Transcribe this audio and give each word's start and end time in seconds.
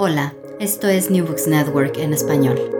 Hola, 0.00 0.32
esto 0.60 0.86
es 0.86 1.10
New 1.10 1.26
Books 1.26 1.48
Network 1.48 1.96
en 1.96 2.14
español. 2.14 2.70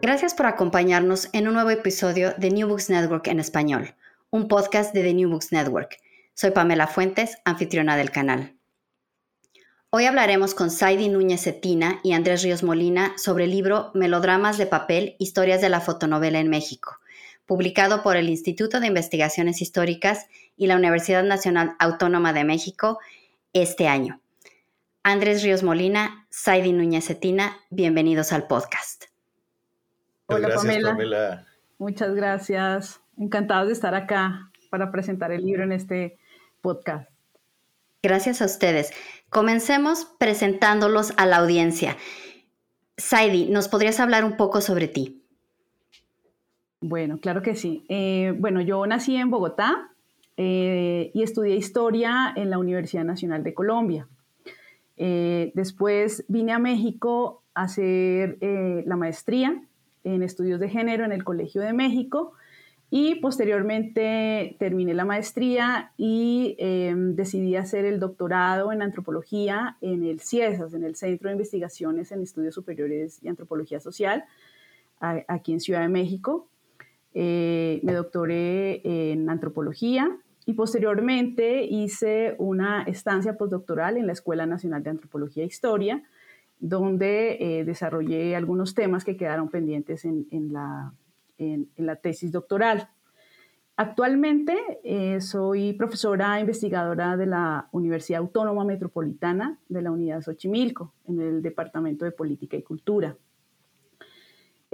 Gracias 0.00 0.32
por 0.32 0.46
acompañarnos 0.46 1.28
en 1.34 1.46
un 1.46 1.52
nuevo 1.52 1.68
episodio 1.68 2.32
de 2.38 2.50
New 2.50 2.68
Books 2.68 2.88
Network 2.88 3.26
en 3.26 3.38
español, 3.38 3.94
un 4.30 4.48
podcast 4.48 4.94
de 4.94 5.02
The 5.02 5.12
New 5.12 5.28
Books 5.28 5.52
Network. 5.52 5.98
Soy 6.32 6.52
Pamela 6.52 6.86
Fuentes, 6.86 7.36
anfitriona 7.44 7.98
del 7.98 8.10
canal. 8.10 8.56
Hoy 9.90 10.06
hablaremos 10.06 10.54
con 10.54 10.70
Saidi 10.70 11.10
Núñez 11.10 11.42
Cetina 11.42 12.00
y 12.02 12.14
Andrés 12.14 12.42
Ríos 12.42 12.62
Molina 12.62 13.12
sobre 13.18 13.44
el 13.44 13.50
libro 13.50 13.90
Melodramas 13.92 14.56
de 14.56 14.64
papel, 14.64 15.16
historias 15.18 15.60
de 15.60 15.68
la 15.68 15.82
fotonovela 15.82 16.40
en 16.40 16.48
México, 16.48 16.96
publicado 17.44 18.02
por 18.02 18.16
el 18.16 18.30
Instituto 18.30 18.80
de 18.80 18.86
Investigaciones 18.86 19.60
Históricas 19.60 20.28
y 20.56 20.66
la 20.66 20.76
Universidad 20.76 21.24
Nacional 21.24 21.76
Autónoma 21.78 22.32
de 22.32 22.44
México 22.44 23.00
este 23.52 23.86
año. 23.86 24.22
Andrés 25.08 25.44
Ríos 25.44 25.62
Molina, 25.62 26.26
Saidi 26.30 26.72
Núñez 26.72 27.06
Cetina, 27.06 27.58
bienvenidos 27.70 28.32
al 28.32 28.48
podcast. 28.48 29.04
Hola 30.26 30.48
Pamela. 30.52 31.46
Muchas 31.78 32.12
gracias. 32.16 33.00
Encantados 33.16 33.68
de 33.68 33.74
estar 33.74 33.94
acá 33.94 34.50
para 34.68 34.90
presentar 34.90 35.30
el 35.30 35.44
libro 35.44 35.62
en 35.62 35.70
este 35.70 36.18
podcast. 36.60 37.08
Gracias 38.02 38.42
a 38.42 38.46
ustedes. 38.46 38.90
Comencemos 39.28 40.06
presentándolos 40.18 41.12
a 41.16 41.24
la 41.24 41.36
audiencia. 41.36 41.96
Saidi, 42.96 43.48
¿nos 43.48 43.68
podrías 43.68 44.00
hablar 44.00 44.24
un 44.24 44.36
poco 44.36 44.60
sobre 44.60 44.88
ti? 44.88 45.22
Bueno, 46.80 47.20
claro 47.20 47.42
que 47.42 47.54
sí. 47.54 47.86
Eh, 47.88 48.34
bueno, 48.36 48.60
yo 48.60 48.84
nací 48.88 49.14
en 49.14 49.30
Bogotá 49.30 49.88
eh, 50.36 51.12
y 51.14 51.22
estudié 51.22 51.54
historia 51.54 52.32
en 52.34 52.50
la 52.50 52.58
Universidad 52.58 53.04
Nacional 53.04 53.44
de 53.44 53.54
Colombia. 53.54 54.08
Eh, 54.96 55.52
después 55.54 56.24
vine 56.28 56.52
a 56.52 56.58
México 56.58 57.42
a 57.54 57.62
hacer 57.62 58.38
la 58.40 58.96
maestría 58.96 59.62
en 60.04 60.22
estudios 60.22 60.60
de 60.60 60.68
género 60.68 61.04
en 61.04 61.12
el 61.12 61.24
Colegio 61.24 61.62
de 61.62 61.72
México 61.72 62.34
y 62.90 63.16
posteriormente 63.16 64.56
terminé 64.58 64.94
la 64.94 65.04
maestría 65.04 65.92
y 65.96 66.54
em, 66.58 67.16
decidí 67.16 67.56
hacer 67.56 67.84
el 67.84 67.98
doctorado 67.98 68.72
en 68.72 68.82
antropología 68.82 69.76
en 69.80 70.04
el 70.04 70.20
CIESAS, 70.20 70.72
en 70.74 70.84
el 70.84 70.94
Centro 70.94 71.28
de 71.28 71.34
Investigaciones 71.34 72.12
en 72.12 72.22
Estudios 72.22 72.54
Superiores 72.54 73.18
y 73.22 73.28
Antropología 73.28 73.80
Social, 73.80 74.24
aquí 75.00 75.52
en 75.52 75.60
Ciudad 75.60 75.80
de 75.80 75.88
México. 75.88 76.48
Eh, 77.12 77.80
me 77.82 77.92
doctoré 77.92 78.80
en 78.84 79.28
antropología 79.28 80.16
y 80.46 80.54
posteriormente 80.54 81.64
hice 81.64 82.34
una 82.38 82.84
estancia 82.84 83.36
postdoctoral 83.36 83.98
en 83.98 84.06
la 84.06 84.12
Escuela 84.14 84.46
Nacional 84.46 84.82
de 84.82 84.90
Antropología 84.90 85.42
e 85.42 85.46
Historia, 85.46 86.02
donde 86.58 87.36
eh, 87.40 87.64
desarrollé 87.64 88.34
algunos 88.34 88.74
temas 88.74 89.04
que 89.04 89.18
quedaron 89.18 89.50
pendientes 89.50 90.06
en 90.06 90.52
la 90.52 91.96
tesis 92.00 92.32
doctoral. 92.32 92.88
Actualmente 93.78 94.56
eh, 94.84 95.20
soy 95.20 95.74
profesora 95.74 96.40
investigadora 96.40 97.18
de 97.18 97.26
la 97.26 97.68
Universidad 97.72 98.20
Autónoma 98.20 98.64
Metropolitana 98.64 99.58
de 99.68 99.82
la 99.82 99.90
Unidad 99.90 100.22
Xochimilco, 100.22 100.94
en 101.06 101.20
el 101.20 101.42
Departamento 101.42 102.06
de 102.06 102.10
Política 102.10 102.56
y 102.56 102.62
Cultura. 102.62 103.18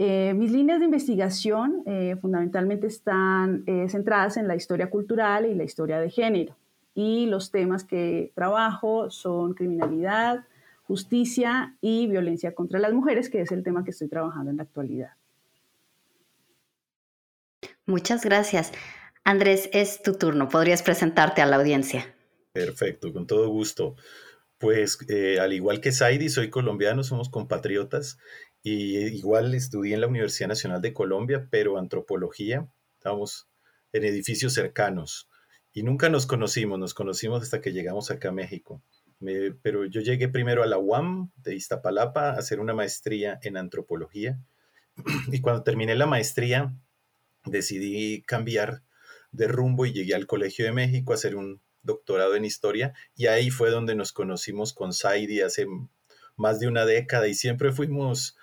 Eh, 0.04 0.34
mis 0.34 0.50
líneas 0.50 0.80
de 0.80 0.86
investigación 0.86 1.84
eh, 1.86 2.16
fundamentalmente 2.20 2.88
están 2.88 3.64
centradas 3.88 4.36
en 4.36 4.48
la 4.48 4.56
historia 4.56 4.90
cultural 4.90 5.46
y 5.46 5.54
la 5.54 5.62
historia 5.62 6.00
de 6.00 6.10
género. 6.10 6.56
Y 6.94 7.26
los 7.26 7.52
temas 7.52 7.84
que 7.84 8.32
trabajo 8.34 9.10
son 9.10 9.54
criminalidad, 9.54 10.44
justicia 10.82 11.76
y 11.80 12.06
violencia 12.08 12.54
contra 12.54 12.78
las 12.78 12.92
mujeres, 12.92 13.30
que 13.30 13.40
es 13.40 13.52
el 13.52 13.62
tema 13.62 13.84
que 13.84 13.92
estoy 13.92 14.08
trabajando 14.08 14.50
en 14.50 14.56
la 14.56 14.64
actualidad. 14.64 15.12
Muchas 17.86 18.24
gracias. 18.24 18.72
Andrés, 19.24 19.70
es 19.72 20.02
tu 20.02 20.14
turno. 20.14 20.48
¿Podrías 20.48 20.82
presentarte 20.82 21.42
a 21.42 21.46
la 21.46 21.56
audiencia? 21.56 22.14
Perfecto, 22.52 23.12
con 23.12 23.26
todo 23.26 23.48
gusto. 23.48 23.96
Pues 24.58 24.98
eh, 25.08 25.38
al 25.40 25.52
igual 25.52 25.80
que 25.80 25.92
Saidi, 25.92 26.28
soy 26.28 26.50
colombiano, 26.50 27.02
somos 27.02 27.28
compatriotas 27.28 28.18
y 28.62 28.98
igual 28.98 29.54
estudié 29.54 29.94
en 29.94 30.00
la 30.00 30.06
Universidad 30.06 30.48
Nacional 30.48 30.80
de 30.80 30.92
Colombia, 30.92 31.48
pero 31.50 31.78
antropología. 31.78 32.68
Estamos 32.96 33.48
en 33.92 34.04
edificios 34.04 34.54
cercanos 34.54 35.28
y 35.72 35.82
nunca 35.82 36.08
nos 36.08 36.26
conocimos, 36.26 36.78
nos 36.78 36.94
conocimos 36.94 37.42
hasta 37.42 37.60
que 37.60 37.72
llegamos 37.72 38.10
acá 38.10 38.28
a 38.28 38.32
México. 38.32 38.82
pero 39.62 39.84
yo 39.84 40.00
llegué 40.00 40.28
primero 40.28 40.62
a 40.62 40.66
la 40.66 40.78
UAM 40.78 41.30
de 41.36 41.54
Iztapalapa 41.54 42.30
a 42.30 42.38
hacer 42.38 42.60
una 42.60 42.74
maestría 42.74 43.38
en 43.42 43.56
antropología 43.56 44.38
y 45.32 45.40
cuando 45.40 45.62
terminé 45.62 45.94
la 45.94 46.06
maestría 46.06 46.74
decidí 47.44 48.22
cambiar 48.22 48.82
de 49.30 49.48
rumbo 49.48 49.86
y 49.86 49.92
llegué 49.92 50.14
al 50.14 50.26
Colegio 50.26 50.64
de 50.64 50.72
México 50.72 51.12
a 51.12 51.16
hacer 51.16 51.36
un 51.36 51.60
doctorado 51.82 52.34
en 52.36 52.44
historia 52.44 52.94
y 53.16 53.26
ahí 53.26 53.50
fue 53.50 53.70
donde 53.70 53.94
nos 53.94 54.12
conocimos 54.12 54.72
con 54.72 54.92
Saidi 54.92 55.40
hace 55.40 55.66
más 56.36 56.60
de 56.60 56.68
una 56.68 56.84
década 56.84 57.28
y 57.28 57.34
siempre 57.34 57.72
fuimos 57.72 58.36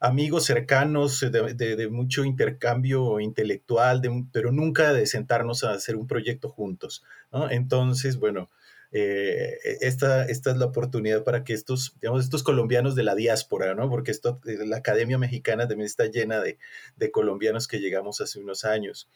amigos 0.00 0.44
cercanos 0.44 1.20
de, 1.20 1.88
mucho 1.88 2.24
intercambio 2.24 3.20
intelectual, 3.20 4.02
pero 4.32 4.52
nunca 4.52 4.92
de 4.92 5.06
sentarnos 5.06 5.64
a 5.64 5.72
hacer 5.72 5.96
un 5.96 6.06
proyecto 6.06 6.48
juntos. 6.48 7.04
Entonces, 7.50 8.18
bueno, 8.18 8.50
eh, 8.92 9.58
esta, 9.80 10.24
esta 10.24 10.50
es 10.50 10.56
la 10.56 10.66
oportunidad 10.66 11.24
para 11.24 11.44
que 11.44 11.52
estos, 11.52 11.96
digamos, 12.00 12.24
estos 12.24 12.42
colombianos 12.42 12.94
de 12.94 13.02
la 13.02 13.14
diáspora, 13.14 13.74
¿no? 13.74 13.90
Porque 13.90 14.10
esto, 14.10 14.40
eh, 14.46 14.64
la 14.64 14.78
Academia 14.78 15.18
Mexicana 15.18 15.66
también 15.68 15.86
está 15.86 16.06
llena 16.06 16.40
de, 16.40 16.58
de 16.96 17.10
colombianos 17.10 17.68
que 17.68 17.80
llegamos 17.80 18.20
hace 18.20 18.38
unos 18.38 18.64
años. 18.64 19.08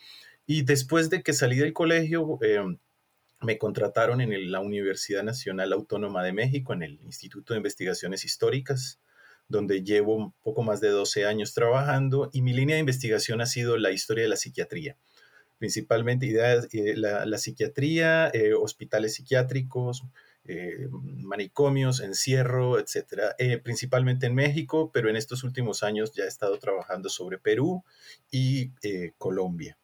Y 0.47 0.63
después 0.63 1.11
de 1.11 1.23
que 1.23 1.33
salí 1.33 1.57
del 1.57 1.73
colegio, 1.73 2.39
em, 2.43 2.79
me 3.41 3.59
contrataron 3.59 4.21
en 4.21 4.51
la 4.51 4.61
Universidad 4.61 5.23
Nacional 5.23 5.73
Autónoma 5.73 6.23
de 6.25 6.33
México, 6.33 6.73
en 6.73 6.83
el 6.83 7.01
Instituto 7.05 7.55
de 7.55 7.59
Investigaciones 7.59 8.25
Históricas, 8.25 9.01
donde 9.51 9.83
llevo 9.83 10.15
un 10.15 10.33
poco 10.43 10.63
más 10.63 10.81
de 10.81 10.89
12 10.89 11.27
años 11.27 11.53
trabajando 11.53 12.31
y 12.33 12.41
mi 12.41 12.55
línea 12.55 12.77
de 12.77 12.81
investigación 12.81 13.43
ha 13.43 13.47
sido 13.47 13.77
la 13.77 13.91
historia 13.91 14.23
de 14.23 14.31
la 14.31 14.37
psiquiatría 14.37 14.97
principalmente 15.61 16.27
eh, 16.73 16.97
la, 16.97 17.39
psiquiatría, 17.39 18.31
eh, 18.33 18.55
hospitales 18.55 19.15
psiquiátricos, 19.15 20.05
eh, 20.47 20.89
manicomios, 20.91 22.01
encierro, 22.01 22.79
etcétera, 22.79 23.37
principalmente 23.63 24.27
en 24.27 24.35
México, 24.35 24.91
pero 24.91 25.11
en 25.11 25.17
estos 25.17 25.45
últimos 25.45 25.83
años 25.83 26.13
ya 26.15 26.25
he 26.25 26.29
estado 26.29 26.59
trabajando 26.59 27.11
sobre 27.11 27.37
Perú 27.37 27.85
y 28.31 28.71
Colombia. 29.19 29.77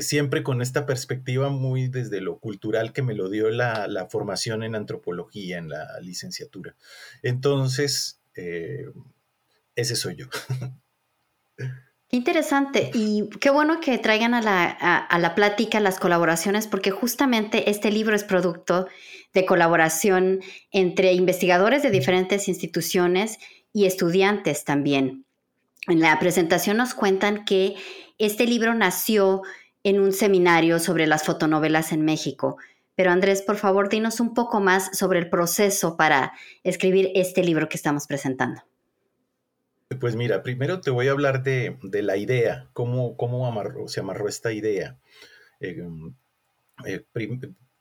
Siempre 0.00 0.42
con 0.42 0.62
esta 0.62 0.86
perspectiva 0.86 1.48
muy 1.48 1.88
desde 1.88 2.20
lo 2.20 2.38
cultural 2.38 2.92
que 2.92 3.02
me 3.02 3.14
lo 3.14 3.28
dio 3.28 3.50
la, 3.50 3.88
la 3.88 4.06
formación 4.06 4.62
en 4.62 4.74
antropología 4.74 5.58
en 5.58 5.68
la 5.68 6.00
licenciatura. 6.00 6.76
Entonces, 7.22 8.20
ese 9.74 9.96
soy 9.96 10.16
yo. 10.16 10.26
Qué 12.10 12.16
interesante 12.16 12.90
y 12.92 13.28
qué 13.40 13.50
bueno 13.50 13.78
que 13.78 13.96
traigan 13.96 14.34
a 14.34 14.42
la, 14.42 14.64
a, 14.64 15.18
la, 15.20 15.36
plática 15.36 15.78
las 15.78 16.00
colaboraciones 16.00 16.66
porque 16.66 16.90
justamente 16.90 17.70
este 17.70 17.92
libro 17.92 18.16
es 18.16 18.24
producto 18.24 18.88
de 19.32 19.46
colaboración 19.46 20.40
entre 20.72 21.12
investigadores 21.12 21.84
de 21.84 21.92
diferentes 21.92 22.48
instituciones 22.48 23.38
y 23.72 23.84
estudiantes 23.84 24.64
también. 24.64 25.24
En 25.86 26.00
la 26.00 26.18
presentación 26.18 26.78
nos 26.78 26.94
cuentan 26.94 27.44
que 27.44 27.76
este 28.18 28.44
libro 28.44 28.74
nació 28.74 29.42
en 29.82 30.00
un 30.00 30.12
seminario 30.12 30.78
sobre 30.78 31.06
las 31.06 31.24
fotonovelas 31.24 31.92
en 31.92 32.04
México. 32.04 32.56
Pero 32.94 33.10
Andrés, 33.10 33.42
por 33.42 33.56
favor, 33.56 33.88
dinos 33.88 34.20
un 34.20 34.34
poco 34.34 34.60
más 34.60 34.96
sobre 34.96 35.18
el 35.18 35.30
proceso 35.30 35.96
para 35.96 36.32
escribir 36.64 37.10
este 37.14 37.42
libro 37.42 37.68
que 37.68 37.76
estamos 37.76 38.06
presentando. 38.06 38.62
Pues 39.98 40.14
mira, 40.14 40.42
primero 40.42 40.80
te 40.80 40.90
voy 40.90 41.08
a 41.08 41.12
hablar 41.12 41.42
de, 41.42 41.76
la 41.82 42.16
idea, 42.16 42.68
cómo, 42.72 43.16
cómo 43.16 43.88
se 43.88 44.00
amarró 44.00 44.28
esta 44.28 44.52
idea. 44.52 44.98
Eh, 45.60 45.82
eh, 46.86 47.04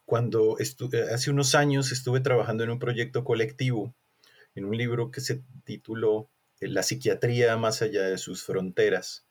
cuando 0.06 0.58
hace 1.14 1.30
unos 1.30 1.54
años 1.54 1.92
estuve 1.92 2.20
trabajando 2.20 2.64
en 2.64 2.72
un 2.72 2.80
proyecto 2.80 3.24
colectivo 3.24 3.94
en 4.56 4.66
un 4.66 4.78
libro 4.78 5.12
que 5.12 5.22
se 5.22 5.44
tituló 5.64 6.30
La 6.60 6.84
psiquiatría 6.84 7.56
más 7.58 7.82
allá 7.82 8.04
de 8.04 8.18
sus 8.18 8.44
fronteras. 8.44 9.26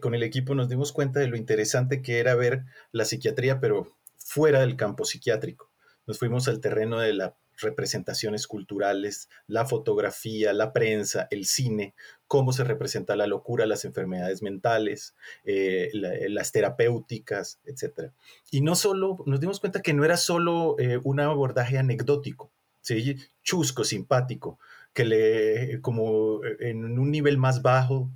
Con 0.00 0.14
el 0.14 0.22
equipo 0.22 0.54
nos 0.54 0.68
dimos 0.68 0.92
cuenta 0.92 1.20
de 1.20 1.28
lo 1.28 1.36
interesante 1.36 2.02
que 2.02 2.18
era 2.18 2.34
ver 2.34 2.64
la 2.92 3.04
psiquiatría, 3.04 3.60
pero 3.60 3.88
fuera 4.16 4.60
del 4.60 4.76
campo 4.76 5.04
psiquiátrico. 5.04 5.70
Nos 6.06 6.18
fuimos 6.18 6.48
al 6.48 6.60
terreno 6.60 6.98
de 6.98 7.14
las 7.14 7.32
representaciones 7.58 8.46
culturales, 8.46 9.28
la 9.46 9.64
fotografía, 9.64 10.52
la 10.52 10.72
prensa, 10.72 11.28
el 11.30 11.46
cine, 11.46 11.94
cómo 12.26 12.52
se 12.52 12.64
representa 12.64 13.16
la 13.16 13.26
locura, 13.26 13.66
las 13.66 13.84
enfermedades 13.84 14.42
mentales, 14.42 15.14
eh, 15.44 15.90
las 15.92 16.52
terapéuticas, 16.52 17.60
etc. 17.64 18.10
Y 18.50 18.60
no 18.62 18.74
solo, 18.74 19.22
nos 19.26 19.40
dimos 19.40 19.60
cuenta 19.60 19.82
que 19.82 19.94
no 19.94 20.04
era 20.04 20.16
solo 20.16 20.76
eh, 20.78 20.98
un 21.04 21.20
abordaje 21.20 21.78
anecdótico, 21.78 22.50
¿sí? 22.80 23.16
chusco, 23.42 23.84
simpático, 23.84 24.58
que 24.92 25.04
le, 25.04 25.80
como 25.80 26.40
en 26.60 26.98
un 26.98 27.10
nivel 27.10 27.38
más 27.38 27.62
bajo 27.62 28.10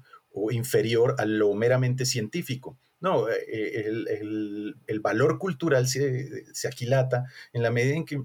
inferior 0.50 1.14
a 1.19 1.25
lo 1.26 1.52
meramente 1.55 2.05
científico, 2.05 2.79
no, 3.00 3.29
eh, 3.29 3.87
el, 3.87 5.00
valor 5.00 5.38
cultural 5.38 5.87
se, 5.87 6.44
aquilata 6.67 7.26
en 7.52 7.62
la 7.62 7.70
medida 7.70 7.94
en 7.94 8.05
que 8.05 8.25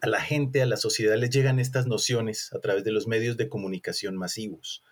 a 0.00 0.08
la 0.08 0.20
gente, 0.20 0.62
a 0.62 0.66
la 0.66 0.76
sociedad 0.76 1.16
les 1.16 1.30
llegan 1.30 1.60
estas 1.60 1.86
nociones 1.86 2.52
a 2.52 2.58
través 2.58 2.84
de 2.84 2.90
los 2.90 3.06
medios 3.06 3.36
de 3.36 3.48
comunicación 3.48 4.16
masivos. 4.16 4.82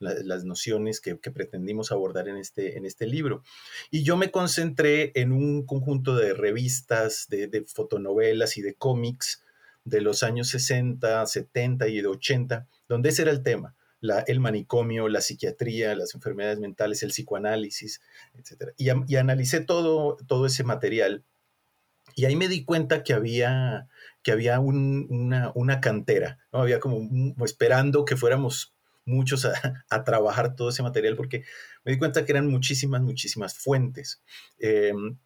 las 0.00 0.44
nociones 0.44 1.00
que, 1.00 1.14
pretendimos 1.16 1.92
abordar 1.92 2.28
en 2.28 2.36
este, 2.36 2.76
en 2.76 2.84
este 2.84 3.06
libro. 3.06 3.44
Y 3.90 4.02
yo 4.02 4.16
me 4.16 4.32
concentré 4.32 5.12
en 5.14 5.30
un 5.30 5.64
conjunto 5.64 6.16
de 6.16 6.34
revistas, 6.34 7.26
de, 7.28 7.46
de 7.46 7.64
fotonovelas 7.64 8.56
y 8.56 8.62
de 8.62 8.74
cómics 8.74 9.44
de 9.84 10.00
los 10.00 10.24
años 10.24 10.48
60, 10.48 11.24
70 11.24 11.88
y 11.88 12.00
de 12.00 12.08
80, 12.08 12.66
donde 12.88 13.10
ese 13.10 13.22
era 13.22 13.30
el 13.30 13.42
tema 13.42 13.76
el 14.00 14.40
manicomio, 14.40 15.08
la 15.08 15.20
psiquiatría, 15.20 15.94
las 15.94 16.14
enfermedades 16.14 16.58
mentales, 16.58 17.02
el 17.02 17.10
psicoanálisis, 17.10 18.00
etc. 18.34 18.72
Y, 18.76 19.16
analicé 19.16 19.60
todo, 19.60 20.16
todo 20.26 20.46
ese 20.46 20.64
material 20.64 21.24
y 22.16 22.24
ahí 22.24 22.36
me 22.36 22.48
di 22.48 22.64
cuenta 22.64 23.02
que 23.02 23.12
había, 23.12 23.88
que 24.22 24.32
había 24.32 24.60
una, 24.60 25.80
cantera, 25.80 26.38
¿no? 26.52 26.60
había 26.60 26.80
como, 26.80 27.08
esperando 27.44 28.04
que 28.04 28.16
fuéramos 28.16 28.74
muchos 29.04 29.46
a, 29.88 30.04
trabajar 30.04 30.54
todo 30.54 30.70
ese 30.70 30.82
material 30.82 31.16
porque 31.16 31.44
me 31.84 31.92
di 31.92 31.98
cuenta 31.98 32.24
que 32.24 32.32
eran 32.32 32.48
muchísimas, 32.48 33.02
muchísimas 33.02 33.56
fuentes. 33.56 34.22
Em, 34.58 35.18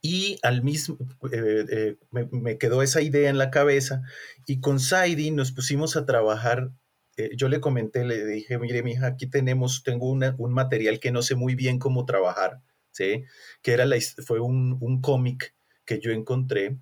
y 0.00 0.38
al 0.42 0.62
mismo, 0.62 0.96
eh, 1.30 1.64
eh, 1.70 1.96
me, 2.10 2.26
me, 2.32 2.58
quedó 2.58 2.82
esa 2.82 3.02
idea 3.02 3.28
en 3.28 3.38
la 3.38 3.50
cabeza 3.50 4.02
y 4.46 4.60
con 4.60 4.80
Saidi 4.80 5.30
nos 5.30 5.52
pusimos 5.52 5.96
a 5.96 6.06
trabajar 6.06 6.70
eh, 7.16 7.30
yo 7.36 7.48
le 7.48 7.60
comenté, 7.60 8.04
le 8.04 8.24
dije, 8.24 8.58
mire, 8.58 8.82
mija, 8.82 9.06
aquí 9.06 9.26
tenemos, 9.26 9.82
tengo 9.82 10.10
un 10.10 10.52
material 10.52 11.00
que 11.00 11.12
no 11.12 11.22
sé 11.22 11.34
muy 11.34 11.54
bien 11.54 11.78
cómo 11.78 12.04
trabajar, 12.06 12.60
¿sí? 12.90 13.24
Que 13.62 13.72
era 13.72 13.84
la, 13.86 13.96
fue 14.26 14.40
un, 14.40 14.76
un 14.80 15.00
cómic 15.00 15.54
que 15.84 16.00
yo 16.00 16.10
encontré, 16.10 16.78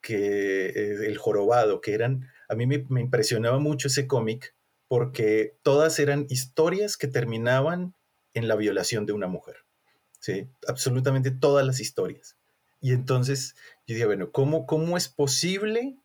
que 0.00 0.66
eh, 0.66 1.06
el 1.06 1.18
jorobado, 1.18 1.80
que 1.80 1.94
eran, 1.94 2.28
a 2.48 2.54
mí 2.54 2.66
me, 2.66 2.84
me 2.88 3.00
impresionaba 3.00 3.58
mucho 3.58 3.88
ese 3.88 4.06
cómic 4.06 4.54
porque 4.88 5.56
todas 5.62 5.98
eran 5.98 6.26
historias 6.28 6.96
que 6.96 7.08
terminaban 7.08 7.94
en 8.34 8.48
la 8.48 8.56
violación 8.56 9.06
de 9.06 9.12
una 9.12 9.26
mujer, 9.26 9.56
¿sí? 10.20 10.48
Absolutamente 10.68 11.30
todas 11.30 11.66
las 11.66 11.80
historias. 11.80 12.36
Y 12.80 12.92
entonces 12.92 13.54
yo 13.86 13.94
dije, 13.94 14.06
bueno, 14.06 14.32
¿cómo, 14.32 14.66
cómo 14.66 14.96
es 14.96 15.08
posible 15.08 15.96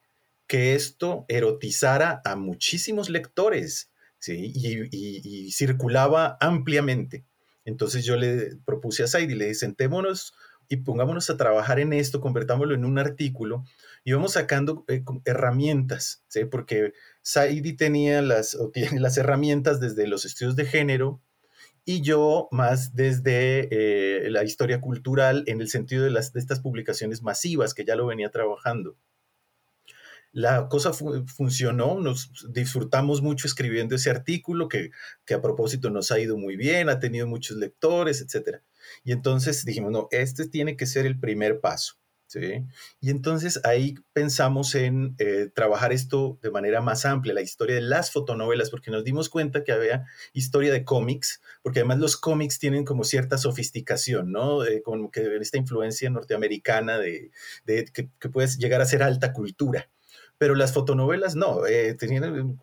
que 0.47 0.75
esto 0.75 1.25
erotizara 1.27 2.21
a 2.23 2.35
muchísimos 2.35 3.09
lectores 3.09 3.91
¿sí? 4.19 4.51
y, 4.55 5.51
circulaba 5.51 6.37
ampliamente. 6.39 7.25
Entonces 7.65 8.05
yo 8.05 8.15
le 8.15 8.55
propuse 8.65 9.03
a 9.03 9.07
Saidi, 9.07 9.35
le 9.35 9.45
dije, 9.45 9.55
sentémonos 9.55 10.33
y 10.69 10.77
pongámonos 10.77 11.29
a 11.29 11.37
trabajar 11.37 11.79
en 11.79 11.93
esto, 11.93 12.21
convertámoslo 12.21 12.73
en 12.73 12.85
un 12.85 12.97
artículo 12.97 13.65
y 14.03 14.13
vamos 14.13 14.33
sacando 14.33 14.85
eh, 14.87 15.03
herramientas, 15.25 16.23
¿sí? 16.27 16.45
porque 16.45 16.93
Saidi 17.21 17.73
tenía 17.73 18.21
las, 18.21 18.57
tiene 18.73 18.99
las 19.01 19.17
herramientas 19.17 19.79
desde 19.81 20.07
los 20.07 20.23
estudios 20.23 20.55
de 20.55 20.65
género 20.65 21.21
y 21.83 22.01
yo 22.01 22.47
más 22.51 22.95
desde 22.95 23.67
eh, 23.71 24.29
la 24.29 24.43
historia 24.43 24.79
cultural 24.79 25.43
en 25.47 25.61
el 25.61 25.69
sentido 25.69 26.03
de 26.03 26.19
estas 26.19 26.59
publicaciones 26.59 27.21
masivas 27.21 27.73
que 27.73 27.85
ya 27.85 27.95
lo 27.95 28.05
venía 28.05 28.29
trabajando 28.29 28.97
la 30.31 30.67
cosa 30.67 30.91
funcionó, 30.93 31.99
nos 31.99 32.31
disfrutamos 32.49 33.21
mucho 33.21 33.47
escribiendo 33.47 33.95
ese 33.95 34.09
artículo 34.09 34.67
que, 34.67 34.91
a 35.33 35.41
propósito 35.41 35.89
nos 35.89 36.11
ha 36.11 36.19
ido 36.19 36.37
muy 36.37 36.55
bien, 36.55 36.89
ha 36.89 36.99
tenido 36.99 37.27
muchos 37.27 37.57
lectores, 37.57 38.21
etc. 38.21 38.59
Y 39.03 39.13
entonces 39.13 39.65
dijimos, 39.65 39.91
no, 39.91 40.07
este 40.11 40.47
tiene 40.47 40.77
que 40.77 40.85
ser 40.85 41.05
el 41.05 41.19
primer 41.19 41.59
paso. 41.59 41.95
¿sí? 42.27 42.65
Y 42.99 43.09
entonces 43.09 43.61
ahí 43.63 43.95
pensamos 44.13 44.75
en 44.75 45.15
eh, 45.17 45.49
trabajar 45.55 45.93
esto 45.93 46.37
de 46.41 46.51
manera 46.51 46.81
más 46.81 47.05
amplia, 47.05 47.33
la 47.33 47.41
historia 47.41 47.75
de 47.75 47.81
las 47.81 48.11
fotonovelas, 48.11 48.69
porque 48.69 48.91
nos 48.91 49.03
dimos 49.03 49.29
cuenta 49.29 49.63
que 49.63 49.71
había 49.71 50.05
historia 50.33 50.71
de 50.71 50.83
cómics, 50.83 51.41
porque 51.63 51.79
además 51.79 51.99
los 51.99 52.17
cómics 52.17 52.59
tienen 52.59 52.85
como 52.85 53.05
cierta 53.05 53.37
sofisticación, 53.37 54.31
¿no? 54.31 54.59
como 54.83 55.09
que 55.09 55.37
esta 55.37 55.57
influencia 55.57 56.09
norteamericana 56.09 56.99
de, 56.99 57.31
que, 57.65 58.09
que 58.19 58.29
puedes 58.29 58.57
llegar 58.57 58.81
a 58.81 58.85
ser 58.85 59.03
alta 59.03 59.33
cultura 59.33 59.89
pero 60.37 60.55
las 60.55 60.73
fotonovelas 60.73 61.35
no, 61.35 61.65
eh, 61.65 61.93
tenían 61.95 62.57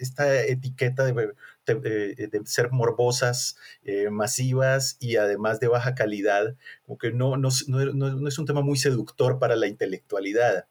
esta 0.00 0.42
etiqueta 0.42 1.04
de, 1.04 1.34
de, 1.66 2.40
ser 2.44 2.70
morbosas, 2.70 3.56
eh, 3.84 4.10
masivas 4.10 4.96
y 5.00 5.16
además 5.16 5.60
de 5.60 5.68
baja 5.68 5.94
calidad, 5.94 6.56
como 6.84 6.98
que 6.98 7.12
no, 7.12 7.36
no, 7.36 7.50
no, 7.68 8.28
es 8.28 8.38
un 8.38 8.46
tema 8.46 8.60
muy 8.60 8.76
seductor 8.76 9.38
para 9.38 9.56
la 9.56 9.66
intelectualidad. 9.66 10.66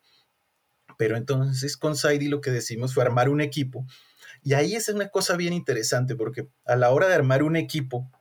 Pero 0.98 1.18
entonces 1.18 1.78
con 1.78 1.96
Saidi 1.96 2.28
lo 2.28 2.42
que 2.42 2.52
decimos 2.52 2.94
fue 2.94 3.04
armar 3.04 3.30
un 3.30 3.42
equipo. 3.42 3.86
Y 4.44 4.54
ahí 4.54 4.76
es 4.76 4.90
una 4.90 5.08
cosa 5.08 5.38
bien 5.38 5.54
interesante 5.54 6.16
porque 6.16 6.48
a 6.66 6.76
la 6.76 6.92
hora 6.92 7.08
de 7.08 7.16
armar 7.16 7.44
un 7.44 7.56
equipo, 7.56 8.12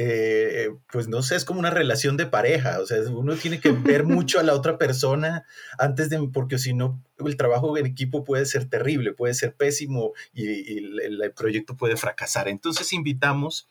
eh, 0.00 0.70
pues 0.92 1.08
no 1.08 1.22
sé, 1.22 1.34
es 1.34 1.44
como 1.44 1.58
una 1.58 1.70
relación 1.70 2.16
de 2.16 2.26
pareja, 2.26 2.78
o 2.80 2.86
sea, 2.86 3.00
uno 3.10 3.34
tiene 3.34 3.58
que 3.58 3.72
ver 3.72 4.04
mucho 4.04 4.38
a 4.38 4.44
la 4.44 4.54
otra 4.54 4.78
persona 4.78 5.44
antes 5.76 6.08
de, 6.08 6.20
porque 6.32 6.58
si 6.58 6.72
no, 6.72 7.02
el 7.18 7.36
trabajo 7.36 7.76
en 7.76 7.86
equipo 7.86 8.22
puede 8.22 8.46
ser 8.46 8.66
terrible, 8.70 9.12
puede 9.12 9.34
ser 9.34 9.54
pésimo 9.54 10.12
y, 10.32 10.78
el, 10.78 11.32
proyecto 11.36 11.76
puede 11.76 11.96
fracasar. 11.96 12.46
Entonces 12.46 12.92
invitamos 12.92 13.68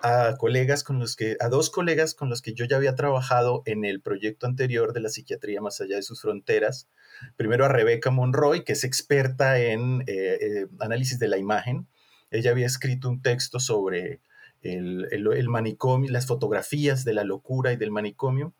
a 0.00 0.36
colegas 0.36 0.84
con 0.84 0.98
los 0.98 1.16
que, 1.16 1.38
a 1.40 1.48
dos 1.48 1.70
colegas 1.70 2.14
con 2.14 2.28
los 2.28 2.42
que 2.42 2.52
yo 2.52 2.66
ya 2.66 2.76
había 2.76 2.94
trabajado 2.94 3.62
en 3.64 3.86
el 3.86 4.02
proyecto 4.02 4.46
anterior 4.46 4.92
de 4.92 5.00
la 5.00 5.08
psiquiatría 5.08 5.62
más 5.62 5.80
allá 5.80 5.96
de 5.96 6.02
sus 6.02 6.20
fronteras. 6.20 6.88
Primero 7.36 7.64
a 7.64 7.68
Rebeca 7.68 8.10
Monroy, 8.10 8.64
que 8.64 8.74
es 8.74 8.84
experta 8.84 9.58
en 9.58 10.02
eh, 10.02 10.38
eh, 10.42 10.66
análisis 10.80 11.18
de 11.18 11.28
la 11.28 11.38
imagen. 11.38 11.86
Ella 12.30 12.50
había 12.50 12.66
escrito 12.66 13.08
un 13.08 13.22
texto 13.22 13.60
sobre 13.60 14.20
el, 14.64 15.48
manicomio, 15.48 16.10
las 16.10 16.26
fotografías 16.26 17.04
de 17.04 17.14
la 17.14 17.24
locura 17.24 17.72
y 17.72 17.76
del 17.76 17.90
manicomio, 17.90 18.54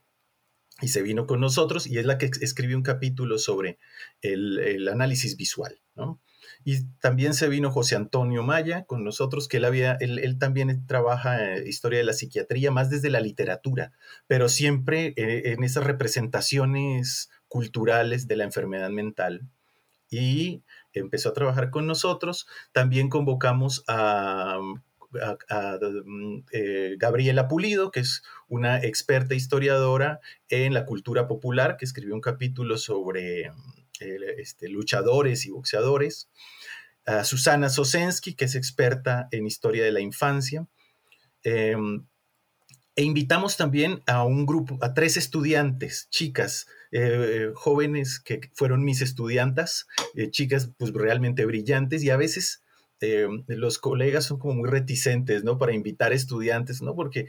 y 0.80 0.88
se 0.88 1.02
vino 1.02 1.26
con 1.26 1.40
nosotros 1.40 1.86
y 1.86 1.98
es 1.98 2.04
la 2.04 2.18
que 2.18 2.30
escribió 2.40 2.76
un 2.76 2.82
capítulo 2.82 3.38
sobre 3.38 3.78
el, 4.22 4.88
análisis 4.88 5.36
visual, 5.36 5.80
Y 6.64 6.84
también 7.00 7.34
se 7.34 7.48
vino 7.48 7.70
José 7.70 7.94
Antonio 7.94 8.42
Maya 8.42 8.84
con 8.84 9.04
nosotros, 9.04 9.48
que 9.48 9.58
él, 9.58 9.64
había, 9.64 9.94
él, 10.00 10.36
también 10.38 10.86
trabaja 10.86 11.56
en 11.56 11.66
historia 11.66 12.00
de 12.00 12.04
la 12.04 12.12
psiquiatría, 12.12 12.70
más 12.70 12.90
desde 12.90 13.10
la 13.10 13.20
literatura, 13.20 13.92
pero 14.26 14.48
siempre 14.48 15.14
eh, 15.16 15.52
en 15.52 15.62
esas 15.62 15.84
representaciones 15.84 17.30
culturales 17.48 18.26
de 18.26 18.36
la 18.36 18.44
enfermedad 18.44 18.90
mental. 18.90 19.48
Y 20.10 20.62
empezó 20.92 21.30
a 21.30 21.34
trabajar 21.34 21.70
con 21.70 21.86
nosotros. 21.86 22.46
También 22.72 23.08
convocamos 23.08 23.84
a 23.88 24.58
a, 25.22 25.78
mm, 26.04 26.44
eh, 26.52 26.94
Gabriela 26.98 27.48
Pulido, 27.48 27.90
que 27.90 28.00
es 28.00 28.22
una 28.48 28.82
experta 28.82 29.34
historiadora 29.34 30.20
en 30.48 30.74
la 30.74 30.86
cultura 30.86 31.26
popular, 31.26 31.76
que 31.76 31.84
escribió 31.84 32.14
un 32.14 32.20
capítulo 32.20 32.78
sobre 32.78 33.50
este, 34.38 34.68
luchadores 34.68 35.46
y 35.46 35.50
boxeadores. 35.50 36.28
A 37.06 37.24
Susana 37.24 37.68
Sosensky, 37.68 38.34
que 38.34 38.46
es 38.46 38.54
experta 38.54 39.28
en 39.30 39.46
historia 39.46 39.84
de 39.84 39.92
la 39.92 40.00
infancia. 40.00 40.66
Em, 41.42 42.06
e 42.96 43.02
invitamos 43.02 43.56
también 43.56 44.02
a 44.06 44.24
un 44.24 44.46
grupo, 44.46 44.78
a 44.80 44.94
tres 44.94 45.16
estudiantes, 45.16 46.08
chicas, 46.10 46.66
eh, 46.92 47.50
jóvenes 47.54 48.20
que 48.20 48.40
fueron 48.54 48.84
mis 48.84 49.02
estudiantas, 49.02 49.88
eh, 50.14 50.30
chicas 50.30 50.70
pues 50.78 50.92
realmente 50.92 51.44
brillantes 51.44 52.04
y 52.04 52.10
a 52.10 52.16
veces 52.16 52.63
este, 53.04 53.56
los 53.56 53.78
colegas 53.78 54.24
son 54.24 54.38
como 54.38 54.54
muy 54.54 54.68
reticentes, 54.68 55.44
¿no? 55.44 55.58
Para 55.58 55.74
invitar 55.74 56.12
estudiantes, 56.12 56.82
¿no? 56.82 56.94
Porque 56.94 57.20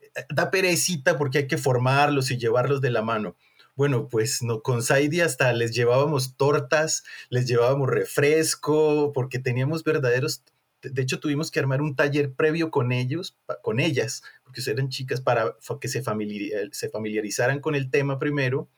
eh, 0.00 0.24
da 0.34 0.50
perecita 0.50 1.18
porque 1.18 1.38
hay 1.38 1.46
que 1.46 1.58
formarlos 1.58 2.30
y 2.30 2.38
llevarlos 2.38 2.80
de 2.80 2.90
la 2.90 3.02
mano. 3.02 3.36
bueno, 3.74 4.08
pues 4.08 4.42
no, 4.42 4.62
con 4.62 4.82
Saidi 4.82 5.22
hasta 5.22 5.52
les 5.54 5.74
llevábamos 5.74 6.36
tortas, 6.36 7.04
les 7.30 7.46
llevábamos 7.46 7.88
refresco, 7.88 9.12
porque 9.14 9.38
teníamos 9.38 9.82
verdaderos, 9.82 10.44
de 10.82 11.02
hecho 11.02 11.20
tuvimos 11.20 11.50
que 11.50 11.60
armar 11.60 11.80
un 11.80 11.96
taller 11.96 12.34
previo 12.34 12.70
con 12.70 12.92
ellos, 12.92 13.38
con 13.62 13.80
ellas, 13.80 14.22
porque 14.44 14.60
eran 14.70 14.90
chicas 14.90 15.22
para 15.22 15.56
que 15.80 15.88
se, 15.88 16.02
familiarizaran 16.02 17.60
con 17.60 17.74
el 17.74 17.90
tema 17.90 18.18
primero 18.18 18.68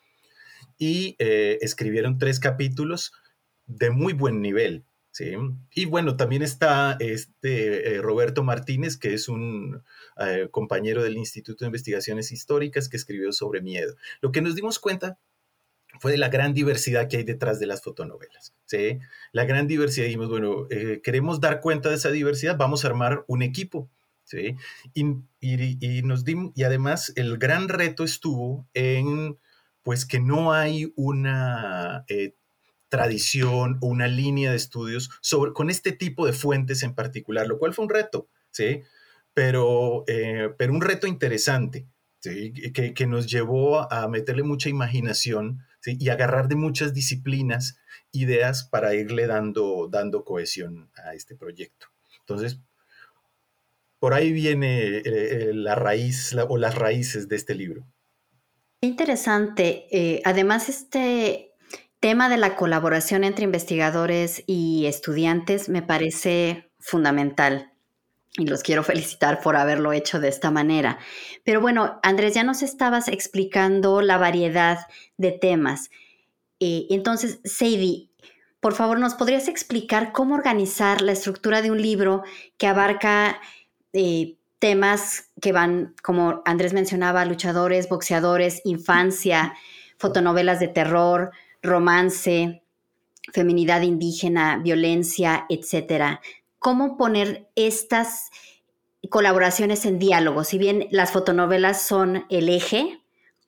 y 0.79 1.17
eh, 1.19 1.59
escribieron 1.61 2.19
tres 2.19 2.39
capítulos 2.39 3.13
de 3.67 3.91
muy 3.91 4.13
buen 4.13 4.43
nivel. 4.43 4.85
¿Sí? 5.15 5.33
Y 5.73 5.85
bueno, 5.85 6.17
también 6.17 6.43
está 6.43 6.97
este, 6.99 7.95
eh, 7.95 8.03
Roberto 8.03 8.43
Martínez, 8.43 8.97
que 8.97 9.15
es 9.15 9.29
un 9.29 9.85
eh, 10.19 10.49
compañero 10.51 11.05
del 11.05 11.17
Instituto 11.17 11.65
de 11.65 11.69
Investigaciones 11.69 12.33
Históricas 12.33 12.89
que 12.89 12.97
escribió 12.97 13.33
sobre 13.33 13.63
miedo. 13.63 13.95
Lo 14.21 14.33
que 14.33 14.43
nos 14.43 14.57
dimos 14.57 14.81
cuenta 14.81 15.19
fue 16.01 16.11
de 16.11 16.19
la 16.19 16.29
gran 16.29 16.53
diversidad 16.53 17.09
que 17.09 17.19
hay 17.19 17.23
detrás 17.23 17.61
de 17.61 17.67
las 17.67 17.81
fotonovelas. 17.81 18.55
¿sí? 18.65 18.99
La 19.31 19.45
gran 19.45 19.69
diversidad, 19.69 20.07
dijimos, 20.07 20.29
bueno, 20.29 20.67
queremos 21.05 21.41
dar 21.41 21.61
cuenta 21.61 21.91
de 21.91 21.95
esa 21.95 22.11
diversidad, 22.11 22.57
vamos 22.57 22.85
a 22.85 22.89
armar 22.89 23.25
un 23.29 23.43
equipo. 23.43 23.89
¿sí? 24.25 24.57
Y, 24.95 25.05
y, 25.39 26.03
nos 26.03 26.25
dimos, 26.25 26.51
y 26.57 26.65
además 26.65 27.13
el 27.15 27.39
gran 27.39 27.69
reto 27.69 28.03
estuvo 28.03 28.67
en 28.75 29.39
pues 29.85 30.07
que 30.07 30.19
no 30.19 30.53
hay 30.53 30.93
una 30.97 32.05
eh, 32.09 32.35
tradición 32.95 33.79
o 33.81 33.89
una 33.89 34.07
línea 34.07 34.53
de 34.53 34.57
estudios 34.57 35.11
sobre, 35.21 35.53
con 35.53 35.69
este 35.69 35.91
tipo 35.91 36.27
de 36.27 36.33
fuentes 36.33 36.85
en 36.85 36.95
particular, 36.95 37.49
lo 37.49 37.59
cual 37.59 37.75
fue 37.75 37.87
un 37.87 37.91
reto, 37.91 38.29
¿sí? 38.53 38.83
Pero, 39.33 40.05
eh, 40.07 40.51
pero 40.57 40.73
un 40.73 40.81
reto 40.81 41.09
interesante, 41.09 41.89
¿sí? 42.21 42.53
Que, 42.73 42.95
que, 42.95 43.07
nos 43.09 43.27
llevó 43.27 43.93
a 43.93 44.07
meterle 44.07 44.45
mucha 44.45 44.69
imaginación 44.69 45.59
¿sí? 45.81 45.97
y 45.99 46.09
agarrar 46.11 46.47
de 46.47 46.55
muchas 46.55 46.95
disciplinas 46.95 47.79
ideas 48.13 48.63
para 48.63 48.95
irle 48.95 49.27
dando, 49.27 49.89
dando 49.91 50.25
cohesión 50.25 50.89
a 50.95 51.15
este 51.15 51.35
proyecto. 51.35 51.89
Entonces, 52.21 52.61
por 53.99 54.15
ahí 54.15 54.33
viene 54.33 54.99
eh, 54.99 55.51
la 55.53 55.75
raíz 55.75 56.33
o 56.49 56.57
las 56.59 56.77
raíces 56.77 57.27
de 57.29 57.35
este 57.35 57.57
libro. 57.57 57.85
Interesante. 58.81 59.89
Eh, 59.91 60.23
además, 60.25 60.69
este 60.69 61.54
tema 62.05 62.29
de 62.29 62.37
la 62.37 62.55
colaboración 62.55 63.25
entre 63.25 63.45
investigadores 63.45 64.45
y 64.47 64.85
estudiantes 64.85 65.71
me 65.71 65.81
parece 65.81 66.71
fundamental 66.79 67.73
y 68.37 68.47
los 68.47 68.63
quiero 68.63 68.83
felicitar 68.83 69.41
por 69.41 69.57
haberlo 69.57 69.91
hecho 69.95 70.21
de 70.21 70.29
esta 70.29 70.51
manera. 70.51 70.99
Pero 71.45 71.63
bueno, 71.63 72.01
Andrés, 72.03 72.35
ya 72.35 72.45
nos 72.45 72.63
estabas 72.63 73.09
explicando 73.09 74.03
la 74.03 74.19
variedad 74.19 74.81
de 75.17 75.33
temas. 75.33 75.89
Eh, 76.61 76.89
entonces, 76.91 77.41
Sadie, 77.47 78.11
por 78.61 78.75
favor, 78.75 78.99
¿nos 78.99 79.15
podrías 79.15 79.49
explicar 79.49 80.13
cómo 80.13 80.35
organizar 80.35 81.01
la 81.01 81.13
estructura 81.13 81.63
de 81.63 81.71
un 81.71 81.81
libro 81.81 82.23
que 82.59 82.67
abarca 82.67 83.41
eh, 83.95 84.37
temas 84.59 85.31
que 85.41 85.53
van, 85.53 85.95
como 86.03 86.43
Andrés 86.45 86.75
mencionaba, 86.75 87.25
luchadores, 87.25 87.89
boxeadores, 87.89 88.61
infancia, 88.67 89.55
fotonovelas 89.97 90.61
de 90.61 90.69
terror, 90.69 91.31
romance, 91.65 92.63
feminidad 93.33 93.83
indígena, 93.83 94.59
violencia, 94.59 95.47
etcétera. 95.49 96.21
¿Cómo 96.59 96.97
poner 96.97 97.49
estas 97.57 98.31
colaboraciones 99.11 99.85
en 99.87 99.99
diálogo? 99.99 100.45
Si 100.45 100.59
bien 100.59 100.87
las 100.91 101.13
fotonovelas 101.13 101.83
son 101.83 102.25
el 102.31 102.49
eje, 102.49 103.01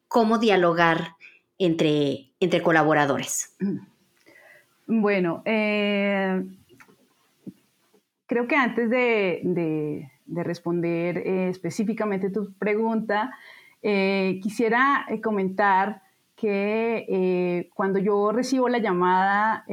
¿cómo 0.08 0.38
dialogar 0.38 1.16
entre, 1.58 2.32
entre 2.40 2.62
colaboradores? 2.62 3.56
Bueno, 4.88 5.42
eh, 5.44 6.44
creo 8.26 8.46
que 8.46 8.56
antes 8.56 8.88
de 8.88 10.08
de 10.26 10.42
responder 10.42 11.18
eh, 11.18 11.48
específicamente 11.48 12.30
tu 12.30 12.52
pregunta, 12.54 13.30
eh, 13.82 14.40
quisiera 14.42 15.06
comentar 15.22 16.02
que 16.36 17.68
cuando 17.74 17.98
yo 17.98 18.30
recibo 18.30 18.68
la 18.68 18.78
llamada 18.78 19.64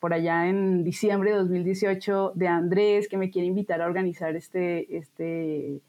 por 0.00 0.14
allá 0.14 0.48
en 0.48 0.84
diciembre 0.84 1.30
de 1.30 1.36
2018 1.38 2.32
de 2.34 2.48
Andrés, 2.48 3.08
que 3.08 3.16
me 3.16 3.30
quiere 3.30 3.46
invitar 3.46 3.82
a 3.82 3.86
organizar 3.86 4.34
este, 4.36 4.96
este 4.96 5.80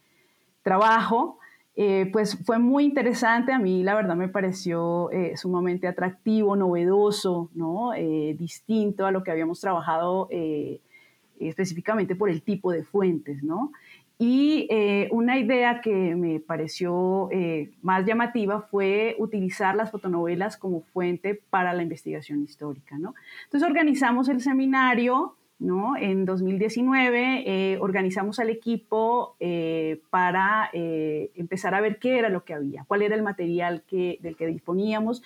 trabajo, 0.63 1.37
pues 2.11 2.37
fue 2.43 2.59
muy 2.59 2.85
interesante. 2.85 3.53
A 3.53 3.59
mí, 3.59 3.83
la 3.83 3.95
verdad, 3.95 4.15
me 4.15 4.27
pareció 4.27 5.09
sumamente 5.35 5.87
atractivo, 5.87 6.55
novedoso, 6.55 7.49
¿no? 7.53 7.91
distinto 8.37 9.05
a 9.05 9.11
lo 9.11 9.23
que 9.23 9.31
habíamos 9.31 9.61
trabajado 9.61 10.27
específicamente 11.39 12.15
por 12.15 12.29
el 12.29 12.41
tipo 12.41 12.71
de 12.71 12.83
fuentes, 12.83 13.43
¿no? 13.43 13.71
Y 14.19 14.67
eh, 14.69 15.09
una 15.11 15.37
idea 15.37 15.81
que 15.81 16.15
me 16.15 16.39
pareció 16.39 17.29
eh, 17.31 17.71
más 17.81 18.05
llamativa 18.05 18.61
fue 18.61 19.15
utilizar 19.17 19.75
las 19.75 19.91
fotonovelas 19.91 20.55
como 20.57 20.81
fuente 20.81 21.41
para 21.49 21.73
la 21.73 21.81
investigación 21.81 22.43
histórica, 22.43 22.97
¿no? 22.97 23.15
Entonces 23.45 23.67
organizamos 23.67 24.29
el 24.29 24.39
seminario, 24.39 25.35
¿no? 25.57 25.97
En 25.97 26.25
2019 26.25 27.43
eh, 27.45 27.77
organizamos 27.79 28.39
al 28.39 28.49
equipo 28.49 29.35
para 30.09 30.69
empezar 30.73 31.73
a 31.73 31.81
ver 31.81 31.99
qué 31.99 32.19
era 32.19 32.29
lo 32.29 32.43
que 32.43 32.53
había, 32.53 32.85
cuál 32.87 33.01
era 33.01 33.15
el 33.15 33.23
material 33.23 33.83
del 33.89 34.35
que 34.35 34.47
disponíamos 34.47 35.23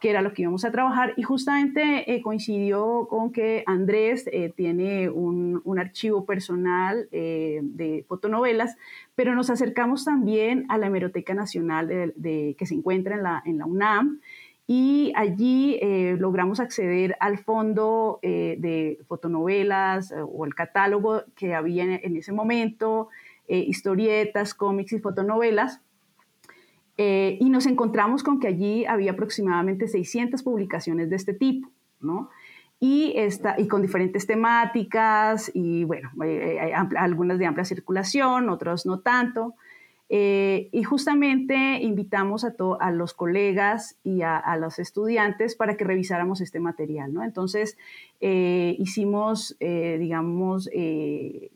que 0.00 0.08
era 0.10 0.22
lo 0.22 0.32
que 0.32 0.42
íbamos 0.42 0.64
a 0.64 0.72
trabajar 0.72 1.12
y 1.16 1.22
justamente 1.22 2.12
eh, 2.12 2.22
coincidió 2.22 3.06
con 3.08 3.32
que 3.32 3.62
Andrés 3.66 4.28
eh, 4.32 4.50
tiene 4.56 5.10
un, 5.10 5.60
archivo 5.78 6.26
personal 6.26 7.08
eh, 7.12 7.60
de 7.62 8.04
fotonovelas, 8.08 8.76
pero 9.14 9.34
nos 9.34 9.48
acercamos 9.50 10.04
también 10.04 10.66
a 10.68 10.78
la 10.78 10.88
Hemeroteca 10.88 11.32
Nacional 11.32 11.86
de, 11.88 12.54
que 12.58 12.66
se 12.66 12.74
encuentra 12.74 13.14
en 13.16 13.22
la, 13.22 13.42
en 13.46 13.58
la 13.58 13.66
UNAM 13.66 14.20
y 14.66 15.12
allí 15.16 15.80
logramos 16.18 16.60
acceder 16.60 17.16
al 17.18 17.38
fondo 17.38 18.20
de 18.22 18.98
fotonovelas 19.08 20.12
o 20.12 20.44
el 20.44 20.54
catálogo 20.54 21.24
que 21.34 21.54
había 21.54 21.84
en 21.84 22.16
ese 22.16 22.32
momento, 22.32 23.08
historietas, 23.48 24.54
cómics 24.54 24.92
y 24.92 25.00
fotonovelas 25.00 25.80
eh, 26.96 27.38
y 27.40 27.50
nos 27.50 27.66
encontramos 27.66 28.22
con 28.22 28.40
que 28.40 28.48
allí 28.48 28.84
había 28.84 29.12
aproximadamente 29.12 29.88
600 29.88 30.42
publicaciones 30.42 31.10
de 31.10 31.16
este 31.16 31.34
tipo, 31.34 31.70
¿no? 32.00 32.30
Y, 32.78 33.12
esta, 33.16 33.56
y 33.58 33.68
con 33.68 33.82
diferentes 33.82 34.26
temáticas 34.26 35.50
y, 35.54 35.84
bueno, 35.84 36.10
eh, 36.24 36.58
eh, 36.60 36.74
algunas 36.96 37.38
de 37.38 37.46
amplia 37.46 37.64
circulación, 37.64 38.48
otras 38.48 38.86
no 38.86 39.00
tanto. 39.00 39.54
Eh, 40.12 40.70
y 40.72 40.82
justamente 40.82 41.78
invitamos 41.82 42.44
a, 42.44 42.52
a 42.80 42.90
los 42.90 43.14
colegas 43.14 43.96
y 44.02 44.22
a, 44.22 44.56
los 44.56 44.80
estudiantes 44.80 45.54
para 45.54 45.76
que 45.76 45.84
revisáramos 45.84 46.40
este 46.40 46.58
material, 46.58 47.14
¿no? 47.14 47.22
Entonces, 47.22 47.78
eh, 48.20 48.74
hicimos, 48.80 49.56
eh, 49.60 49.98
digamos, 50.00 50.68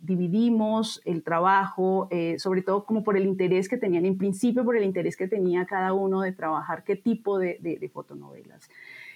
dividimos 0.00 1.02
el 1.04 1.24
trabajo, 1.24 2.08
sobre 2.38 2.62
todo 2.62 2.84
como 2.84 3.02
por 3.02 3.16
el 3.16 3.26
interés 3.26 3.68
que 3.68 3.76
tenían, 3.76 4.04
en 4.04 4.18
principio 4.18 4.64
por 4.64 4.76
el 4.76 4.84
interés 4.84 5.16
que 5.16 5.26
tenía 5.26 5.66
cada 5.66 5.92
uno 5.92 6.20
de 6.20 6.30
trabajar 6.30 6.84
qué 6.84 6.94
tipo 6.94 7.38
de, 7.40 7.58
de 7.60 7.88
fotonovelas 7.88 8.70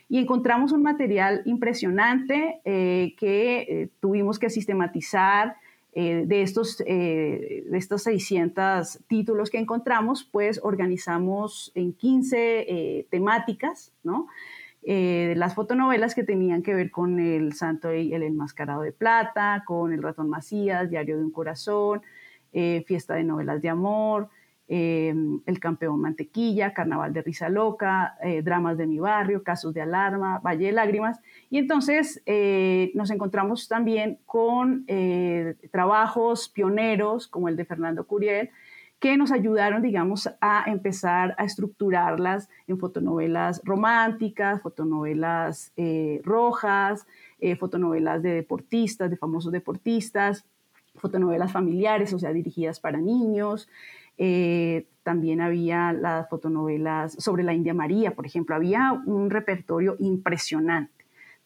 y 0.08 0.18
encontramos 0.18 0.72
un 0.72 0.82
material 0.82 1.42
impresionante 1.44 2.60
que 2.64 3.90
tuvimos 4.00 4.38
que 4.40 4.50
sistematizar 4.50 5.56
eh, 6.00 6.26
de, 6.26 6.42
estos, 6.42 6.80
eh, 6.86 7.64
de 7.68 7.76
estos 7.76 8.04
600 8.04 9.00
títulos 9.08 9.50
que 9.50 9.58
encontramos, 9.58 10.22
pues 10.22 10.60
organizamos 10.62 11.72
en 11.74 11.92
15 11.92 12.36
eh, 12.38 13.06
temáticas, 13.10 13.92
¿no? 14.04 14.28
las 14.80 15.54
fotonovelas 15.54 16.14
que 16.14 16.22
tenían 16.22 16.62
que 16.62 16.72
ver 16.72 16.90
con 16.90 17.18
el 17.18 17.52
Santo 17.52 17.92
y 17.92 18.14
el 18.14 18.22
Enmascarado 18.22 18.82
de 18.82 18.92
Plata, 18.92 19.64
con 19.66 19.92
el 19.92 20.02
Ratón 20.02 20.30
Macías, 20.30 20.88
Diario 20.88 21.18
de 21.18 21.24
un 21.24 21.30
Corazón, 21.30 22.00
Fiesta 22.52 23.14
de 23.14 23.24
Novelas 23.24 23.60
de 23.60 23.68
Amor, 23.68 24.30
Em, 24.70 25.40
el 25.46 25.60
Campeón 25.60 25.98
Mantequilla, 25.98 26.74
Carnaval 26.74 27.14
de 27.14 27.22
Risa 27.22 27.48
Loca, 27.48 28.18
eh, 28.22 28.42
Dramas 28.42 28.76
de 28.76 28.86
mi 28.86 28.98
barrio, 28.98 29.42
Casos 29.42 29.72
de 29.72 29.80
Alarma, 29.80 30.40
Valle 30.40 30.66
de 30.66 30.72
Lágrimas. 30.72 31.20
Y 31.48 31.56
entonces 31.56 32.22
eh, 32.26 32.92
nos 32.94 33.10
encontramos 33.10 33.66
también 33.66 34.18
con 34.26 34.84
eh, 34.86 35.54
trabajos 35.72 36.50
pioneros 36.50 37.28
como 37.28 37.48
el 37.48 37.56
de 37.56 37.64
Fernando 37.64 38.06
Curiel, 38.06 38.50
que 38.98 39.16
nos 39.16 39.32
ayudaron, 39.32 39.80
digamos, 39.80 40.28
a 40.42 40.64
empezar 40.66 41.34
a 41.38 41.44
estructurarlas 41.44 42.50
en 42.66 42.78
fotonovelas 42.78 43.62
románticas, 43.64 44.60
fotonovelas 44.60 45.72
rojas, 46.24 47.06
fotonovelas 47.60 48.22
de 48.22 48.34
deportistas, 48.34 49.08
de 49.08 49.16
famosos 49.16 49.52
deportistas, 49.52 50.44
fotonovelas 50.96 51.52
familiares, 51.52 52.12
o 52.12 52.18
sea, 52.18 52.32
dirigidas 52.32 52.80
para 52.80 52.98
niños, 52.98 53.68
también 55.02 55.40
había 55.40 55.92
las 55.92 56.28
fotonovelas 56.28 57.14
sobre 57.14 57.42
la 57.42 57.54
India 57.54 57.72
María, 57.72 58.14
por 58.14 58.26
ejemplo, 58.26 58.54
había 58.54 58.92
un 59.06 59.30
repertorio 59.30 59.96
impresionante. 60.00 60.98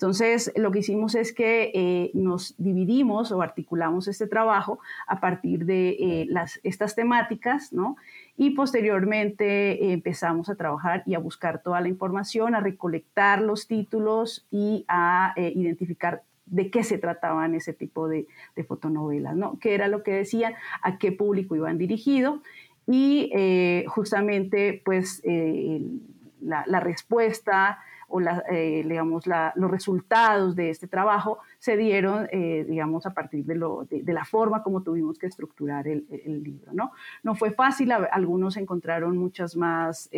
Entonces, 0.02 0.52
lo 0.56 0.72
que 0.72 0.80
hicimos 0.80 1.14
es 1.14 1.32
que 1.32 1.70
eh, 1.72 2.10
nos 2.12 2.56
dividimos 2.58 3.30
o 3.30 3.40
articulamos 3.40 4.08
este 4.08 4.26
trabajo 4.26 4.80
a 5.06 5.20
partir 5.20 5.64
de 5.64 5.90
eh, 5.90 6.26
las, 6.28 6.58
estas 6.64 6.96
temáticas, 6.96 7.72
¿no? 7.72 7.96
Y 8.36 8.50
posteriormente 8.50 9.72
eh, 9.74 9.92
empezamos 9.92 10.48
a 10.48 10.56
trabajar 10.56 11.04
y 11.06 11.14
a 11.14 11.20
buscar 11.20 11.62
toda 11.62 11.80
la 11.80 11.86
información, 11.86 12.56
a 12.56 12.60
recolectar 12.60 13.42
los 13.42 13.68
títulos 13.68 14.44
y 14.50 14.84
a 14.88 15.34
identificar 15.36 16.24
de 16.52 16.70
qué 16.70 16.84
se 16.84 16.98
trataban 16.98 17.54
ese 17.54 17.72
tipo 17.72 18.08
de, 18.08 18.26
fotonovelas, 18.68 19.34
¿no? 19.34 19.58
¿Qué 19.58 19.74
era 19.74 19.88
lo 19.88 20.02
que 20.02 20.12
decían? 20.12 20.54
¿A 20.82 20.98
qué 20.98 21.10
público 21.10 21.56
iban 21.56 21.78
dirigido? 21.78 22.42
Y 22.86 23.32
justamente, 23.88 24.80
pues, 24.84 25.22
la, 26.40 26.64
la 26.66 26.80
respuesta 26.80 27.78
o 28.12 28.20
eh, 28.20 28.84
los 28.84 29.70
resultados 29.70 30.54
de 30.54 30.68
este 30.68 30.86
trabajo 30.86 31.38
se 31.58 31.78
dieron, 31.78 32.28
eh, 32.30 32.64
digamos, 32.68 33.06
a 33.06 33.14
partir 33.14 33.46
de, 33.46 33.54
la 34.12 34.24
forma 34.26 34.62
como 34.62 34.82
tuvimos 34.82 35.18
que 35.18 35.26
estructurar 35.26 35.88
el, 35.88 36.04
libro. 36.42 36.72
¿no? 36.74 36.92
no 37.22 37.34
fue 37.34 37.52
fácil, 37.52 37.90
algunos 37.90 38.58
encontraron 38.58 39.16
muchas 39.16 39.56
más 39.56 40.10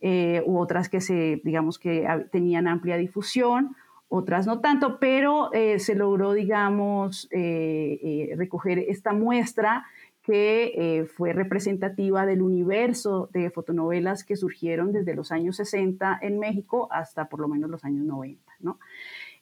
eh, 0.00 0.42
u 0.46 0.58
otras 0.58 0.88
que, 0.88 1.00
se, 1.00 1.40
digamos, 1.44 1.78
que 1.78 2.06
tenían 2.30 2.68
amplia 2.68 2.96
difusión, 2.96 3.76
otras 4.08 4.46
no 4.46 4.60
tanto, 4.60 4.98
pero 5.00 5.50
se 5.78 5.96
logró, 5.96 6.32
digamos, 6.32 7.28
recoger 7.32 8.78
esta 8.78 9.12
muestra 9.12 9.84
que 10.26 10.72
eh, 10.74 11.04
fue 11.04 11.32
representativa 11.32 12.26
del 12.26 12.42
universo 12.42 13.30
de 13.32 13.48
fotonovelas 13.48 14.24
que 14.24 14.34
surgieron 14.34 14.92
desde 14.92 15.14
los 15.14 15.30
años 15.30 15.54
60 15.54 16.18
en 16.20 16.40
México 16.40 16.88
hasta 16.90 17.28
por 17.28 17.38
lo 17.38 17.46
menos 17.46 17.70
los 17.70 17.84
años 17.84 18.04
90. 18.04 18.42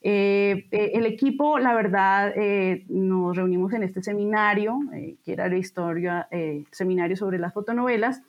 Eh, 0.02 0.66
eh, 0.70 0.90
el 0.92 1.06
equipo, 1.06 1.58
la 1.58 1.72
verdad, 1.72 2.34
nos 2.88 3.34
reunimos 3.34 3.72
en 3.72 3.82
este 3.82 4.02
seminario, 4.02 4.78
que 5.24 5.32
era 5.32 5.48
la 5.48 5.56
historia, 5.56 6.28
seminario 6.70 7.16
sobre 7.16 7.38
las 7.38 7.54
fotonovelas, 7.54 8.20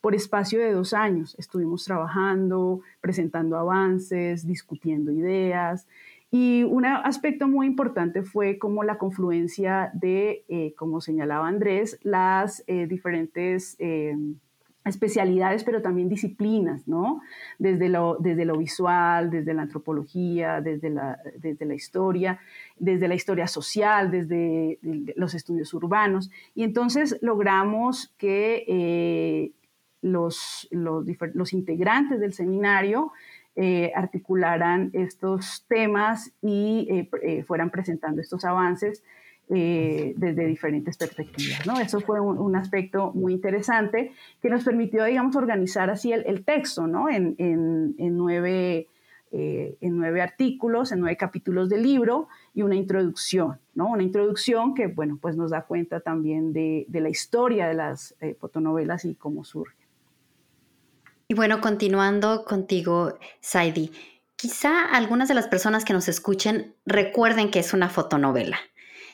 por 0.00 0.14
espacio 0.14 0.58
de 0.58 0.72
dos 0.72 0.94
años. 0.94 1.34
Estuvimos 1.38 1.84
trabajando, 1.84 2.80
presentando 3.00 3.56
avances, 3.56 4.46
discutiendo 4.46 5.12
ideas, 5.12 5.86
y 6.30 6.62
un 6.62 6.86
aspecto 6.86 7.48
muy 7.48 7.66
importante 7.66 8.22
fue 8.22 8.58
como 8.58 8.84
la 8.84 8.98
confluencia 8.98 9.90
de, 9.94 10.44
eh, 10.48 10.74
como 10.76 11.00
señalaba 11.00 11.48
Andrés, 11.48 11.98
las 12.02 12.62
eh, 12.68 12.86
diferentes 12.86 13.74
eh, 13.80 14.16
especialidades, 14.84 15.64
pero 15.64 15.82
también 15.82 16.08
disciplinas, 16.08 16.86
¿no? 16.86 17.20
Desde 17.58 17.88
lo, 17.88 18.16
desde 18.20 18.44
lo 18.44 18.56
visual, 18.56 19.30
desde 19.30 19.54
la 19.54 19.62
antropología, 19.62 20.60
desde 20.60 20.90
la, 20.90 21.18
desde 21.36 21.66
la 21.66 21.74
historia, 21.74 22.38
desde 22.78 23.08
la 23.08 23.16
historia 23.16 23.48
social, 23.48 24.12
desde 24.12 24.78
los 25.16 25.34
estudios 25.34 25.74
urbanos. 25.74 26.30
Y 26.54 26.62
entonces 26.62 27.18
logramos 27.22 28.14
que 28.18 29.52
los, 30.02 30.68
los, 30.70 31.52
integrantes 31.52 32.20
del 32.20 32.32
seminario 32.32 33.12
eh, 33.56 33.92
articularan 33.94 34.90
estos 34.92 35.64
temas 35.68 36.32
y 36.40 36.86
eh, 36.90 37.10
eh, 37.22 37.42
fueran 37.42 37.70
presentando 37.70 38.20
estos 38.20 38.44
avances 38.44 39.02
desde 39.52 40.46
diferentes 40.46 40.96
perspectivas. 40.96 41.66
¿no? 41.66 41.80
Eso 41.80 41.98
fue 41.98 42.20
un, 42.20 42.54
aspecto 42.54 43.10
muy 43.16 43.32
interesante 43.32 44.12
que 44.40 44.48
nos 44.48 44.62
permitió, 44.62 45.02
digamos, 45.02 45.34
organizar 45.34 45.90
así 45.90 46.12
el, 46.12 46.44
texto 46.44 46.86
¿no? 46.86 47.08
en, 47.10 47.34
en, 47.38 48.16
nueve, 48.16 48.86
en 49.32 49.96
nueve 49.98 50.22
artículos, 50.22 50.92
en 50.92 51.00
nueve 51.00 51.16
capítulos 51.16 51.68
del 51.68 51.82
libro 51.82 52.28
y 52.54 52.62
una 52.62 52.76
introducción, 52.76 53.58
¿no? 53.74 53.88
Una 53.88 54.04
introducción 54.04 54.72
que, 54.72 54.86
bueno, 54.86 55.18
pues 55.20 55.36
nos 55.36 55.50
da 55.50 55.62
cuenta 55.62 55.98
también 55.98 56.52
de, 56.52 56.84
de 56.86 57.00
la 57.00 57.08
historia 57.08 57.66
de 57.66 57.74
las 57.74 58.14
fotonovelas 58.38 59.04
y 59.04 59.16
cómo 59.16 59.42
surge. 59.42 59.79
Y 61.30 61.34
bueno, 61.34 61.60
continuando 61.60 62.44
contigo, 62.44 63.16
Saidi, 63.40 63.92
quizá 64.34 64.84
algunas 64.84 65.28
de 65.28 65.34
las 65.34 65.46
personas 65.46 65.84
que 65.84 65.92
nos 65.92 66.08
escuchen 66.08 66.74
recuerden 66.84 67.52
que 67.52 67.60
es 67.60 67.72
una 67.72 67.88
fotonovela. 67.88 68.58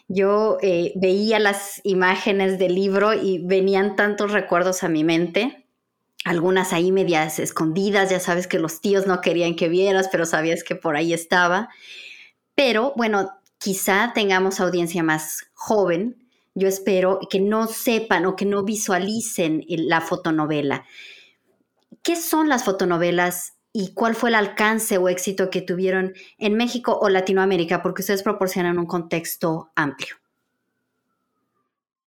Yo 0.08 0.56
eh, 0.62 0.94
veía 0.96 1.38
las 1.38 1.82
imágenes 1.84 2.58
del 2.58 2.74
libro 2.74 3.12
y 3.12 3.44
venían 3.44 3.96
tantos 3.96 4.32
recuerdos 4.32 4.82
a 4.82 4.88
mi 4.88 5.04
mente, 5.04 5.66
algunas 6.24 6.72
ahí 6.72 6.90
medias 6.90 7.38
escondidas, 7.38 8.08
ya 8.08 8.18
sabes 8.18 8.46
que 8.46 8.60
los 8.60 8.80
tíos 8.80 9.06
no 9.06 9.20
querían 9.20 9.54
que 9.54 9.68
vieras, 9.68 10.08
pero 10.10 10.24
sabías 10.24 10.64
que 10.64 10.74
por 10.74 10.96
ahí 10.96 11.12
estaba. 11.12 11.68
Pero 12.54 12.94
bueno, 12.96 13.30
quizá 13.58 14.12
tengamos 14.14 14.58
audiencia 14.58 15.02
más 15.02 15.48
joven, 15.52 16.16
yo 16.54 16.66
espero 16.66 17.20
que 17.28 17.40
no 17.40 17.66
sepan 17.66 18.24
o 18.24 18.36
que 18.36 18.46
no 18.46 18.64
visualicen 18.64 19.66
la 19.68 20.00
fotonovela. 20.00 20.86
¿Qué 22.02 22.16
son 22.16 22.48
las 22.48 22.64
fotonovelas 22.64 23.56
y 23.72 23.92
cuál 23.94 24.14
fue 24.14 24.30
el 24.30 24.36
alcance 24.36 24.96
o 24.98 25.08
éxito 25.08 25.50
que 25.50 25.60
tuvieron 25.60 26.14
en 26.38 26.56
México 26.56 26.98
o 27.00 27.08
Latinoamérica? 27.08 27.82
Porque 27.82 28.02
ustedes 28.02 28.22
proporcionan 28.22 28.78
un 28.78 28.86
contexto 28.86 29.70
amplio. 29.74 30.16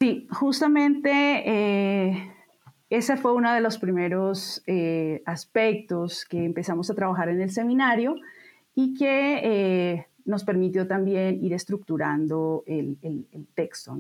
Sí, 0.00 0.28
justamente 0.31 1.11
eh, 1.44 2.33
ese 2.88 3.16
fue 3.16 3.33
uno 3.33 3.52
de 3.52 3.61
los 3.61 3.78
primeros 3.78 4.62
eh, 4.66 5.22
aspectos 5.26 6.24
que 6.24 6.44
empezamos 6.44 6.88
a 6.88 6.94
trabajar 6.94 7.28
en 7.31 7.40
el 7.40 7.50
seminario 7.50 8.14
y 8.76 8.94
que 8.94 9.40
eh, 9.42 10.07
nos 10.24 10.44
permitió 10.44 10.87
también 10.87 11.44
ir 11.44 11.52
estructurando 11.52 12.62
el, 12.66 12.96
texto. 13.54 13.96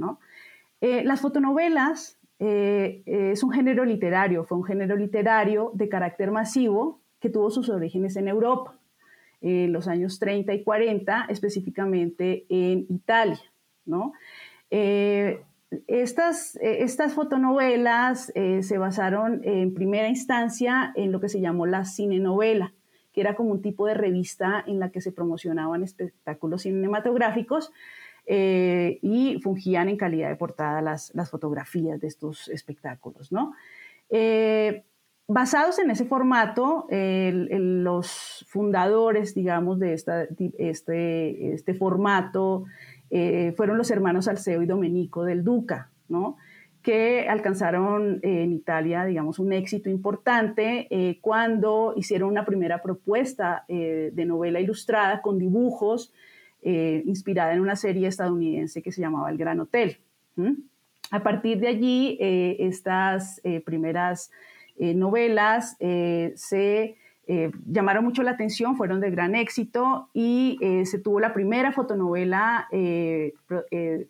las 0.80 1.20
fotonovelas 1.20 2.17
eh, 2.40 3.02
es 3.06 3.42
un 3.42 3.50
género 3.50 3.84
literario, 3.84 4.44
fue 4.44 4.58
un 4.58 4.64
género 4.64 4.96
literario 4.96 5.72
de 5.74 5.88
carácter 5.88 6.30
masivo 6.30 7.00
que 7.20 7.30
tuvo 7.30 7.50
sus 7.50 7.68
orígenes 7.68 8.16
en 8.16 8.28
Europa, 8.28 8.78
en 9.40 9.72
los 9.72 9.88
años 9.88 10.18
30 10.18 10.54
y 10.54 10.62
40, 10.62 11.26
específicamente 11.28 12.46
en 12.48 12.86
Italia. 12.88 13.40
¿no? 13.86 14.12
Eh, 14.70 15.42
estas, 15.86 16.56
eh, 16.56 16.82
estas, 16.82 17.12
fotonovelas 17.12 18.32
se 18.34 18.78
basaron 18.78 19.40
en 19.44 19.74
primera 19.74 20.08
instancia 20.08 20.92
en 20.94 21.12
lo 21.12 21.20
que 21.20 21.28
se 21.28 21.40
llamó 21.40 21.66
la 21.66 21.84
cinenovela, 21.84 22.72
que 23.12 23.20
era 23.20 23.34
como 23.34 23.50
un 23.50 23.62
tipo 23.62 23.86
de 23.86 23.94
revista 23.94 24.62
en 24.66 24.78
la 24.78 24.90
que 24.90 25.00
se 25.00 25.12
promocionaban 25.12 25.82
espectáculos 25.82 26.62
cinematográficos 26.62 27.72
eh, 28.30 28.98
y 29.00 29.40
fungían 29.40 29.88
en 29.88 29.96
calidad 29.96 30.28
de 30.28 30.36
portada 30.36 30.82
las, 30.82 31.14
las 31.14 31.30
fotografías 31.30 31.98
de 31.98 32.08
estos 32.08 32.48
espectáculos. 32.48 33.32
¿no? 33.32 33.54
Eh, 34.10 34.84
basados 35.26 35.78
en 35.78 35.90
ese 35.90 36.04
formato, 36.04 36.86
los 36.90 38.44
fundadores, 38.46 39.34
digamos, 39.34 39.78
de 39.78 39.94
esta, 39.94 40.26
este, 40.58 41.54
este 41.54 41.72
formato 41.72 42.64
eh, 43.08 43.54
fueron 43.56 43.78
los 43.78 43.90
hermanos 43.90 44.28
Alceo 44.28 44.60
y 44.60 44.66
Domenico 44.66 45.24
del 45.24 45.42
Duca, 45.42 45.90
¿no? 46.08 46.36
que 46.82 47.30
alcanzaron 47.30 48.20
en 48.22 48.52
Italia, 48.52 49.06
digamos, 49.06 49.38
un 49.38 49.54
éxito 49.54 49.88
importante 49.88 51.18
cuando 51.22 51.94
hicieron 51.96 52.28
una 52.28 52.44
primera 52.44 52.82
propuesta 52.82 53.64
de 53.68 54.24
novela 54.26 54.60
ilustrada 54.60 55.22
con 55.22 55.38
dibujos 55.38 56.12
eh, 56.62 57.02
inspirada 57.06 57.52
en 57.52 57.60
una 57.60 57.76
serie 57.76 58.08
estadounidense 58.08 58.82
que 58.82 58.90
se 58.90 59.00
llamaba 59.00 59.30
El 59.30 59.38
Gran 59.38 59.60
Hotel. 59.60 59.98
A 61.10 61.22
partir 61.22 61.60
de 61.60 61.68
allí, 61.68 62.18
eh, 62.20 62.56
estas 62.60 63.40
eh, 63.44 63.60
primeras 63.60 64.30
novelas 64.76 65.76
se 66.36 66.96
llamaron 67.66 68.04
mucho 68.04 68.22
la 68.22 68.30
atención, 68.30 68.76
fueron 68.76 69.00
de 69.00 69.10
gran 69.10 69.34
éxito 69.34 70.08
y 70.14 70.56
se 70.84 71.00
tuvo 71.00 71.18
la 71.18 71.34
primera 71.34 71.72
fotonovela 71.72 72.68
que 72.70 73.32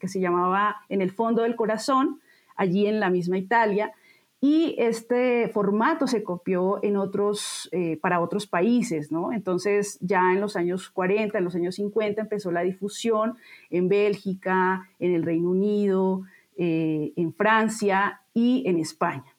se 0.03 0.21
llamaba 0.21 0.77
En 0.91 1.01
el 1.01 1.11
fondo 1.11 1.45
del 1.45 1.57
corazón, 1.57 2.21
allí 2.55 2.87
en 2.87 3.01
la 3.01 3.09
misma 3.09 3.39
Italia, 3.39 3.93
y 4.41 4.77
este 4.79 5.49
formato 5.49 6.07
se 6.07 6.23
copió 6.23 6.83
en 6.85 6.97
otros, 6.97 7.69
eh, 7.73 7.97
para 7.97 8.21
otros 8.21 8.47
países, 8.47 9.11
¿no? 9.11 9.33
Entonces 9.33 9.99
ya 10.01 10.33
en 10.33 10.41
los 10.41 10.55
años 10.55 10.91
40, 10.91 11.39
en 11.39 11.45
los 11.45 11.57
años 11.57 11.75
50 11.75 12.23
empezó 12.23 12.53
la 12.53 12.63
difusión 12.63 13.37
en 13.71 13.89
Bélgica, 13.89 14.89
en 15.01 15.15
el 15.15 15.25
Reino 15.25 15.51
Unido, 15.51 16.23
eh, 16.57 17.13
en 17.17 17.35
Francia 17.35 18.21
y 18.33 18.63
en 18.67 18.79
España. 18.79 19.35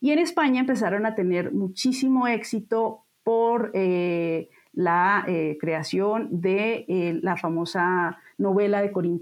Y 0.00 0.10
en 0.10 0.18
España 0.18 0.60
empezaron 0.60 1.06
a 1.06 1.14
tener 1.14 1.52
muchísimo 1.52 2.26
éxito 2.26 3.02
por 3.22 3.70
eh, 3.74 4.48
la 4.72 5.26
creación 5.58 6.40
de 6.40 7.18
la 7.22 7.36
famosa 7.36 8.18
novela 8.38 8.82
de 8.82 8.92
Corín 8.92 9.20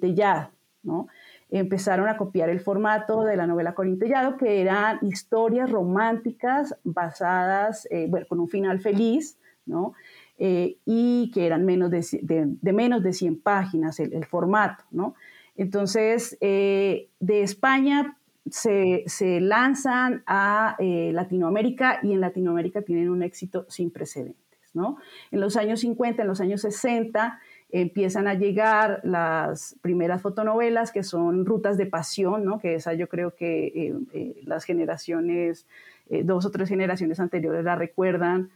¿no? 0.83 1.09
Empezaron 1.51 2.09
a 2.09 2.17
copiar 2.17 2.51
el 2.51 2.61
formato 2.61 3.23
de 3.23 3.37
la 3.37 3.47
novela 3.47 3.75
Corintellado, 3.75 4.37
que 4.37 4.61
eran 4.61 4.99
historias 5.03 5.71
románticas 5.71 6.77
basadas, 6.85 7.87
eh, 7.91 8.07
bueno, 8.09 8.27
con 8.29 8.41
un 8.41 8.49
final 8.49 8.81
feliz, 8.81 9.39
¿no? 9.67 9.95
Eh, 10.39 10.77
y 10.85 11.31
que 11.33 11.47
eran 11.47 11.65
menos 11.65 11.91
de, 11.91 12.73
menos 12.73 13.03
de 13.03 13.13
100 13.13 13.41
páginas 13.41 13.99
el, 13.99 14.25
formato, 14.25 14.85
¿no? 14.91 15.15
Entonces, 15.57 16.39
de 16.41 17.09
España 17.19 18.17
se, 18.49 19.03
se, 19.07 19.41
lanzan 19.41 20.23
a 20.27 20.77
Latinoamérica 20.79 21.99
y 22.05 22.13
en 22.13 22.21
Latinoamérica 22.21 22.83
tienen 22.83 23.11
un 23.11 23.25
éxito 23.25 23.67
sin 23.69 23.91
precedentes. 23.91 24.49
¿no? 24.75 24.99
En 25.31 25.41
los 25.41 25.57
años 25.57 25.81
50, 25.81 26.23
en 26.23 26.29
los 26.29 26.41
años 26.41 26.63
60, 26.63 27.41
empiezan 27.71 28.29
a 28.29 28.35
llegar 28.35 29.01
las 29.05 29.77
primeras 29.83 30.23
fotonovelas 30.23 30.91
que 30.91 31.03
son 31.03 31.45
Rutas 31.45 31.77
de 31.77 31.87
Pasión, 31.87 32.45
¿no? 32.45 32.59
que 32.59 32.75
esa 32.75 32.95
yo 32.95 33.09
creo 33.09 33.35
que 33.35 33.67
eh, 33.67 33.95
eh, 34.15 34.41
las 34.45 34.65
generaciones, 34.65 35.67
eh, 36.09 36.23
dos 36.25 36.47
o 36.47 36.51
tres 36.51 36.69
generaciones 36.69 37.21
anteriores 37.21 37.65
la 37.65 37.77
recuerdan 37.77 38.51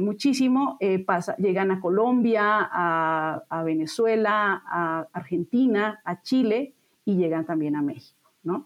muchísimo, 0.00 0.78
llegan 1.38 1.70
a 1.70 1.80
Colombia, 1.80 2.42
a, 2.72 3.44
a, 3.48 3.62
Venezuela, 3.62 4.64
a 4.66 5.06
Argentina, 5.12 6.00
a 6.04 6.22
Chile 6.22 6.72
y 7.04 7.14
llegan 7.14 7.44
también 7.44 7.76
a 7.76 7.82
México. 7.82 8.32
¿no? 8.42 8.64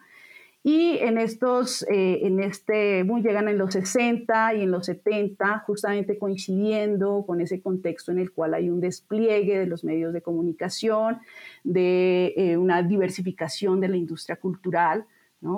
Y 0.63 0.99
en 0.99 1.17
estos, 1.17 1.83
eh, 1.85 2.27
en 2.27 2.39
este 2.41 3.03
llegan 3.03 3.49
en 3.49 3.57
los 3.57 3.73
60 3.73 4.55
y 4.55 4.63
en 4.63 4.71
los 4.71 4.87
70, 4.87 5.61
justamente 5.61 6.19
coincidiendo 6.19 7.25
con 7.27 7.41
ese 7.41 7.63
contexto 7.63 8.13
en 8.13 8.19
el 8.19 8.31
cual 8.31 8.53
hay 8.53 8.69
un 8.69 8.81
despliegue 8.81 9.59
de 9.59 9.67
los 9.67 9.85
medios 9.85 10.13
de 10.13 10.21
comunicación, 10.21 11.21
de 11.65 12.35
eh, 12.37 12.57
una 12.59 12.83
diversificación 12.83 13.81
de 13.81 13.89
la 13.89 13.97
industria 13.97 14.37
cultural, 14.37 15.07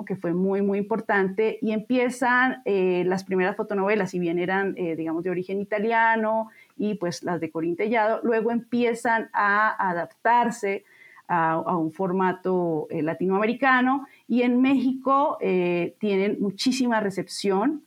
que 0.07 0.15
fue 0.15 0.33
muy, 0.33 0.61
muy 0.61 0.77
importante, 0.77 1.59
y 1.61 1.73
empiezan 1.73 2.61
eh, 2.63 3.03
las 3.05 3.25
primeras 3.25 3.57
fotonovelas, 3.57 4.11
si 4.11 4.19
bien 4.19 4.39
eran, 4.39 4.75
digamos, 4.75 5.25
de 5.25 5.29
origen 5.29 5.59
italiano, 5.59 6.51
y 6.77 6.93
pues 6.93 7.21
las 7.21 7.41
de 7.41 7.51
Corintellado, 7.51 8.21
luego 8.23 8.51
empiezan 8.51 9.29
a 9.33 9.89
adaptarse 9.89 10.85
a, 11.27 11.57
un 11.57 11.91
formato 11.91 12.87
latinoamericano 12.91 14.07
y 14.33 14.41
en 14.41 14.63
México 14.63 15.37
eh, 15.41 15.95
tienen 15.99 16.37
muchísima 16.39 16.99
recepción. 16.99 17.83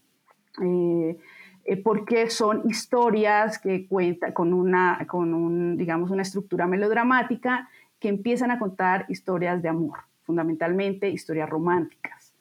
Eh, 0.62 1.16
porque 1.82 2.30
son 2.30 2.62
historias 2.70 3.58
que 3.58 3.88
cuentan 3.88 4.30
con 4.30 4.52
una, 4.52 5.04
con 5.08 5.34
un, 5.34 5.76
digamos, 5.76 6.12
una 6.12 6.22
estructura 6.22 6.68
melodramática 6.68 7.68
que 7.98 8.08
empiezan 8.08 8.52
a 8.52 8.60
contar 8.60 9.06
historias 9.08 9.60
de 9.60 9.70
amor, 9.70 9.98
fundamentalmente 10.22 11.10
historias 11.10 11.50
románticas. 11.50 12.32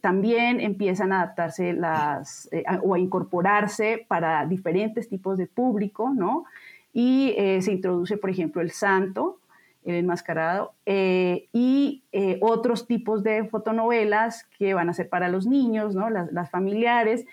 también 0.00 0.58
empiezan 0.58 1.12
a 1.12 1.22
adaptarse 1.22 1.72
las, 1.72 2.50
o 2.82 2.94
a 2.94 2.98
incorporarse 2.98 4.04
para 4.08 4.44
diferentes 4.46 5.08
tipos 5.08 5.38
de 5.38 5.46
público, 5.46 6.10
¿no? 6.12 6.44
Y 6.92 7.36
se 7.60 7.70
introduce, 7.70 8.16
por 8.16 8.30
ejemplo, 8.30 8.60
el 8.60 8.72
santo, 8.72 9.39
el 9.84 9.94
enmascarado, 9.94 10.74
eh, 10.86 11.48
y 11.52 12.04
eh, 12.12 12.38
otros 12.42 12.86
tipos 12.86 13.22
de 13.22 13.44
fotonovelas 13.44 14.44
que 14.58 14.74
van 14.74 14.88
a 14.88 14.94
ser 14.94 15.08
para 15.08 15.28
los 15.28 15.46
niños, 15.46 15.94
¿no? 15.94 16.10
las, 16.10 16.50
familiares. 16.50 17.24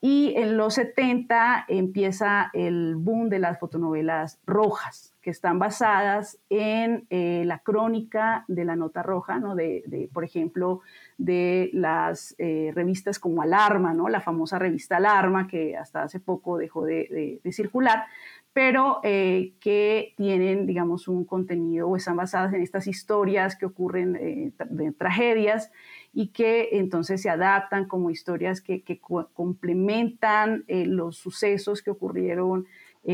Y 0.00 0.34
en 0.36 0.56
los 0.56 0.74
70 0.74 1.64
empieza 1.66 2.50
el 2.52 2.94
boom 2.94 3.28
de 3.28 3.40
las 3.40 3.58
fotonovelas 3.58 4.38
rojas, 4.46 5.12
que 5.20 5.30
están 5.30 5.58
basadas 5.58 6.38
en 6.50 7.08
eh, 7.10 7.42
la 7.44 7.58
crónica 7.58 8.44
de 8.46 8.64
la 8.64 8.76
nota 8.76 9.02
roja, 9.02 9.40
¿no? 9.40 9.56
de, 9.56 10.08
por 10.12 10.22
ejemplo, 10.22 10.82
de 11.16 11.70
las 11.72 12.36
revistas 12.38 13.18
como 13.18 13.42
Alarma, 13.42 13.92
¿no? 13.92 14.08
la 14.08 14.20
famosa 14.20 14.60
revista 14.60 14.98
Alarma, 14.98 15.48
que 15.48 15.76
hasta 15.76 16.04
hace 16.04 16.20
poco 16.20 16.58
dejó 16.58 16.84
de 16.84 17.40
circular, 17.50 18.04
pero 18.58 18.98
eh, 19.04 19.52
que 19.60 20.14
tienen, 20.16 20.66
digamos, 20.66 21.06
un 21.06 21.24
contenido 21.24 21.86
o 21.86 21.94
están 21.94 22.16
basadas 22.16 22.52
en 22.52 22.60
estas 22.60 22.88
historias 22.88 23.54
que 23.54 23.66
ocurren 23.66 24.16
eh, 24.16 24.52
de 24.68 24.90
tragedias 24.90 25.70
y 26.12 26.30
que 26.32 26.70
entonces 26.72 27.22
se 27.22 27.30
adaptan 27.30 27.86
como 27.86 28.10
historias 28.10 28.60
que, 28.60 28.82
complementan 29.32 30.64
eh, 30.66 30.86
los 30.86 31.18
sucesos 31.18 31.82
que 31.82 31.92
ocurrieron 31.92 32.66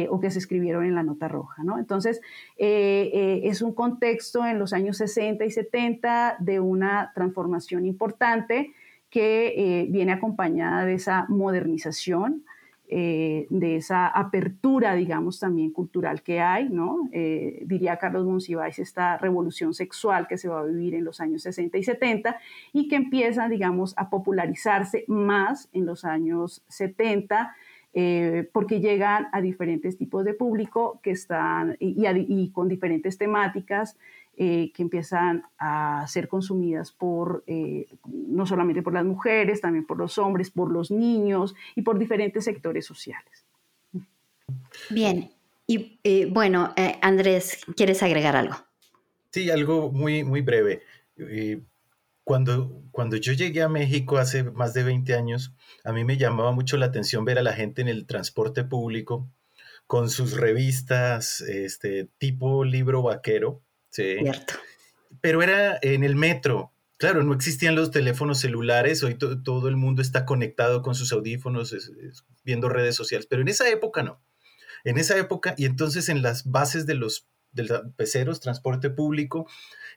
o 0.08 0.18
que 0.18 0.30
se 0.30 0.38
escribieron 0.38 0.86
en 0.86 0.94
la 0.94 1.02
nota 1.02 1.28
roja. 1.28 1.62
¿no? 1.62 1.78
Entonces, 1.78 2.22
es 2.56 3.62
un 3.62 3.74
contexto 3.74 4.44
en 4.44 4.58
los 4.58 4.72
años 4.72 4.96
60 4.96 5.44
y 5.44 5.50
70 5.50 6.36
de 6.40 6.58
una 6.58 7.12
transformación 7.14 7.84
importante 7.84 8.72
que 9.10 9.86
viene 9.90 10.12
acompañada 10.12 10.86
de 10.86 10.94
esa 10.94 11.26
modernización 11.28 12.44
eh, 12.86 13.46
de 13.48 13.76
esa 13.76 14.08
apertura, 14.08 14.94
digamos, 14.94 15.40
también 15.40 15.70
cultural 15.70 16.22
que 16.22 16.40
hay, 16.40 16.68
¿no? 16.68 17.08
Eh, 17.12 17.62
diría 17.64 17.96
Carlos 17.96 18.26
Monsiváis, 18.26 18.78
esta 18.78 19.16
revolución 19.16 19.72
sexual 19.72 20.26
que 20.28 20.36
se 20.36 20.48
va 20.48 20.60
a 20.60 20.64
vivir 20.64 20.94
en 20.94 21.04
los 21.04 21.18
años 21.20 21.42
60 21.42 21.78
y 21.78 21.82
70 21.82 22.36
y 22.74 22.88
que 22.88 22.96
empieza, 22.96 23.48
digamos, 23.48 23.94
a 23.96 24.10
popularizarse 24.10 25.04
más 25.08 25.70
en 25.72 25.86
los 25.86 26.04
años 26.04 26.62
70. 26.68 27.56
Eh, 27.96 28.50
porque 28.52 28.80
llegan 28.80 29.28
a 29.30 29.40
diferentes 29.40 29.96
tipos 29.96 30.24
de 30.24 30.34
público 30.34 30.98
que 31.00 31.12
están 31.12 31.76
y 31.78 32.50
con 32.50 32.66
diferentes 32.66 33.18
temáticas 33.18 33.96
eh, 34.36 34.72
que 34.74 34.82
empiezan 34.82 35.44
a 35.58 36.04
ser 36.08 36.28
consumidas 36.28 36.92
por, 36.92 37.44
eh, 37.46 37.86
no 38.06 38.46
solamente 38.46 38.82
por 38.82 38.92
las 38.92 39.04
mujeres, 39.04 39.60
también 39.60 39.86
por 39.86 39.98
los 39.98 40.18
hombres, 40.18 40.50
por 40.50 40.70
los 40.70 40.90
niños 40.90 41.54
y 41.74 41.82
por 41.82 41.98
diferentes 41.98 42.44
sectores 42.44 42.84
sociales. 42.84 43.46
Bien, 44.90 45.30
y 45.66 45.98
eh, 46.04 46.26
bueno, 46.30 46.74
Andrés, 47.00 47.64
¿quieres 47.76 48.02
agregar 48.02 48.36
algo? 48.36 48.56
Sí, 49.30 49.50
algo 49.50 49.90
muy, 49.90 50.24
muy 50.24 50.42
breve. 50.42 50.82
Cuando, 52.24 52.82
cuando 52.90 53.16
yo 53.16 53.32
llegué 53.32 53.62
a 53.62 53.68
México 53.68 54.18
hace 54.18 54.44
más 54.44 54.74
de 54.74 54.82
20 54.82 55.14
años, 55.14 55.54
a 55.84 55.92
mí 55.92 56.04
me 56.04 56.16
llamaba 56.16 56.52
mucho 56.52 56.76
la 56.76 56.86
atención 56.86 57.24
ver 57.24 57.38
a 57.38 57.42
la 57.42 57.52
gente 57.52 57.82
en 57.82 57.88
el 57.88 58.06
transporte 58.06 58.64
público 58.64 59.28
con 59.86 60.10
sus 60.10 60.32
revistas 60.32 61.40
este, 61.42 62.08
tipo 62.18 62.64
libro 62.64 63.02
vaquero, 63.02 63.62
Cierto. 63.94 64.54
Pero 65.20 65.42
era 65.42 65.78
en 65.82 66.04
el 66.04 66.16
metro. 66.16 66.72
Claro, 66.96 67.22
no 67.22 67.34
existían 67.34 67.74
los 67.74 67.90
teléfonos 67.90 68.40
celulares, 68.40 69.02
hoy 69.02 69.16
todo 69.16 69.68
el 69.68 69.76
mundo 69.76 70.00
está 70.00 70.24
conectado 70.24 70.82
con 70.82 70.94
sus 70.94 71.12
audífonos, 71.12 71.74
viendo 72.44 72.68
redes 72.68 72.94
sociales, 72.94 73.26
pero 73.28 73.42
en 73.42 73.48
esa 73.48 73.68
época 73.68 74.02
no. 74.02 74.22
En 74.84 74.98
esa 74.98 75.16
época, 75.18 75.54
y 75.56 75.64
entonces 75.64 76.08
en 76.08 76.22
las 76.22 76.50
bases 76.50 76.86
de 76.86 76.94
los, 76.94 77.26
peceros, 77.96 78.40
transporte 78.40 78.90
público, 78.90 79.48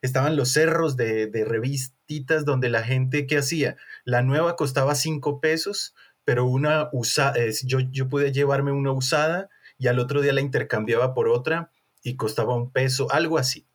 estaban 0.01 0.35
los 0.35 0.49
cerros 0.49 0.95
de, 0.95 1.27
de 1.27 1.45
revistitas 1.45 2.45
donde 2.45 2.69
la 2.69 2.83
gente, 2.83 3.25
¿qué 3.25 3.37
hacía? 3.37 3.77
La 4.03 4.21
nueva 4.21 4.55
costaba 4.55 4.95
cinco 4.95 5.39
pesos, 5.39 5.95
pero 6.23 6.45
una 6.45 6.89
usada, 6.91 7.35
yo, 7.63 7.79
yo 7.79 8.09
pude 8.09 8.31
llevarme 8.31 8.71
una 8.71 8.91
usada 8.91 9.49
y 9.77 9.87
al 9.87 9.99
otro 9.99 10.21
día 10.21 10.33
la 10.33 10.41
intercambiaba 10.41 11.13
por 11.13 11.29
otra 11.29 11.71
y 12.03 12.15
costaba 12.15 12.55
un 12.55 12.71
peso, 12.71 13.11
algo 13.11 13.37
así. 13.37 13.66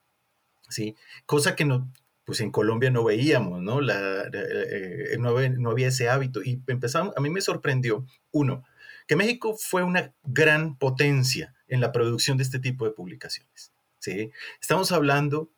¿Sí? 0.72 0.96
Cosa 1.26 1.54
que 1.56 1.64
no, 1.64 1.90
pues 2.24 2.40
en 2.40 2.50
Colombia 2.50 2.90
no 2.90 3.04
veíamos, 3.04 3.62
¿no? 3.62 3.80
La, 3.80 4.24
eh, 4.32 5.16
no, 5.18 5.70
había 5.70 5.88
ese 5.88 6.08
hábito. 6.08 6.42
Y 6.42 6.62
empezamos, 6.66 7.14
a 7.16 7.20
mí 7.20 7.30
me 7.30 7.40
sorprendió, 7.40 8.06
uno, 8.30 8.64
que 9.06 9.16
México 9.16 9.56
fue 9.58 9.82
una 9.82 10.14
gran 10.22 10.76
potencia 10.76 11.54
en 11.68 11.80
la 11.80 11.92
producción 11.92 12.36
de 12.36 12.44
este 12.44 12.58
tipo 12.58 12.84
de 12.84 12.92
publicaciones, 12.92 13.72
¿sí? 13.98 14.30
Estamos 14.60 14.92
hablando 14.92 15.50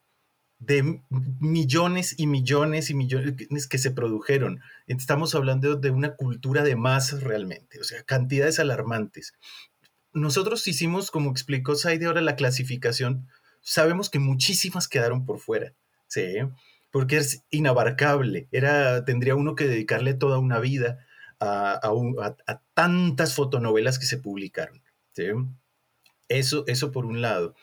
de 0.58 1.02
millones 1.40 2.14
y 2.16 2.26
millones 2.26 2.88
y 2.88 2.94
millones 2.94 3.66
que 3.68 3.78
se 3.78 3.90
produjeron. 3.90 4.60
Estamos 4.86 5.34
hablando 5.34 5.76
de 5.76 5.90
una 5.90 6.16
cultura 6.16 6.62
de 6.62 6.76
masas 6.76 7.22
realmente, 7.22 7.80
o 7.80 7.84
sea, 7.84 8.02
cantidades 8.04 8.58
alarmantes. 8.58 9.34
Nosotros 10.14 10.66
hicimos, 10.68 11.10
como 11.10 11.30
explicó 11.30 11.74
Saide 11.74 12.06
ahora, 12.06 12.22
la 12.22 12.36
clasificación 12.36 13.28
sabemos 13.64 14.10
que 14.10 14.20
muchísimas 14.20 14.86
quedaron 14.86 15.26
por 15.26 15.40
fuera, 15.40 15.74
¿sí? 16.06 16.22
Porque 16.92 17.16
es 17.16 17.42
inabarcable. 17.50 18.46
Era, 18.52 19.04
tendría 19.04 19.34
uno 19.34 19.56
que 19.56 19.66
dedicarle 19.66 20.14
toda 20.14 20.38
una 20.38 20.60
vida 20.60 21.04
a, 21.40 21.80
tantas 22.74 23.34
fotonovelas 23.34 23.98
que 23.98 24.06
se 24.06 24.18
publicaron, 24.18 24.80
¿sí? 25.12 25.24
Eso, 26.28 26.64
eso 26.68 26.92
por 26.92 27.06
un 27.06 27.20
lado. 27.20 27.54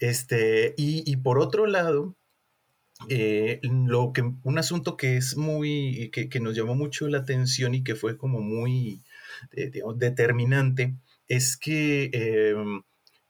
Este, 0.00 0.74
y, 0.76 1.16
por 1.16 1.38
otro 1.38 1.66
lado, 1.66 2.16
eh, 3.08 3.60
lo 3.62 4.12
que, 4.12 4.22
un 4.42 4.58
asunto 4.58 4.96
que 4.96 5.16
es 5.16 5.36
muy, 5.36 6.10
que, 6.10 6.40
nos 6.40 6.56
llamó 6.56 6.74
mucho 6.74 7.08
la 7.08 7.18
atención 7.18 7.74
y 7.74 7.84
que 7.84 7.94
fue 7.94 8.16
como 8.16 8.40
muy 8.40 9.02
eh, 9.52 9.70
determinante, 9.96 10.94
es 11.28 11.56
que 11.56 12.10
em, 12.12 12.82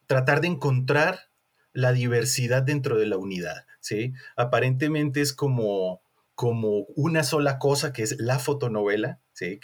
tratar 0.06 0.40
de 0.40 0.48
encontrar 0.48 1.30
la 1.74 1.92
diversidad 1.92 2.62
dentro 2.62 2.98
de 2.98 3.06
la 3.06 3.18
unidad, 3.18 3.66
¿sí? 3.80 4.14
Aparentemente 4.36 5.20
es 5.20 5.34
como, 5.34 6.00
como 6.34 6.86
una 6.96 7.22
sola 7.22 7.58
cosa 7.58 7.92
que 7.92 8.02
es 8.02 8.18
la 8.18 8.38
fotonovela, 8.38 9.20
¿sí? 9.34 9.60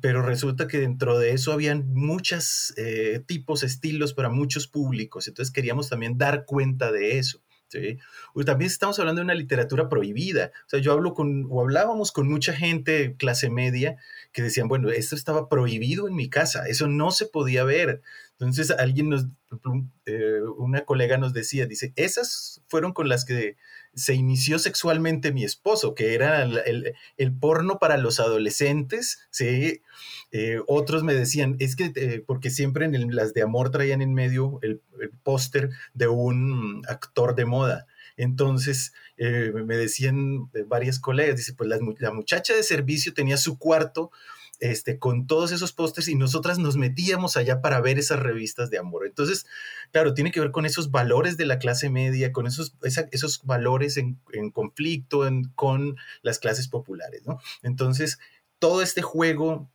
pero 0.00 0.22
resulta 0.22 0.68
que 0.68 0.78
dentro 0.78 1.18
de 1.18 1.32
eso 1.32 1.52
habían 1.52 1.92
muchos 1.92 2.74
eh, 2.76 3.22
tipos, 3.26 3.62
estilos 3.62 4.14
para 4.14 4.30
muchos 4.30 4.66
públicos, 4.66 5.28
entonces 5.28 5.52
queríamos 5.52 5.88
también 5.88 6.18
dar 6.18 6.44
cuenta 6.44 6.92
de 6.92 7.18
eso. 7.18 7.42
¿sí? 7.72 7.98
también 8.44 8.70
estamos 8.70 8.98
hablando 8.98 9.20
de 9.20 9.24
una 9.24 9.34
literatura 9.34 9.88
prohibida. 9.88 10.52
O 10.66 10.68
sea, 10.68 10.80
yo 10.80 10.92
hablo 10.92 11.14
con, 11.14 11.46
o 11.50 11.62
hablábamos 11.62 12.12
con 12.12 12.28
mucha 12.28 12.52
gente 12.52 13.16
clase 13.16 13.48
media 13.48 13.96
que 14.32 14.42
decían, 14.42 14.68
bueno, 14.68 14.90
esto 14.90 15.14
estaba 15.14 15.48
prohibido 15.48 16.06
en 16.06 16.14
mi 16.14 16.28
casa, 16.28 16.66
eso 16.68 16.86
no 16.86 17.10
se 17.10 17.26
podía 17.26 17.64
ver. 17.64 18.02
Entonces 18.42 18.72
alguien 18.72 19.08
nos, 19.08 19.26
eh, 20.04 20.40
una 20.58 20.84
colega 20.84 21.16
nos 21.16 21.32
decía, 21.32 21.66
dice, 21.66 21.92
esas 21.94 22.60
fueron 22.66 22.92
con 22.92 23.08
las 23.08 23.24
que 23.24 23.56
se 23.94 24.14
inició 24.14 24.58
sexualmente 24.58 25.32
mi 25.32 25.44
esposo, 25.44 25.94
que 25.94 26.14
era 26.14 26.42
el, 26.42 27.32
porno 27.38 27.78
para 27.78 27.98
los 27.98 28.18
adolescentes. 28.18 29.28
Eh, 30.32 30.60
otros 30.66 31.04
me 31.04 31.14
decían, 31.14 31.54
es 31.60 31.76
que, 31.76 31.92
eh, 31.94 32.24
porque 32.26 32.50
siempre 32.50 32.84
en 32.86 33.14
las 33.14 33.32
de 33.32 33.42
amor 33.42 33.70
traían 33.70 34.02
en 34.02 34.12
medio 34.12 34.58
el, 34.62 34.80
póster 35.22 35.70
de 35.94 36.08
un 36.08 36.82
actor 36.88 37.36
de 37.36 37.44
moda. 37.44 37.86
Entonces 38.16 38.92
me 39.16 39.76
decían 39.76 40.50
varias 40.66 40.98
colegas, 40.98 41.36
dice, 41.36 41.54
pues 41.54 41.70
la 41.70 42.12
muchacha 42.12 42.54
de 42.54 42.62
servicio 42.62 43.14
tenía 43.14 43.36
su 43.36 43.56
cuarto 43.56 44.10
este, 44.62 44.96
con 45.00 45.26
todos 45.26 45.50
esos 45.50 45.72
pósters 45.72 46.06
y 46.06 46.14
nosotras 46.14 46.58
nos 46.58 46.76
metíamos 46.76 47.36
allá 47.36 47.60
para 47.60 47.80
ver 47.80 47.98
esas 47.98 48.20
revistas 48.20 48.70
de 48.70 48.78
amor. 48.78 49.04
Entonces, 49.06 49.44
claro, 49.90 50.14
tiene 50.14 50.30
que 50.30 50.38
ver 50.38 50.52
con 50.52 50.66
esos 50.66 50.92
valores 50.92 51.36
de 51.36 51.46
la 51.46 51.58
clase 51.58 51.90
media, 51.90 52.30
con 52.30 52.46
esos, 52.46 52.76
esos 53.10 53.42
valores 53.44 53.96
en, 53.96 54.20
conflicto 54.52 55.28
con 55.56 55.96
las 56.22 56.38
clases 56.38 56.68
populares, 56.68 57.26
¿no? 57.26 57.40
Entonces, 57.64 58.20
todo 58.60 58.82
este 58.82 59.02
juego 59.02 59.68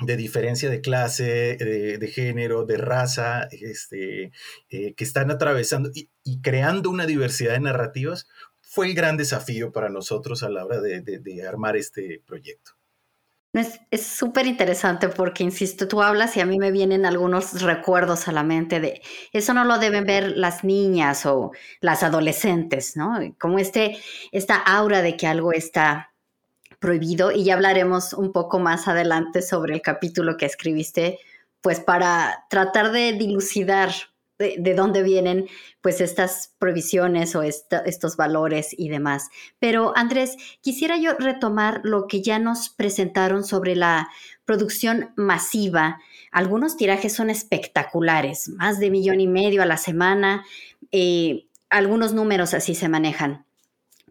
de 0.00 0.18
diferencia 0.18 0.68
de 0.68 0.82
clase, 0.82 1.56
de, 1.98 2.08
género, 2.08 2.66
de 2.66 2.76
raza, 2.76 3.48
este, 3.50 4.32
eh, 4.68 4.92
que 4.92 5.04
están 5.04 5.30
atravesando 5.30 5.90
y, 5.94 6.40
creando 6.42 6.90
una 6.90 7.06
diversidad 7.06 7.54
de 7.54 7.60
narrativas, 7.60 8.28
fue 8.60 8.88
el 8.88 8.94
gran 8.94 9.16
desafío 9.16 9.72
para 9.72 9.88
nosotros 9.88 10.42
a 10.42 10.50
la 10.50 10.66
hora 10.66 10.82
de 10.82 11.48
armar 11.48 11.78
este 11.78 12.22
proyecto. 12.26 12.75
Es 13.56 14.06
súper 14.06 14.46
interesante 14.46 15.08
porque, 15.08 15.42
insisto, 15.42 15.88
tú 15.88 16.02
hablas 16.02 16.36
y 16.36 16.40
a 16.40 16.46
mí 16.46 16.58
me 16.58 16.70
vienen 16.70 17.06
algunos 17.06 17.62
recuerdos 17.62 18.28
a 18.28 18.32
la 18.32 18.42
mente 18.42 18.80
de 18.80 19.00
eso 19.32 19.54
no 19.54 19.64
lo 19.64 19.78
deben 19.78 20.04
ver 20.04 20.36
las 20.36 20.62
niñas 20.62 21.24
o 21.24 21.52
las 21.80 22.02
adolescentes, 22.02 22.96
¿no? 22.96 23.18
Como 23.38 23.58
este, 23.58 23.98
esta 24.32 24.56
aura 24.56 25.00
de 25.00 25.16
que 25.16 25.26
algo 25.26 25.52
está 25.52 26.12
prohibido 26.78 27.32
y 27.32 27.44
ya 27.44 27.54
hablaremos 27.54 28.12
un 28.12 28.32
poco 28.32 28.58
más 28.58 28.88
adelante 28.88 29.40
sobre 29.42 29.74
el 29.74 29.82
capítulo 29.82 30.36
que 30.36 30.46
escribiste, 30.46 31.18
pues 31.62 31.80
para 31.80 32.44
tratar 32.50 32.92
de 32.92 33.12
dilucidar 33.14 33.90
de, 34.38 34.74
dónde 34.74 35.02
vienen 35.02 35.48
pues 35.80 36.00
estas 36.00 36.54
provisiones 36.58 37.34
o 37.34 37.42
estos 37.42 38.16
valores 38.16 38.74
y 38.76 38.88
demás. 38.88 39.30
Pero 39.58 39.96
Andrés, 39.96 40.36
quisiera 40.60 40.98
yo 40.98 41.14
retomar 41.14 41.80
lo 41.84 42.06
que 42.06 42.22
ya 42.22 42.38
nos 42.38 42.68
presentaron 42.68 43.44
sobre 43.44 43.76
la 43.76 44.08
producción 44.44 45.12
masiva. 45.16 45.98
Algunos 46.30 46.76
tirajes 46.76 47.14
son 47.14 47.30
espectaculares, 47.30 48.48
más 48.48 48.78
de 48.78 48.90
millón 48.90 49.20
y 49.20 49.26
medio 49.26 49.62
a 49.62 49.66
la 49.66 49.78
semana, 49.78 50.44
eh, 50.92 51.46
algunos 51.70 52.12
números 52.12 52.54
así 52.54 52.74
se 52.74 52.88
manejan. 52.88 53.44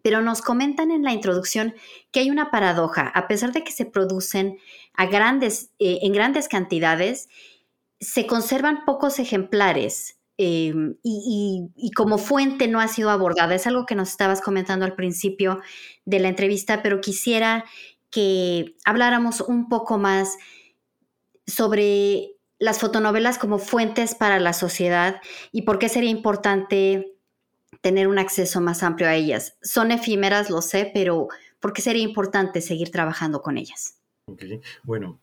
Pero 0.02 0.22
nos 0.22 0.42
comentan 0.42 0.90
en 0.90 1.02
la 1.02 1.12
introducción 1.12 1.74
que 2.12 2.20
hay 2.20 2.30
una 2.30 2.50
paradoja, 2.50 3.08
a 3.08 3.26
pesar 3.28 3.52
de 3.52 3.64
que 3.64 3.72
se 3.72 3.86
producen 3.86 4.58
a 4.94 5.06
grandes, 5.06 5.70
eh, 5.78 5.98
en 6.02 6.12
grandes 6.12 6.48
cantidades, 6.48 7.28
se 7.98 8.26
conservan 8.26 8.84
pocos 8.84 9.18
ejemplares 9.18 10.15
Em, 10.38 10.96
y, 11.02 11.90
como 11.94 12.18
fuente 12.18 12.68
no 12.68 12.80
ha 12.80 12.88
sido 12.88 13.10
abordada. 13.10 13.54
Es 13.54 13.66
algo 13.66 13.86
que 13.86 13.94
nos 13.94 14.10
estabas 14.10 14.42
comentando 14.42 14.84
al 14.84 14.94
principio 14.94 15.60
de 16.04 16.20
la 16.20 16.28
entrevista, 16.28 16.82
pero 16.82 17.00
quisiera 17.00 17.64
que 18.10 18.76
habláramos 18.84 19.40
un 19.40 19.68
poco 19.68 19.98
más 19.98 20.36
sobre 21.46 22.32
las 22.58 22.80
fotonovelas 22.80 23.38
como 23.38 23.58
fuentes 23.58 24.14
para 24.14 24.38
la 24.38 24.52
sociedad 24.52 25.20
y 25.52 25.62
por 25.62 25.78
qué 25.78 25.88
sería 25.88 26.10
importante 26.10 27.14
tener 27.80 28.08
un 28.08 28.18
acceso 28.18 28.60
más 28.60 28.82
amplio 28.82 29.08
a 29.08 29.14
ellas. 29.14 29.56
Son 29.62 29.90
efímeras, 29.90 30.50
lo 30.50 30.60
sé, 30.60 30.90
pero 30.92 31.28
¿por 31.60 31.72
qué 31.72 31.82
sería 31.82 32.02
importante 32.02 32.60
seguir 32.60 32.90
trabajando 32.90 33.42
con 33.42 33.58
ellas? 33.58 33.98
Bueno, 34.82 35.20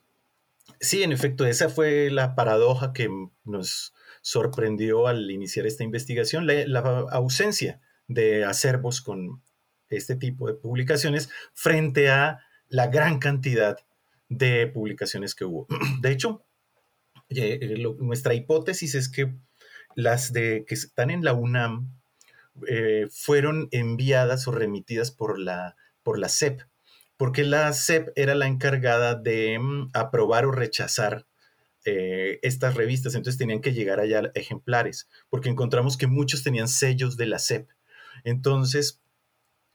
sí, 0.80 1.04
en 1.04 1.12
efecto, 1.12 1.46
esa 1.46 1.70
fue 1.70 2.10
la 2.10 2.36
paradoja 2.36 2.94
que 2.94 3.10
nos, 3.44 3.94
sorprendió 4.24 5.08
al 5.08 5.30
iniciar 5.30 5.68
esta 5.68 5.84
investigación 5.84 6.48
la, 6.48 6.80
ausencia 7.12 7.82
de 8.08 8.46
acervos 8.46 9.02
con 9.02 9.44
este 9.90 10.16
tipo 10.16 10.48
de 10.48 10.54
publicaciones 10.54 11.30
frente 11.54 12.10
a 12.10 12.40
la 12.70 12.88
gran 12.88 13.20
cantidad 13.20 13.78
de 14.30 14.66
publicaciones 14.68 15.36
que 15.36 15.46
hubo. 15.46 15.68
De 16.02 16.12
hecho, 16.12 16.46
eh, 17.30 17.60
eh, 17.62 17.84
nuestra 18.00 18.34
hipótesis 18.34 18.96
es 18.96 19.10
que 19.10 19.36
las 19.94 20.32
de 20.32 20.64
que 20.66 20.74
están 20.74 21.12
en 21.12 21.24
la 21.24 21.34
UNAM 21.34 21.94
eh, 22.68 23.08
fueron 23.12 23.68
enviadas 23.72 24.48
o 24.48 24.52
remitidas 24.52 25.12
por 25.12 25.38
la, 25.38 25.76
por 26.02 26.18
la 26.18 26.30
CEP, 26.30 26.62
porque 27.18 27.44
la 27.44 27.74
CEP 27.74 28.10
era 28.16 28.36
la 28.36 28.48
encargada 28.48 29.16
de 29.16 29.60
mm, 29.60 29.90
aprobar 29.94 30.46
o 30.46 30.52
rechazar 30.52 31.28
eh, 31.86 32.40
estas 32.44 32.76
revistas, 32.76 33.16
entonces 33.16 33.38
tenían 33.38 33.62
que 33.62 33.74
llegar 33.74 34.00
allá 34.00 34.32
ejemplares, 34.36 35.10
porque 35.30 35.50
encontramos 35.50 35.98
que 35.98 36.08
muchos 36.08 36.44
tenían 36.44 36.68
sellos 36.68 37.18
de 37.18 37.26
la 37.26 37.40
SEP. 37.40 37.68
Entonces, 38.24 39.02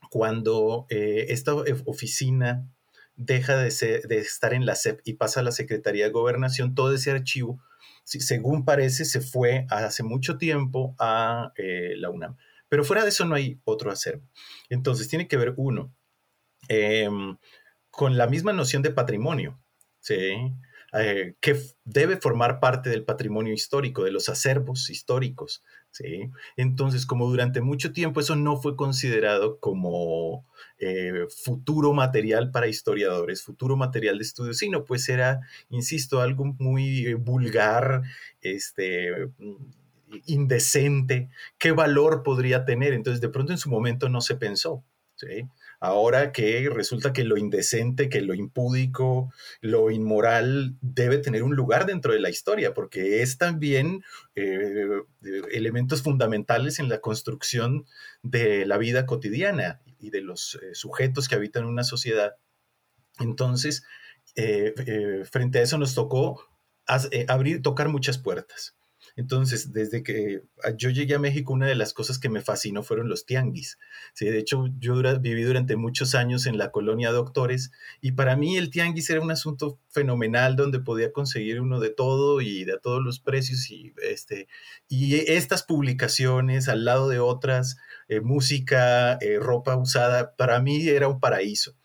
cuando 0.09 0.87
eh, 0.89 1.27
esta 1.29 1.53
oficina 1.53 2.67
deja 3.15 3.57
de, 3.57 3.67
estar 3.67 4.53
en 4.53 4.65
la 4.65 4.75
SEP 4.75 5.01
y 5.03 5.13
pasa 5.13 5.41
a 5.41 5.43
la 5.43 5.51
Secretaría 5.51 6.05
de 6.05 6.11
Gobernación, 6.11 6.73
todo 6.73 6.93
ese 6.93 7.11
archivo, 7.11 7.61
según 8.03 8.65
parece, 8.65 9.05
se 9.05 9.21
fue 9.21 9.67
hace 9.69 10.01
mucho 10.01 10.37
tiempo 10.37 10.95
a 10.99 11.51
eh, 11.57 11.93
la 11.97 12.09
UNAM. 12.09 12.37
Pero 12.69 12.83
fuera 12.83 13.03
de 13.03 13.09
eso 13.09 13.25
no 13.25 13.35
hay 13.35 13.59
otro 13.65 13.91
acervo. 13.91 14.23
Entonces, 14.69 15.07
tiene 15.09 15.27
que 15.27 15.37
ver 15.37 15.53
uno 15.57 15.93
em, 16.69 17.37
con 17.91 18.17
la 18.17 18.25
misma 18.25 18.53
noción 18.53 18.81
de 18.81 18.91
patrimonio. 18.91 19.59
¿sí? 19.99 20.33
Eh, 20.93 21.35
que 21.39 21.55
debe 21.85 22.17
formar 22.17 22.59
parte 22.59 22.89
del 22.89 23.03
patrimonio 23.03 23.53
histórico, 23.53 24.03
de 24.03 24.11
los 24.11 24.27
acervos 24.27 24.89
históricos. 24.89 25.63
¿sí? 25.91 26.31
Entonces, 26.57 27.05
como 27.05 27.29
durante 27.29 27.61
mucho 27.61 27.91
tiempo 27.91 28.19
eso 28.19 28.35
no 28.35 28.57
fue 28.57 28.75
considerado 28.75 29.59
como 29.59 30.47
eh, 30.79 31.27
futuro 31.43 31.93
material 31.93 32.49
para 32.49 32.67
historiadores, 32.67 33.43
futuro 33.43 33.77
material 33.77 34.17
de 34.17 34.23
estudio, 34.23 34.53
sino 34.53 34.83
pues 34.83 35.07
era, 35.09 35.41
insisto, 35.69 36.21
algo 36.21 36.55
muy 36.57 37.05
eh, 37.05 37.13
vulgar, 37.15 38.01
este, 38.41 39.29
indecente, 40.25 41.29
qué 41.59 41.71
valor 41.71 42.23
podría 42.23 42.65
tener. 42.65 42.93
Entonces, 42.93 43.21
de 43.21 43.29
pronto 43.29 43.51
en 43.51 43.59
su 43.59 43.69
momento 43.69 44.09
no 44.09 44.21
se 44.21 44.35
pensó. 44.35 44.83
¿sí? 45.15 45.47
Ahora 45.81 46.33
que 46.33 46.69
resulta 46.69 47.13
que 47.13 47.23
lo 47.23 47.37
indecente, 47.37 48.09
que 48.09 48.21
lo 48.21 48.33
impúdico, 48.33 49.33
lo 49.61 49.91
inmoral 49.91 50.75
debe 50.81 51.19
tener 51.19 51.43
un 51.43 51.55
lugar 51.55 51.85
dentro 51.85 52.11
de 52.11 52.19
la 52.19 52.29
historia, 52.29 52.73
porque 52.73 53.21
es 53.21 53.37
también 53.37 54.03
eh, 54.35 54.87
elementos 55.51 56.03
fundamentales 56.03 56.79
en 56.79 56.89
la 56.89 56.99
construcción 56.99 57.85
de 58.23 58.65
la 58.65 58.77
vida 58.77 59.05
cotidiana 59.05 59.81
y 59.99 60.09
de 60.09 60.21
los 60.21 60.55
eh, 60.55 60.75
sujetos 60.75 61.29
que 61.29 61.35
habitan 61.35 61.65
una 61.65 61.85
sociedad. 61.85 62.35
Entonces, 63.19 63.83
eh, 64.35 65.23
frente 65.31 65.59
a 65.59 65.61
eso 65.61 65.77
nos 65.77 65.95
tocó 65.95 66.43
abrir, 67.27 67.61
tocar 67.61 67.87
muchas 67.87 68.17
puertas. 68.17 68.75
Entonces, 69.19 69.73
desde 69.73 70.01
que 70.01 70.43
ah, 70.63 70.71
yo 70.77 70.89
llegué 70.89 71.15
a 71.15 71.19
México, 71.19 71.51
una 71.51 71.67
de 71.67 71.75
las 71.75 71.93
cosas 71.93 72.19
que 72.19 72.29
me 72.29 72.39
fascinó 72.39 72.83
fueron 72.83 73.09
los 73.09 73.25
tianguis. 73.25 73.77
¿sí? 74.13 74.23
De 74.23 74.39
hecho, 74.39 74.67
yo 74.79 74.95
viví 75.19 75.43
durante 75.43 75.75
muchos 75.75 76.15
años 76.15 76.45
en 76.45 76.57
la 76.57 76.71
colonia 76.71 77.11
Doctores 77.11 77.73
y 77.99 78.13
para 78.13 78.37
mí 78.37 78.55
el 78.55 78.69
tianguis 78.69 79.09
era 79.09 79.19
un 79.19 79.29
asunto 79.29 79.77
fenomenal 79.89 80.55
donde 80.55 80.79
podía 80.79 81.11
conseguir 81.11 81.59
uno 81.59 81.81
de 81.81 81.89
todo 81.89 82.39
y 82.39 82.63
de 82.63 82.79
todos 82.79 83.03
los 83.03 83.19
precios 83.19 83.69
y, 83.69 83.93
este, 84.01 84.47
y 84.87 85.15
estas 85.15 85.63
publicaciones 85.63 86.69
al 86.69 86.85
lado 86.85 87.09
de 87.09 87.19
otras, 87.19 87.75
eh, 88.07 88.21
música, 88.21 89.17
eh, 89.19 89.37
ropa 89.37 89.75
usada, 89.75 90.37
para 90.37 90.61
mí 90.61 90.87
era 90.87 91.09
un 91.09 91.19
paraíso. 91.19 91.75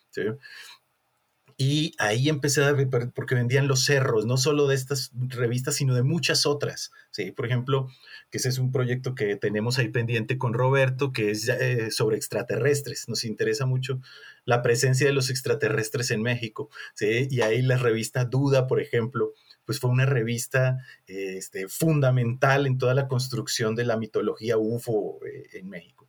Y 1.57 1.95
ahí 1.99 2.29
empecé 2.29 2.65
a 2.65 2.75
porque 3.15 3.35
vendían 3.35 3.69
los 3.69 3.85
cerros, 3.85 4.27
no 4.27 4.37
solo 4.37 4.67
de 4.67 4.75
estas 4.75 5.13
revistas, 5.15 5.77
sino 5.77 5.95
de 5.95 6.03
muchas 6.03 6.47
otras. 6.47 6.91
¿sí? 7.11 7.31
Por 7.31 7.47
ejemplo, 7.47 7.89
que 8.31 8.39
ese 8.39 8.49
es 8.49 8.59
un 8.59 8.73
proyecto 8.73 9.15
que 9.15 9.37
tenemos 9.37 9.79
ahí 9.79 9.89
pendiente 9.89 10.37
con 10.37 10.55
Roberto, 10.55 11.13
que 11.13 11.31
es 11.31 11.49
eh, 11.49 11.91
sobre 11.91 12.17
extraterrestres. 12.17 13.09
Nos 13.09 13.25
interesa 13.25 13.67
mucho 13.67 14.01
la 14.45 14.63
presencia 14.63 15.07
de 15.07 15.13
los 15.13 15.31
extraterrestres 15.31 16.11
en 16.11 16.23
México. 16.23 16.71
¿sí? 16.95 17.29
Y 17.31 17.41
ahí 17.43 17.63
la 17.63 17.77
revista 17.77 18.25
Duda, 18.25 18.67
por 18.67 18.81
ejemplo, 18.81 19.33
pues 19.65 19.79
fue 19.79 19.91
una 19.91 20.07
revista 20.07 20.79
este, 21.07 21.69
fundamental 21.69 22.67
en 22.67 22.79
toda 22.79 22.95
la 22.95 23.09
construcción 23.09 23.75
de 23.75 23.85
la 23.85 23.97
mitología 23.97 24.59
UFO 24.59 25.21
eh, 25.25 25.59
en 25.59 25.69
México. 25.69 26.04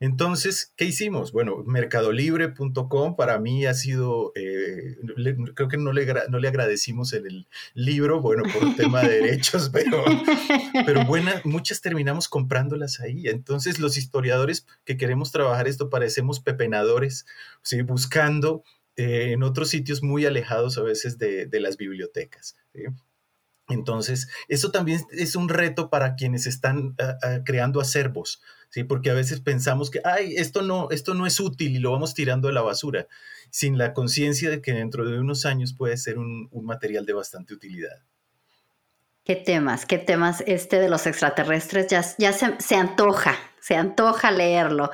Entonces, 0.00 0.72
¿qué 0.76 0.84
hicimos? 0.84 1.32
Bueno, 1.32 1.64
mercadolibre.com 1.66 3.16
para 3.16 3.38
mí 3.40 3.66
ha 3.66 3.74
sido, 3.74 4.32
eh, 4.36 4.96
creo 5.54 5.68
que 5.68 5.76
no 5.76 5.92
le, 5.92 6.06
no 6.28 6.38
le 6.38 6.48
agradecimos 6.48 7.12
en 7.12 7.26
el 7.26 7.48
libro, 7.74 8.20
bueno, 8.20 8.44
por 8.52 8.76
tema 8.76 9.02
de 9.02 9.20
derechos, 9.20 9.70
pero, 9.72 10.04
pero 10.86 11.04
muchas 11.44 11.80
terminamos 11.80 12.28
comprándolas 12.28 13.00
ahí. 13.00 13.26
Entonces, 13.26 13.80
los 13.80 13.96
historiadores 13.96 14.66
que 14.84 14.96
queremos 14.96 15.32
trabajar 15.32 15.66
esto 15.66 15.90
parecemos 15.90 16.38
pepenadores, 16.38 17.26
¿sí? 17.62 17.82
buscando 17.82 18.62
eh, 18.94 19.32
en 19.32 19.42
otros 19.42 19.68
sitios 19.68 20.02
muy 20.02 20.26
alejados 20.26 20.78
a 20.78 20.82
veces 20.82 21.18
de, 21.18 21.48
las 21.52 21.76
bibliotecas. 21.76 22.56
Entonces, 23.68 24.28
eso 24.48 24.70
también 24.70 25.02
es 25.10 25.36
un 25.36 25.48
reto 25.48 25.90
para 25.90 26.14
quienes 26.14 26.46
están 26.46 26.94
ah, 26.98 27.18
ah, 27.22 27.38
creando 27.44 27.80
acervos, 27.80 28.40
¿sí? 28.70 28.82
Porque 28.82 29.10
a 29.10 29.14
veces 29.14 29.40
pensamos 29.40 29.90
que, 29.90 30.00
ay, 30.04 30.36
esto 30.36 30.62
no, 30.62 30.88
esto 30.90 31.14
no 31.14 31.26
es 31.26 31.38
útil 31.38 31.76
y 31.76 31.78
lo 31.78 31.92
vamos 31.92 32.14
tirando 32.14 32.48
a 32.48 32.52
la 32.52 32.62
basura, 32.62 33.06
sin 33.50 33.76
la 33.76 33.92
conciencia 33.92 34.48
de 34.48 34.62
que 34.62 34.72
dentro 34.72 35.04
de 35.04 35.18
unos 35.20 35.44
años 35.44 35.74
puede 35.74 35.98
ser 35.98 36.18
un, 36.18 36.48
material 36.62 37.04
de 37.04 37.12
bastante 37.12 37.52
utilidad. 37.52 38.02
¿Qué 39.24 39.36
temas? 39.36 39.84
¿Qué 39.84 39.98
temas? 39.98 40.42
Este 40.46 40.80
de 40.80 40.88
los 40.88 41.06
extraterrestres 41.06 41.88
ya, 41.88 42.02
ya 42.16 42.32
se, 42.32 42.54
se 42.60 42.76
antoja, 42.76 43.36
se 43.60 43.76
antoja 43.76 44.30
leerlo. 44.30 44.90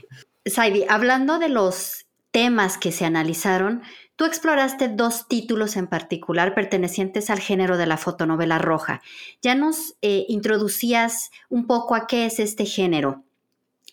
Saidi, 0.44 0.84
hablando 0.88 1.38
de 1.38 1.48
los 1.48 2.06
temas 2.32 2.76
que 2.76 2.90
se 2.90 3.04
analizaron, 3.04 3.82
tú 4.16 4.24
exploraste 4.24 4.88
dos 4.88 5.28
títulos 5.28 5.76
en 5.76 5.86
particular 5.86 6.54
pertenecientes 6.54 7.30
al 7.30 7.38
género 7.38 7.76
de 7.76 7.86
la 7.86 7.96
fotonovela 7.96 8.58
roja. 8.58 9.02
Ya 9.42 9.54
nos 9.54 9.96
eh, 10.02 10.24
introducías 10.28 11.30
un 11.48 11.66
poco 11.66 11.94
a 11.94 12.06
qué 12.06 12.26
es 12.26 12.40
este 12.40 12.64
género. 12.64 13.22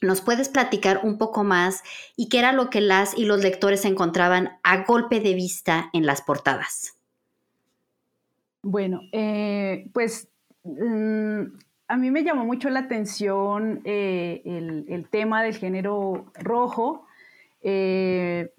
¿Nos 0.02 0.22
puedes 0.22 0.50
platicar 0.50 1.02
un 1.04 1.18
poco 1.18 1.44
más 1.44 1.82
y 2.18 2.28
qué 2.28 2.40
era 2.40 2.52
lo 2.52 2.70
que 2.70 2.82
las 2.82 3.18
y 3.18 3.26
los 3.26 3.42
lectores 3.42 3.86
encontraban 3.86 4.58
a 4.64 4.84
golpe 4.84 5.22
de 5.22 5.34
vista 5.34 5.90
en 5.94 6.06
las 6.06 6.22
portadas? 6.22 6.98
Bueno, 8.62 9.02
eh, 9.12 9.90
pues 9.94 10.30
mm, 10.64 11.44
a 11.88 11.98
mí 11.98 12.12
me 12.12 12.24
llamó 12.24 12.46
mucho 12.46 12.70
la 12.70 12.80
atención 12.80 13.82
eh, 13.84 14.42
el, 14.46 15.08
tema 15.10 15.44
del 15.44 15.56
género 15.56 16.32
rojo 16.36 17.06
eh, 17.64 18.54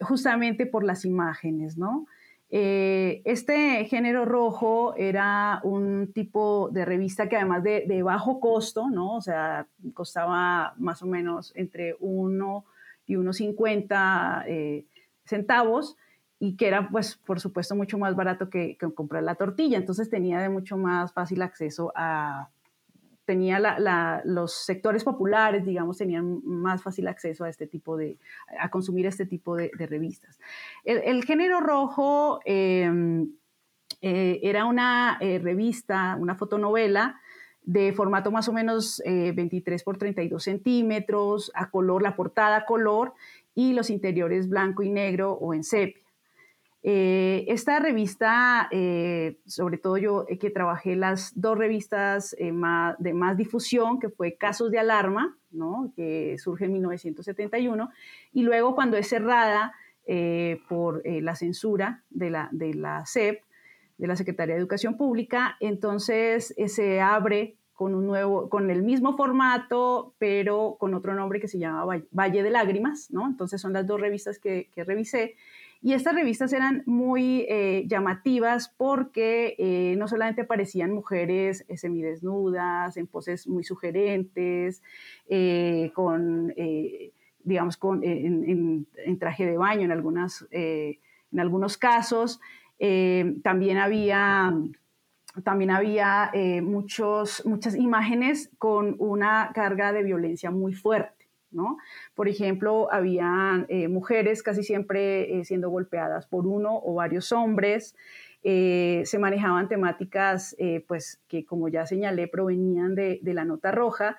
justamente 0.00 0.66
por 0.66 0.84
las 0.84 1.04
imágenes, 1.04 1.78
¿no? 1.78 2.06
Eh, 2.54 3.22
este 3.24 3.86
género 3.86 4.26
rojo 4.26 4.94
era 4.96 5.60
un 5.64 6.12
tipo 6.12 6.68
de 6.70 6.84
revista 6.84 7.26
que 7.26 7.36
además 7.36 7.62
de, 7.62 8.02
bajo 8.02 8.40
costo, 8.40 8.90
¿no? 8.90 9.16
O 9.16 9.20
sea, 9.22 9.66
costaba 9.94 10.74
más 10.76 11.02
o 11.02 11.06
menos 11.06 11.52
entre 11.56 11.96
1 11.98 12.64
y 13.06 13.14
1,50 13.14 14.44
eh, 14.46 14.84
centavos 15.24 15.96
y 16.38 16.56
que 16.56 16.68
era, 16.68 16.90
pues, 16.90 17.16
por 17.16 17.40
supuesto, 17.40 17.74
mucho 17.74 17.96
más 17.96 18.14
barato 18.14 18.50
que, 18.50 18.76
que 18.76 18.92
comprar 18.92 19.22
la 19.22 19.36
tortilla. 19.36 19.78
Entonces 19.78 20.10
tenía 20.10 20.38
de 20.40 20.50
mucho 20.50 20.76
más 20.76 21.10
fácil 21.14 21.40
acceso 21.40 21.90
a, 21.96 22.50
tenía 23.24 24.22
los 24.24 24.52
sectores 24.52 25.04
populares, 25.04 25.64
digamos, 25.64 25.98
tenían 25.98 26.40
más 26.44 26.82
fácil 26.82 27.08
acceso 27.08 27.44
a 27.44 27.48
este 27.48 27.66
tipo 27.66 27.96
de, 27.96 28.18
a 28.58 28.70
consumir 28.70 29.06
este 29.06 29.26
tipo 29.26 29.56
de, 29.56 29.70
revistas. 29.78 30.38
El, 30.84 31.24
género 31.24 31.60
rojo 31.60 32.40
em, 32.44 33.32
eh, 34.00 34.40
era 34.42 34.64
una 34.64 35.18
eh, 35.20 35.38
revista, 35.38 36.16
una 36.18 36.34
fotonovela 36.34 37.20
de 37.62 37.92
formato 37.92 38.32
más 38.32 38.48
o 38.48 38.52
menos 38.52 39.00
23 39.04 39.80
eh, 39.80 39.84
por 39.84 39.96
32 39.96 40.42
centímetros, 40.42 41.52
a 41.54 41.70
color, 41.70 42.02
la 42.02 42.16
portada 42.16 42.64
color 42.64 43.14
y 43.54 43.72
los 43.72 43.90
interiores 43.90 44.48
blanco 44.48 44.82
y 44.82 44.90
negro 44.90 45.32
o 45.32 45.54
en 45.54 45.62
sepia. 45.62 46.01
Eh, 46.84 47.44
esta 47.46 47.78
revista, 47.78 48.68
eh, 48.72 49.38
sobre 49.46 49.78
todo 49.78 49.98
yo 49.98 50.24
eh, 50.28 50.36
que 50.38 50.50
trabajé 50.50 50.96
las 50.96 51.32
dos 51.40 51.56
revistas 51.56 52.34
de 52.38 52.52
más 52.52 53.36
difusión, 53.36 54.00
que 54.00 54.08
fue 54.08 54.36
Casos 54.36 54.72
de 54.72 54.80
Alarma, 54.80 55.38
¿no? 55.52 55.92
que 55.94 56.36
surge 56.38 56.64
en 56.64 56.72
1971, 56.72 57.90
y 58.32 58.42
luego 58.42 58.74
cuando 58.74 58.96
es 58.96 59.08
cerrada 59.08 59.74
por 60.68 61.00
la 61.04 61.36
censura 61.36 62.02
de 62.10 62.30
la, 62.30 62.48
de 62.50 62.74
la 62.74 63.06
SEP, 63.06 63.40
de 63.98 64.06
la 64.08 64.16
Secretaría 64.16 64.56
de 64.56 64.60
Educación 64.60 64.96
Pública, 64.96 65.56
entonces 65.60 66.52
se 66.66 67.00
abre 67.00 67.56
con 67.72 67.94
un 67.94 68.06
nuevo, 68.06 68.48
con 68.48 68.68
el 68.70 68.82
mismo 68.82 69.16
formato, 69.16 70.14
pero 70.18 70.76
con 70.80 70.94
otro 70.94 71.14
nombre 71.14 71.38
que 71.38 71.46
se 71.46 71.60
llama 71.60 71.84
Valle 72.10 72.42
de 72.42 72.50
Lágrimas, 72.50 73.12
¿no? 73.12 73.26
Entonces 73.26 73.60
son 73.60 73.72
las 73.72 73.86
dos 73.86 74.00
revistas 74.00 74.40
que, 74.40 74.68
que 74.74 74.82
revisé 74.82 75.36
y 75.84 75.94
estas 75.94 76.14
revistas 76.14 76.52
eran 76.52 76.84
muy 76.86 77.44
eh, 77.48 77.82
llamativas 77.88 78.68
porque 78.68 79.56
eh, 79.58 79.96
no 79.98 80.06
solamente 80.06 80.42
aparecían 80.42 80.92
mujeres 80.92 81.64
eh, 81.66 81.76
semidesnudas, 81.76 82.96
en 82.96 83.08
poses 83.08 83.48
muy 83.48 83.64
sugerentes, 83.64 84.80
con, 85.94 86.54
digamos, 87.42 87.76
con, 87.76 88.04
en, 88.04 88.86
traje 89.18 89.44
de 89.44 89.56
baño 89.56 89.82
en, 89.82 89.90
algunas, 89.90 90.46
en 90.50 91.40
algunos 91.40 91.78
casos. 91.78 92.40
también 93.42 93.78
había 93.78 94.54
también 95.42 95.70
había 95.70 96.30
muchos, 96.62 97.44
muchas 97.46 97.74
imágenes 97.74 98.50
con 98.58 98.94
una 98.98 99.50
carga 99.54 99.92
de 99.92 100.02
violencia 100.02 100.50
muy 100.50 100.74
fuerte. 100.74 101.21
Por 102.14 102.28
ejemplo, 102.28 102.88
había 102.92 103.66
eh, 103.68 103.88
mujeres 103.88 104.42
casi 104.42 104.62
siempre 104.62 105.38
eh, 105.38 105.44
siendo 105.44 105.70
golpeadas 105.70 106.26
por 106.26 106.46
uno 106.46 106.80
o 106.82 106.94
varios 106.94 107.32
hombres. 107.32 107.94
Eh, 108.44 109.02
se 109.04 109.18
manejaban 109.18 109.68
temáticas, 109.68 110.56
pues, 110.88 111.20
que 111.28 111.44
como 111.44 111.68
ya 111.68 111.86
señalé, 111.86 112.26
provenían 112.26 112.94
de, 112.94 113.20
la 113.22 113.44
nota 113.44 113.70
roja 113.70 114.18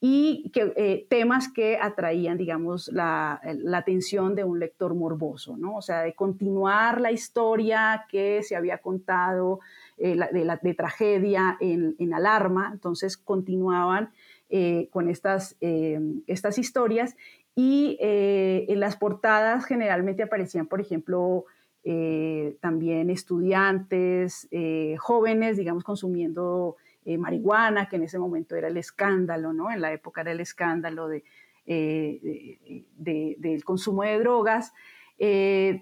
y 0.00 0.50
que, 0.52 1.06
temas 1.08 1.52
que 1.52 1.78
atraían, 1.80 2.36
digamos, 2.36 2.88
la, 2.88 3.40
atención 3.72 4.34
de 4.34 4.42
un 4.42 4.58
lector 4.58 4.94
morboso, 4.94 5.56
¿no? 5.56 5.76
O 5.76 5.82
sea, 5.82 6.02
de 6.02 6.14
continuar 6.14 7.00
la 7.00 7.12
historia 7.12 8.06
que 8.08 8.42
se 8.42 8.56
había 8.56 8.78
contado 8.78 9.60
de, 9.98 10.74
tragedia 10.76 11.56
en, 11.60 12.12
Alarma, 12.12 12.70
entonces 12.72 13.16
continuaban 13.16 14.10
eh, 14.52 14.88
con 14.90 15.08
estas, 15.08 15.56
eh, 15.60 16.00
estas 16.26 16.58
historias 16.58 17.16
y 17.54 17.96
eh, 18.00 18.66
en 18.68 18.80
las 18.80 18.96
portadas 18.96 19.64
generalmente 19.64 20.24
aparecían, 20.24 20.66
por 20.66 20.80
ejemplo, 20.80 21.44
también 22.60 23.08
estudiantes, 23.08 24.48
jóvenes, 24.98 25.56
digamos, 25.56 25.82
consumiendo 25.82 26.76
marihuana, 27.06 27.88
que 27.88 27.96
en 27.96 28.02
ese 28.02 28.18
momento 28.18 28.54
era 28.54 28.68
el 28.68 28.76
escándalo, 28.76 29.54
¿no? 29.54 29.70
En 29.70 29.80
la 29.80 29.90
época 29.90 30.20
era 30.20 30.32
el 30.32 30.40
escándalo 30.40 31.08
de, 31.08 31.24
del 32.96 33.64
consumo 33.64 34.02
de 34.02 34.18
drogas. 34.18 34.74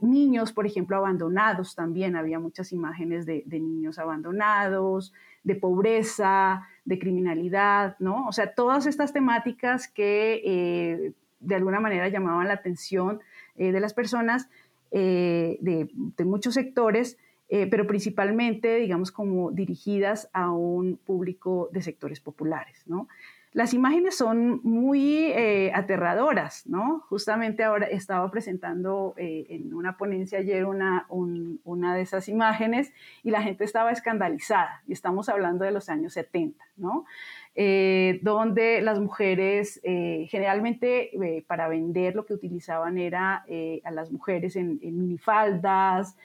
niños, 0.01 0.53
por 0.53 0.67
ejemplo, 0.67 0.97
abandonados 0.97 1.75
también, 1.75 2.15
había 2.15 2.39
muchas 2.39 2.71
imágenes 2.71 3.27
de, 3.27 3.43
de 3.45 3.59
niños 3.59 3.99
abandonados, 3.99 5.13
de 5.43 5.57
pobreza, 5.57 6.69
de 6.89 6.99
criminalidad, 6.99 7.97
¿no? 7.99 8.27
O 8.27 8.33
sea, 8.33 8.55
todas 8.55 8.87
estas 8.87 9.13
temáticas 9.13 9.89
que 9.89 10.41
eh, 10.43 11.13
de 11.39 11.55
alguna 11.55 11.81
manera 11.81 12.09
llamaban 12.09 12.49
la 12.49 12.55
atención 12.55 13.21
eh, 13.57 13.73
de 13.73 13.81
las 13.81 13.93
personas 13.93 14.49
eh, 14.91 15.59
de, 15.61 16.25
muchos 16.25 16.55
sectores, 16.55 17.19
pero 17.49 17.87
principalmente, 17.87 18.77
digamos, 18.77 19.11
como 19.11 19.51
dirigidas 19.51 20.29
a 20.35 20.51
un 20.51 20.99
público 20.99 21.71
de 21.73 21.81
sectores 21.81 22.21
populares, 22.21 22.83
¿no? 22.87 23.09
Las 23.53 23.73
imágenes 23.73 24.17
son 24.17 24.61
muy 24.63 25.33
eh, 25.33 25.73
aterradoras, 25.75 26.67
¿no? 26.67 27.01
Justamente 27.09 27.65
ahora 27.65 27.87
estaba 27.87 28.31
presentando 28.31 29.15
eh, 29.17 29.47
en 29.49 29.73
una 29.73 29.97
ponencia 29.97 30.41
ayer 30.41 30.67
una, 30.67 31.07
una 31.09 31.95
de 31.95 32.03
esas 32.03 32.29
imágenes 32.29 32.93
y 33.23 33.31
la 33.31 33.43
gente 33.43 33.65
estaba 33.65 33.91
escandalizada, 33.91 34.83
y 34.87 34.93
estamos 34.93 35.31
hablando 35.31 35.65
de 35.65 35.73
los 35.73 35.89
años 35.89 36.13
70, 36.13 36.63
¿no? 36.77 37.07
Eh, 37.55 38.21
donde 38.23 38.83
las 38.83 39.01
mujeres 39.01 39.81
generalmente 39.83 41.11
para 41.49 41.67
vender 41.67 42.15
lo 42.15 42.25
que 42.25 42.35
utilizaban 42.35 42.99
era 42.99 43.45
a 43.83 43.91
las 43.91 44.13
mujeres 44.13 44.55
en, 44.55 44.79
en 44.83 44.97
minifaldas, 44.97 46.17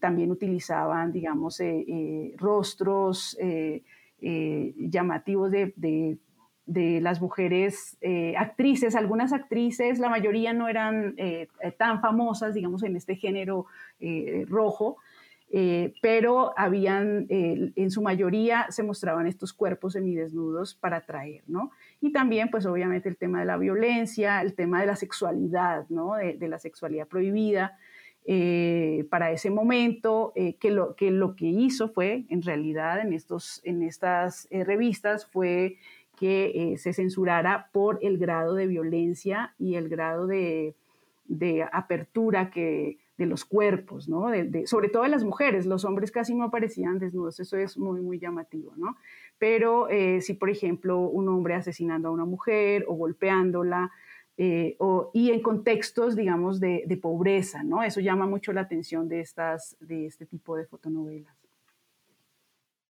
también 0.00 0.30
utilizaban, 0.30 1.12
digamos, 1.12 1.60
rostros 2.38 3.36
eh, 4.22 4.74
llamativos 4.76 5.50
de, 5.50 6.18
las 6.66 7.20
mujeres 7.20 7.96
eh, 8.00 8.34
actrices. 8.36 8.94
Algunas 8.94 9.32
actrices, 9.32 9.98
la 9.98 10.08
mayoría 10.08 10.52
no 10.52 10.68
eran 10.68 11.14
eh, 11.16 11.48
tan 11.78 12.00
famosas, 12.00 12.54
digamos, 12.54 12.82
en 12.82 12.96
este 12.96 13.16
género 13.16 13.66
rojo, 14.46 14.98
pero 16.00 16.54
habían, 16.56 17.26
en 17.28 17.90
su 17.90 18.02
mayoría 18.02 18.66
se 18.68 18.84
mostraban 18.84 19.26
estos 19.26 19.52
cuerpos 19.52 19.94
semidesnudos 19.94 20.76
para 20.76 20.98
atraer, 20.98 21.42
¿no? 21.48 21.72
Y 22.00 22.12
también, 22.12 22.50
pues 22.50 22.66
obviamente 22.66 23.08
el 23.08 23.16
tema 23.16 23.40
de 23.40 23.46
la 23.46 23.56
violencia, 23.56 24.40
el 24.42 24.54
tema 24.54 24.80
de 24.80 24.86
la 24.86 24.94
sexualidad, 24.94 25.88
¿no? 25.88 26.14
de 26.14 26.48
la 26.48 26.60
sexualidad 26.60 27.08
prohibida. 27.08 27.76
Eh, 28.32 29.08
para 29.10 29.32
ese 29.32 29.50
momento, 29.50 30.32
eh, 30.36 30.54
que, 30.54 30.70
lo, 30.70 30.94
que 30.94 31.10
lo 31.10 31.34
que 31.34 31.46
hizo 31.46 31.88
fue, 31.88 32.26
en 32.28 32.42
realidad, 32.42 33.00
en, 33.00 33.12
estos, 33.12 33.60
en 33.64 33.82
estas 33.82 34.46
eh, 34.52 34.62
revistas, 34.62 35.26
fue 35.26 35.78
que 36.16 36.76
se 36.78 36.92
censurara 36.92 37.70
por 37.72 37.98
el 38.02 38.18
grado 38.18 38.54
de 38.54 38.68
violencia 38.68 39.56
y 39.58 39.74
el 39.74 39.88
grado 39.88 40.28
de, 40.28 40.76
de 41.24 41.66
apertura 41.72 42.50
que, 42.50 42.98
de 43.18 43.26
los 43.26 43.44
cuerpos, 43.44 44.08
¿no? 44.08 44.28
De, 44.28 44.64
sobre 44.68 44.90
todo 44.90 45.02
de 45.02 45.08
las 45.08 45.24
mujeres, 45.24 45.66
los 45.66 45.84
hombres 45.84 46.12
casi 46.12 46.32
no 46.32 46.44
aparecían 46.44 47.00
desnudos, 47.00 47.40
eso 47.40 47.56
es 47.56 47.76
muy, 47.78 48.00
muy 48.00 48.20
llamativo, 48.20 48.74
¿no? 48.76 48.96
Pero 49.38 49.88
si, 50.20 50.34
por 50.34 50.50
ejemplo, 50.50 51.00
un 51.00 51.28
hombre 51.28 51.54
asesinando 51.54 52.08
a 52.08 52.12
una 52.12 52.26
mujer 52.26 52.84
o 52.86 52.94
golpeándola, 52.94 53.90
eh, 54.42 54.78
y 55.12 55.32
en 55.32 55.42
contextos, 55.42 56.16
digamos, 56.16 56.60
de, 56.60 56.98
pobreza, 57.02 57.62
¿no? 57.62 57.82
Eso 57.82 58.00
llama 58.00 58.24
mucho 58.26 58.54
la 58.54 58.62
atención 58.62 59.06
de, 59.06 59.20
estas, 59.20 59.76
de 59.80 60.06
este 60.06 60.24
tipo 60.24 60.56
de 60.56 60.64
fotonovelas. 60.64 61.34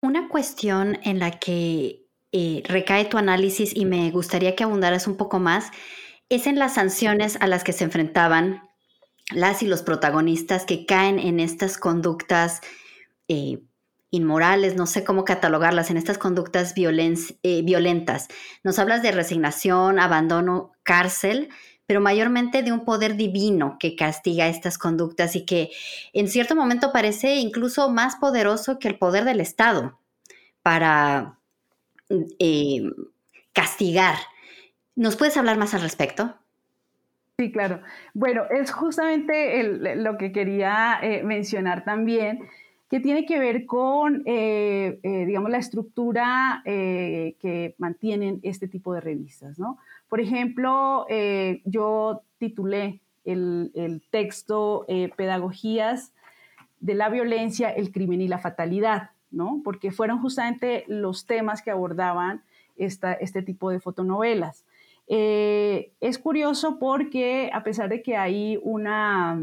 Una 0.01 0.29
cuestión 0.29 0.99
en 1.03 1.19
la 1.19 1.41
que 1.41 2.07
eh, 2.31 2.63
recae 2.69 3.07
tu 3.07 3.19
análisis 3.19 3.75
y 3.75 3.85
me 3.85 4.13
gustaría 4.13 4.55
que 4.55 4.63
abundaras 4.63 5.09
un 5.09 5.17
poco 5.17 5.41
más 5.41 5.73
es 6.29 6.47
en 6.47 6.57
las 6.57 6.75
sanciones 6.75 7.37
a 7.41 7.49
las 7.49 7.65
que 7.65 7.73
se 7.73 7.83
enfrentaban 7.83 8.63
las 9.35 9.65
y 9.65 9.67
los 9.67 9.83
protagonistas 9.83 10.65
que 10.65 10.87
caen 10.87 11.19
en 11.19 11.41
estas 11.41 11.79
conductas 11.79 12.61
eh, 13.27 13.59
inmorales, 14.11 14.77
no 14.77 14.87
sé 14.87 15.05
cómo 15.05 15.25
catalogarlas, 15.25 15.91
en 15.91 15.97
estas 15.97 16.19
conductas 16.19 16.75
eh, 16.77 17.63
violentas. 17.63 18.29
Nos 18.65 18.79
hablas 18.79 19.03
de 19.03 19.13
resignación, 19.13 20.01
abandono, 20.01 20.73
cárcel, 20.83 21.49
pero 21.87 22.01
mayormente 22.01 22.63
de 22.63 22.73
un 22.73 22.85
poder 22.85 23.17
divino 23.17 23.77
que 23.81 23.97
castiga 23.97 24.49
estas 24.49 24.79
conductas 24.79 25.35
y 25.35 25.45
que 25.45 25.71
en 26.13 26.29
cierto 26.29 26.55
momento 26.55 26.93
parece 26.93 27.37
incluso 27.37 27.91
más 27.91 28.17
poderoso 28.17 28.79
que 28.79 28.89
el 28.89 28.99
poder 28.99 29.25
del 29.25 29.41
Estado 29.41 29.99
para 30.63 31.39
eh, 32.39 32.83
castigar. 33.53 34.17
¿Nos 34.95 35.17
puedes 35.17 35.37
hablar 35.37 35.59
más 35.59 35.75
al 35.75 35.83
respecto? 35.83 36.37
Sí, 37.39 37.51
claro. 37.51 37.81
Bueno, 38.13 38.43
es 38.51 38.71
justamente 38.71 39.63
lo 39.97 40.19
que 40.19 40.31
quería 40.31 40.99
eh, 41.03 41.23
mencionar 41.23 41.85
también 41.85 42.49
que 42.91 42.99
tiene 42.99 43.25
que 43.25 43.39
ver 43.39 43.67
con, 43.67 44.25
eh, 44.27 44.99
eh, 45.05 45.25
digamos, 45.25 45.49
la 45.49 45.59
estructura 45.59 46.61
eh, 46.65 47.37
que 47.39 47.77
mantienen 47.79 48.41
este 48.43 48.67
tipo 48.67 48.93
de 48.93 49.01
revistas, 49.01 49.61
¿no? 49.61 49.79
Por 50.09 50.21
ejemplo, 50.21 51.07
yo 51.65 52.23
titulé 52.39 53.01
el, 53.25 53.71
el 53.77 54.03
texto 54.11 54.87
Pedagogías 55.17 56.13
de 56.81 56.95
la 56.95 57.09
violencia, 57.09 57.71
el 57.71 57.93
crimen 57.93 58.21
y 58.21 58.27
la 58.27 58.39
fatalidad, 58.39 59.11
¿no? 59.31 59.61
Porque 59.63 59.93
fueron 59.93 60.21
justamente 60.21 60.85
los 60.89 61.27
temas 61.27 61.63
que 61.63 61.71
abordaban 61.71 62.43
esta, 62.77 63.13
este 63.13 63.43
tipo 63.43 63.71
de 63.71 63.79
fotonovelas. 63.79 64.65
es 65.07 66.19
curioso 66.19 66.81
porque 66.81 67.51
a 67.53 67.63
pesar 67.63 67.89
de 67.89 68.03
que 68.03 68.17
hay 68.17 68.59
una 68.65 69.41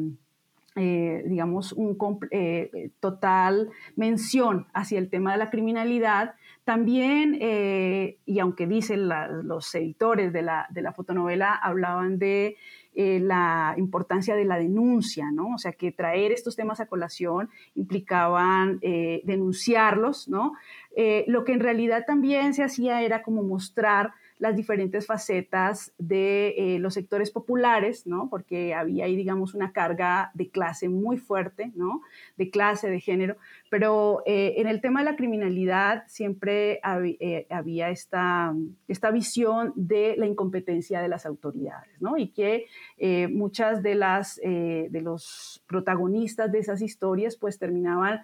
eh, 0.80 1.24
digamos, 1.26 1.74
un 1.74 1.98
eh, 2.30 2.92
total 3.00 3.70
mención 3.96 4.68
hacia 4.74 5.00
el 5.00 5.10
tema 5.10 5.32
de 5.32 5.40
la 5.40 5.50
criminalidad, 5.50 6.36
también, 6.66 7.36
eh, 7.42 8.20
y 8.28 8.38
aunque 8.38 8.68
dicen 8.68 9.10
los 9.44 9.74
editores 9.74 10.32
de 10.34 10.44
la, 10.44 10.68
de 10.70 10.84
la, 10.84 10.94
fotonovela, 10.94 11.56
hablaban 11.56 12.20
de 12.20 12.58
la 12.94 13.76
importancia 13.78 14.36
de 14.36 14.46
la 14.46 14.58
denuncia, 14.58 15.32
¿no? 15.32 15.54
O 15.54 15.58
sea, 15.58 15.72
que 15.72 15.92
traer 15.92 16.32
estos 16.32 16.56
temas 16.56 16.80
a 16.80 16.88
colación 16.88 17.50
implicaban 17.76 18.80
denunciarlos, 18.80 20.28
¿no? 20.28 20.54
lo 21.28 21.44
que 21.44 21.54
en 21.54 21.60
realidad 21.60 22.06
también 22.08 22.56
se 22.56 22.64
hacía 22.64 23.04
era 23.04 23.22
como 23.22 23.44
mostrar 23.44 24.14
las 24.40 24.56
diferentes 24.56 25.08
facetas 25.08 25.94
de 25.98 26.50
eh, 26.58 26.80
los 26.80 26.94
sectores 26.94 27.32
populares, 27.32 28.06
¿no? 28.06 28.30
Porque 28.30 28.74
había 28.74 29.06
ahí, 29.06 29.16
digamos, 29.16 29.56
una 29.56 29.72
carga 29.72 30.32
de 30.36 30.50
clase 30.50 30.90
muy 30.90 31.18
fuerte, 31.18 31.72
¿no? 31.76 32.02
De 32.38 32.50
clase, 32.52 32.90
de 32.90 33.00
género. 33.00 33.38
Pero 33.70 34.22
eh, 34.26 34.56
en 34.58 34.68
el 34.68 34.80
tema 34.80 35.00
de 35.00 35.12
la 35.12 35.16
criminalidad 35.16 36.04
siempre 36.08 36.80
eh, 37.20 37.48
había 37.50 37.90
esta, 37.90 38.54
esta 38.88 39.12
visión 39.12 39.74
de 39.76 40.16
la 40.18 40.28
incompetencia 40.28 41.02
de 41.02 41.08
las 41.08 41.26
autoridades, 41.26 42.00
¿no? 42.00 42.18
Y 42.18 42.30
que 42.30 42.66
muchas 43.30 43.82
de 43.84 43.96
las, 43.96 44.36
de 44.38 45.02
los 45.02 45.64
protagonistas 45.68 46.52
de 46.52 46.60
esas 46.60 46.82
historias, 46.82 47.36
pues 47.36 47.60
terminaban 47.60 48.22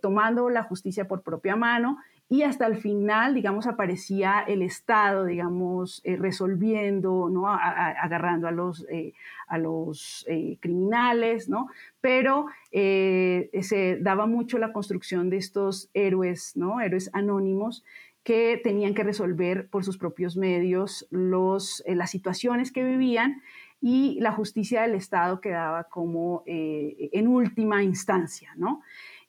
tomando 0.00 0.48
la 0.50 0.62
justicia 0.62 1.08
por 1.08 1.22
propia 1.22 1.56
mano 1.56 1.98
y 2.28 2.42
hasta 2.42 2.66
el 2.66 2.76
final, 2.76 3.34
digamos, 3.34 3.68
aparecía 3.68 4.40
el 4.40 4.62
Estado, 4.62 5.26
digamos, 5.26 6.00
eh, 6.04 6.16
resolviendo, 6.16 7.28
¿no? 7.30 7.46
agarrando 7.48 8.48
a 8.48 8.50
los, 8.50 8.84
eh, 8.90 9.14
a 9.46 9.58
los 9.58 10.24
eh, 10.28 10.58
criminales, 10.60 11.48
¿no? 11.48 11.68
Pero 12.00 12.46
se 12.72 13.98
daba 14.00 14.26
mucho 14.26 14.58
la 14.58 14.72
construcción 14.72 15.30
de 15.30 15.36
estos 15.36 15.88
héroes, 15.94 16.56
¿no? 16.56 16.80
Héroes 16.80 17.10
anónimos 17.12 17.84
que 18.24 18.60
tenían 18.62 18.94
que 18.94 19.04
resolver 19.04 19.68
por 19.68 19.84
sus 19.84 19.96
propios 19.96 20.36
medios 20.36 21.06
los, 21.10 21.84
las 21.86 22.10
situaciones 22.10 22.72
que 22.72 22.82
vivían 22.82 23.40
y 23.80 24.18
la 24.20 24.32
justicia 24.32 24.82
del 24.82 24.96
Estado 24.96 25.40
quedaba 25.40 25.84
como 25.84 26.42
en 26.46 27.28
última 27.28 27.84
instancia, 27.84 28.52
¿no? 28.56 28.82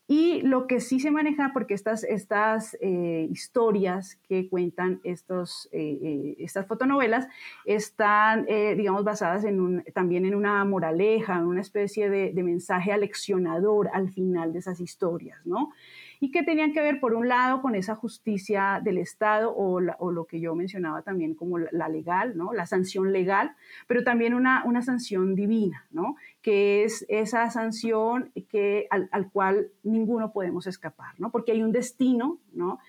Y 0.09 0.41
lo 0.41 0.67
que 0.67 0.79
sí 0.79 1.01
se 1.01 1.11
maneja, 1.11 1.51
porque 1.53 1.73
estas, 1.73 2.05
estas 2.05 2.77
eh, 2.79 3.27
historias 3.29 4.15
que 4.27 4.47
cuentan 4.47 5.01
estos, 5.03 5.67
eh, 5.73 5.99
eh, 6.01 6.35
estas 6.39 6.65
fotonovelas 6.65 7.27
están, 7.65 8.45
digamos, 8.45 9.03
basadas 9.03 9.43
en 9.43 9.59
un, 9.59 9.83
también 9.93 10.25
en 10.25 10.33
una 10.33 10.63
moraleja, 10.63 11.37
en 11.37 11.45
una 11.45 11.59
especie 11.59 12.09
de, 12.09 12.31
de 12.31 12.43
mensaje 12.43 12.93
aleccionador 12.93 13.89
al 13.93 14.09
final 14.09 14.53
de 14.53 14.59
esas 14.59 14.79
historias, 14.79 15.45
¿no? 15.45 15.73
Y 16.19 16.31
que 16.31 16.43
tenían 16.43 16.73
que 16.73 16.81
ver, 16.81 16.99
por 16.99 17.13
un 17.13 17.27
lado, 17.27 17.61
con 17.61 17.75
esa 17.75 17.95
justicia 17.95 18.81
del 18.83 18.97
Estado 18.97 19.53
o, 19.55 19.79
lo 19.79 20.25
que 20.25 20.39
yo 20.39 20.55
mencionaba 20.55 21.01
también 21.01 21.35
como 21.35 21.59
la, 21.59 21.89
legal, 21.89 22.35
¿no? 22.35 22.53
la 22.53 22.65
sanción 22.65 23.11
legal, 23.11 23.55
pero 23.87 24.03
también 24.03 24.33
una, 24.33 24.63
una 24.65 24.81
sanción 24.81 25.35
divina, 25.35 25.85
¿no? 25.91 26.15
que 26.41 26.83
es 26.83 27.05
esa 27.09 27.49
sanción 27.49 28.31
que, 28.49 28.87
al, 28.89 29.29
cual 29.31 29.67
ninguno 29.83 30.31
podemos 30.31 30.67
escapar, 30.67 31.19
¿no? 31.19 31.31
porque 31.31 31.51
hay 31.51 31.61
un 31.61 31.71
destino, 31.71 32.39
¿no? 32.53 32.79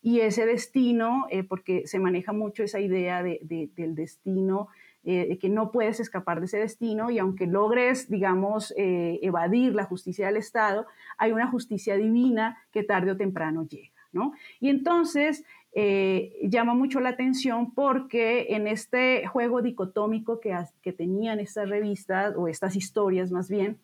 y 0.00 0.20
ese 0.20 0.46
destino, 0.46 1.26
eh, 1.30 1.42
porque 1.42 1.86
se 1.86 1.98
maneja 1.98 2.32
mucho 2.32 2.62
esa 2.62 2.80
idea 2.80 3.22
de, 3.22 3.40
del 3.74 3.94
destino, 3.94 4.68
eh, 5.04 5.38
que 5.38 5.48
no 5.48 5.70
puedes 5.70 6.00
escapar 6.00 6.40
de 6.40 6.46
ese 6.46 6.58
destino 6.58 7.10
y 7.10 7.18
aunque 7.18 7.46
logres, 7.46 8.10
digamos, 8.10 8.74
eh, 8.76 9.18
evadir 9.22 9.74
la 9.74 9.84
justicia 9.84 10.26
del 10.26 10.36
Estado, 10.36 10.86
hay 11.16 11.32
una 11.32 11.50
justicia 11.50 11.96
divina 11.96 12.58
que 12.72 12.82
tarde 12.82 13.12
o 13.12 13.16
temprano 13.16 13.66
llega, 13.66 13.94
¿no? 14.12 14.32
Y 14.60 14.68
entonces 14.68 15.44
eh, 15.72 16.32
llama 16.42 16.74
mucho 16.74 17.00
la 17.00 17.10
atención 17.10 17.72
porque 17.72 18.48
en 18.50 18.66
este 18.66 19.26
juego 19.26 19.62
dicotómico 19.62 20.40
que, 20.40 20.56
que 20.82 20.92
tenían 20.92 21.40
estas 21.40 21.68
revistas 21.68 22.34
o 22.36 22.48
estas 22.48 22.74
historias 22.74 23.30
más 23.30 23.48
bien, 23.48 23.78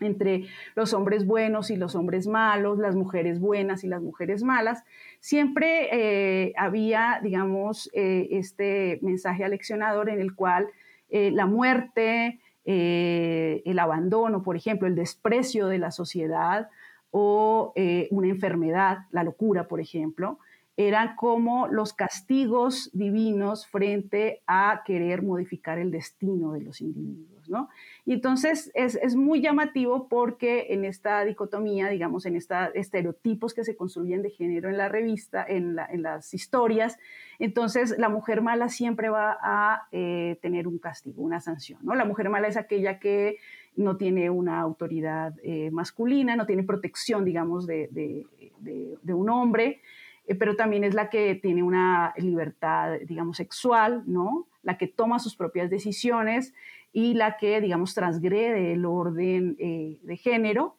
entre 0.00 0.46
los 0.74 0.92
hombres 0.92 1.26
buenos 1.26 1.70
y 1.70 1.76
los 1.76 1.94
hombres 1.94 2.26
malos, 2.26 2.78
las 2.78 2.96
mujeres 2.96 3.40
buenas 3.40 3.84
y 3.84 3.88
las 3.88 4.02
mujeres 4.02 4.42
malas, 4.42 4.84
siempre 5.20 5.88
eh, 5.92 6.52
había, 6.56 7.20
digamos, 7.22 7.90
eh, 7.92 8.28
este 8.32 8.98
mensaje 9.02 9.44
aleccionador 9.44 10.08
en 10.08 10.20
el 10.20 10.34
cual 10.34 10.68
eh, 11.10 11.30
la 11.30 11.46
muerte, 11.46 12.40
el 12.66 13.78
abandono, 13.78 14.42
por 14.42 14.56
ejemplo, 14.56 14.88
el 14.88 14.94
desprecio 14.94 15.66
de 15.66 15.78
la 15.78 15.90
sociedad 15.90 16.70
o 17.10 17.74
una 18.10 18.28
enfermedad, 18.28 19.00
la 19.10 19.22
locura, 19.22 19.68
por 19.68 19.82
ejemplo, 19.82 20.38
eran 20.76 21.14
como 21.16 21.68
los 21.68 21.92
castigos 21.92 22.90
divinos 22.92 23.66
frente 23.66 24.42
a 24.46 24.82
querer 24.84 25.22
modificar 25.22 25.78
el 25.78 25.90
destino 25.90 26.52
de 26.52 26.62
los 26.62 26.80
individuos, 26.80 27.48
¿no? 27.48 27.68
Y 28.06 28.12
entonces 28.12 28.70
es, 28.74 29.16
muy 29.16 29.40
llamativo 29.40 30.08
porque 30.08 30.66
en 30.70 30.84
esta 30.84 31.24
dicotomía, 31.24 31.88
digamos, 31.88 32.26
en 32.26 32.36
estos 32.36 32.68
estereotipos 32.74 33.54
que 33.54 33.64
se 33.64 33.76
construyen 33.76 34.20
de 34.20 34.30
género 34.30 34.68
en 34.68 34.76
la 34.76 34.90
revista, 34.90 35.44
en, 35.46 35.74
las 35.74 36.34
historias, 36.34 36.98
entonces 37.38 37.96
la 37.98 38.10
mujer 38.10 38.42
mala 38.42 38.68
siempre 38.68 39.08
va 39.08 39.38
a 39.42 39.88
eh, 39.90 40.38
tener 40.42 40.68
un 40.68 40.78
castigo, 40.78 41.22
una 41.22 41.40
sanción, 41.40 41.80
¿no? 41.82 41.94
La 41.94 42.04
mujer 42.04 42.28
mala 42.28 42.46
es 42.48 42.58
aquella 42.58 42.98
que 42.98 43.38
no 43.74 43.96
tiene 43.96 44.28
una 44.28 44.60
autoridad 44.60 45.34
eh, 45.42 45.70
masculina, 45.70 46.36
no 46.36 46.44
tiene 46.44 46.62
protección, 46.62 47.24
digamos, 47.24 47.66
de, 47.66 47.88
de 47.90 49.14
un 49.14 49.30
hombre, 49.30 49.80
eh, 50.26 50.34
pero 50.34 50.56
también 50.56 50.84
es 50.84 50.94
la 50.94 51.10
que 51.10 51.34
tiene 51.34 51.62
una 51.62 52.14
libertad, 52.16 52.98
digamos, 53.06 53.36
sexual, 53.36 54.02
¿no? 54.06 54.46
La 54.62 54.78
que 54.78 54.86
toma 54.86 55.18
sus 55.18 55.36
propias 55.36 55.70
decisiones 55.70 56.54
y 56.94 57.12
la 57.14 57.36
que, 57.36 57.60
digamos, 57.60 57.92
transgrede 57.92 58.72
el 58.72 58.86
orden 58.86 59.56
eh, 59.58 59.98
de 60.02 60.16
género. 60.16 60.76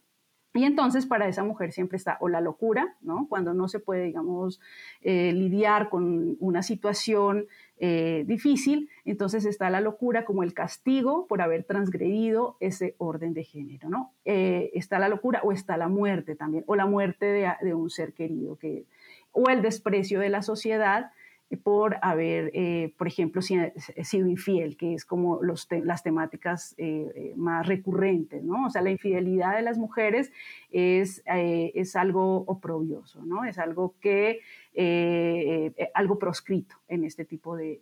Y 0.54 0.64
entonces 0.64 1.06
para 1.06 1.28
esa 1.28 1.44
mujer 1.44 1.74
siempre 1.74 1.98
está 1.98 2.18
o 2.22 2.30
la 2.30 2.40
locura, 2.40 2.96
¿no? 3.02 3.28
Cuando 3.28 3.54
no 3.54 3.68
se 3.68 3.82
puede, 3.82 4.06
digamos, 4.06 4.62
eh, 5.02 5.34
lidiar 5.34 5.90
con 5.90 6.38
una 6.40 6.64
situación 6.64 7.46
difícil, 7.78 8.90
entonces 9.04 9.44
está 9.44 9.70
la 9.70 9.82
locura 9.82 10.24
como 10.24 10.44
el 10.44 10.54
castigo 10.54 11.28
por 11.28 11.42
haber 11.42 11.66
transgredido 11.66 12.56
ese 12.62 12.96
orden 13.00 13.34
de 13.34 13.44
género, 13.44 13.90
¿no? 13.90 14.14
está 14.24 14.98
la 14.98 15.10
locura 15.10 15.42
o 15.44 15.52
está 15.52 15.76
la 15.76 15.90
muerte 15.90 16.38
también, 16.38 16.64
o 16.68 16.78
la 16.78 16.86
muerte 16.86 17.26
de, 17.26 17.52
de 17.62 17.74
un 17.74 17.90
ser 17.90 18.14
querido 18.14 18.56
que 18.56 18.86
o 19.34 19.50
el 19.50 19.62
desprecio 19.62 20.22
de 20.22 20.30
la 20.30 20.42
sociedad 20.42 21.12
por 21.64 21.98
haber, 22.02 22.52
eh, 22.54 22.94
por 22.98 23.08
ejemplo, 23.08 23.42
sido 23.42 24.28
infiel, 24.28 24.78
que 24.78 24.94
es 24.94 25.06
como 25.06 25.40
las 25.44 26.04
temáticas 26.04 26.74
eh, 26.78 27.12
eh, 27.16 27.34
más 27.36 27.68
recurrentes, 27.68 28.44
¿no? 28.44 28.66
O 28.66 28.70
sea, 28.70 28.82
la 28.82 28.90
infidelidad 28.90 29.56
de 29.56 29.62
las 29.62 29.78
mujeres 29.78 30.32
es, 30.72 31.24
es 31.26 31.96
algo 31.96 32.38
oprobioso, 32.48 33.24
¿no? 33.26 33.46
Es 33.46 33.60
algo 33.60 33.96
que, 34.02 34.42
algo 35.94 36.20
proscrito 36.20 36.76
en 36.88 37.04
este 37.04 37.26
tipo 37.26 37.56
de 37.56 37.80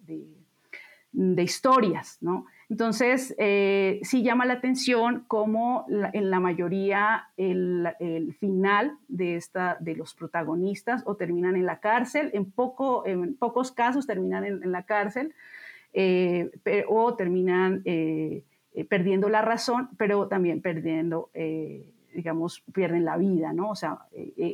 historias, 1.14 2.18
¿no? 2.22 2.46
Entonces, 2.70 3.36
eh, 3.38 4.00
sí 4.02 4.24
llama 4.24 4.46
la 4.46 4.54
atención 4.54 5.26
cómo 5.28 5.86
en 5.90 6.32
la 6.32 6.40
mayoría 6.40 7.28
el, 7.38 8.36
final 8.40 8.98
de, 9.08 9.36
esta, 9.36 9.78
de 9.80 9.96
los 9.96 10.16
protagonistas 10.16 11.04
o 11.06 11.16
terminan 11.16 11.56
en 11.56 11.66
la 11.66 11.80
cárcel, 11.80 12.32
en, 12.34 12.50
poco, 12.50 13.06
en 13.06 13.36
pocos 13.36 13.72
casos 13.72 14.08
terminan 14.08 14.44
en, 14.44 14.72
la 14.72 14.84
cárcel 14.84 15.36
eh, 15.94 16.50
o 16.88 17.16
terminan 17.16 17.84
eh, 17.86 18.44
perdiendo 18.90 19.30
la 19.30 19.44
razón, 19.44 19.90
pero 19.98 20.28
también 20.28 20.62
perdiendo, 20.62 21.30
digamos, 22.12 22.64
pierden 22.74 23.06
la 23.06 23.18
vida, 23.18 23.54
¿no? 23.54 23.70
O 23.70 23.76
sea, 23.76 24.00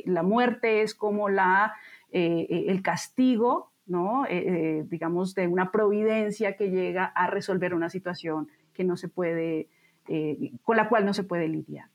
la 0.04 0.22
muerte 0.22 0.82
es 0.82 0.94
como 0.94 1.30
la, 1.30 1.72
el 2.10 2.82
castigo 2.82 3.70
¿no? 3.86 4.24
Eh, 4.26 4.30
eh, 4.46 4.84
digamos, 4.88 5.34
de 5.34 5.48
una 5.48 5.70
providencia 5.72 6.56
que 6.56 6.70
llega 6.70 7.04
a 7.04 7.26
resolver 7.26 7.74
una 7.74 7.90
situación 7.90 8.48
que 8.72 8.84
no 8.84 8.96
se 8.96 9.08
puede, 9.08 9.68
eh, 10.08 10.52
con 10.62 10.76
la 10.76 10.88
cual 10.88 11.04
no 11.04 11.14
se 11.14 11.24
puede 11.24 11.48
lidiar. 11.48 11.88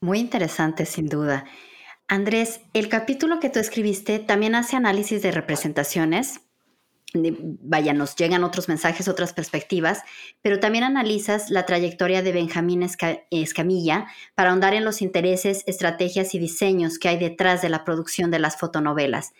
Muy 0.00 0.18
interesante, 0.18 0.86
sin 0.86 1.06
duda. 1.06 1.44
Andrés, 2.08 2.60
el 2.74 2.88
capítulo 2.88 3.40
que 3.40 3.48
tú 3.48 3.58
escribiste 3.58 4.18
también 4.18 4.54
hace 4.54 4.76
análisis 4.76 5.22
de 5.22 5.30
representaciones. 5.30 6.40
Vaya, 7.14 7.92
nos 7.92 8.16
llegan 8.16 8.42
otros 8.42 8.68
mensajes, 8.68 9.06
otras 9.06 9.34
perspectivas, 9.34 10.02
pero 10.40 10.60
también 10.60 10.84
analizas 10.84 11.50
la 11.50 11.66
trayectoria 11.66 12.22
de 12.22 12.32
Benjamín 12.32 12.82
Escamilla 13.30 14.06
para 14.34 14.50
ahondar 14.50 14.72
en 14.72 14.84
los 14.84 15.02
intereses, 15.02 15.62
estrategias 15.66 16.34
y 16.34 16.38
diseños 16.38 16.98
que 16.98 17.08
hay 17.08 17.18
detrás 17.18 17.60
de 17.60 17.68
la 17.68 17.84
producción 17.84 18.30
de 18.30 18.38
las 18.38 18.58
fotonovelas. 18.58 19.32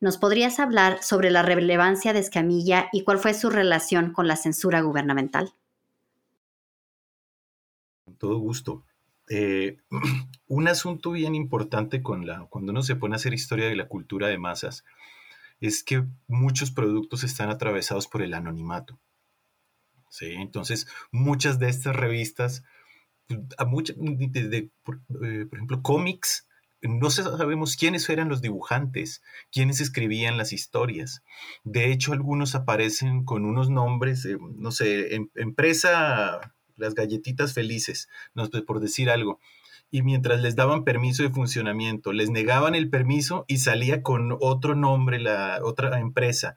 ¿Nos 0.00 0.18
podrías 0.18 0.60
hablar 0.60 1.02
sobre 1.02 1.30
la 1.30 1.42
relevancia 1.42 2.12
de 2.12 2.18
Escamilla 2.18 2.88
y 2.92 3.02
cuál 3.02 3.18
fue 3.18 3.32
su 3.32 3.48
relación 3.48 4.12
con 4.12 4.28
la 4.28 4.36
censura 4.36 4.82
gubernamental? 4.82 5.54
Con 8.04 8.16
todo 8.16 8.38
gusto. 8.38 8.84
Eh, 9.28 9.78
un 10.48 10.68
asunto 10.68 11.12
bien 11.12 11.34
importante 11.34 12.02
con 12.02 12.26
la, 12.26 12.46
cuando 12.50 12.72
uno 12.72 12.82
se 12.82 12.96
pone 12.96 13.14
a 13.14 13.16
hacer 13.16 13.32
historia 13.32 13.66
de 13.66 13.76
la 13.76 13.88
cultura 13.88 14.28
de 14.28 14.38
masas 14.38 14.84
es 15.60 15.82
que 15.82 16.04
muchos 16.28 16.70
productos 16.70 17.24
están 17.24 17.48
atravesados 17.48 18.06
por 18.06 18.22
el 18.22 18.34
anonimato. 18.34 18.98
¿sí? 20.10 20.32
Entonces, 20.32 20.86
muchas 21.10 21.58
de 21.58 21.68
estas 21.68 21.96
revistas, 21.96 22.64
a 23.56 23.64
muchas, 23.64 23.96
por, 23.96 25.00
eh, 25.24 25.46
por, 25.46 25.58
ejemplo, 25.58 25.82
cómics, 25.82 26.46
no 26.82 27.10
sabemos 27.10 27.76
quiénes 27.76 28.08
eran 28.08 28.28
los 28.28 28.42
dibujantes, 28.42 29.22
quiénes 29.50 29.80
escribían 29.80 30.36
las 30.36 30.52
historias. 30.52 31.22
De 31.64 31.90
hecho, 31.90 32.12
algunos 32.12 32.54
aparecen 32.54 33.24
con 33.24 33.44
unos 33.44 33.70
nombres, 33.70 34.26
no 34.56 34.70
sé, 34.70 35.14
em, 35.14 35.28
empresa 35.34 36.54
Las 36.76 36.94
Galletitas 36.94 37.54
Felices, 37.54 38.08
no 38.34 38.48
por 38.66 38.80
decir 38.80 39.10
algo. 39.10 39.40
Y 39.90 40.02
mientras 40.02 40.40
les 40.40 40.56
daban 40.56 40.84
permiso 40.84 41.22
de 41.22 41.30
funcionamiento, 41.30 42.12
les 42.12 42.30
negaban 42.30 42.74
el 42.74 42.90
permiso 42.90 43.44
y 43.48 43.58
salía 43.58 44.02
con 44.02 44.36
otro 44.40 44.74
nombre 44.74 45.18
la 45.20 45.60
otra 45.62 46.00
empresa 46.00 46.56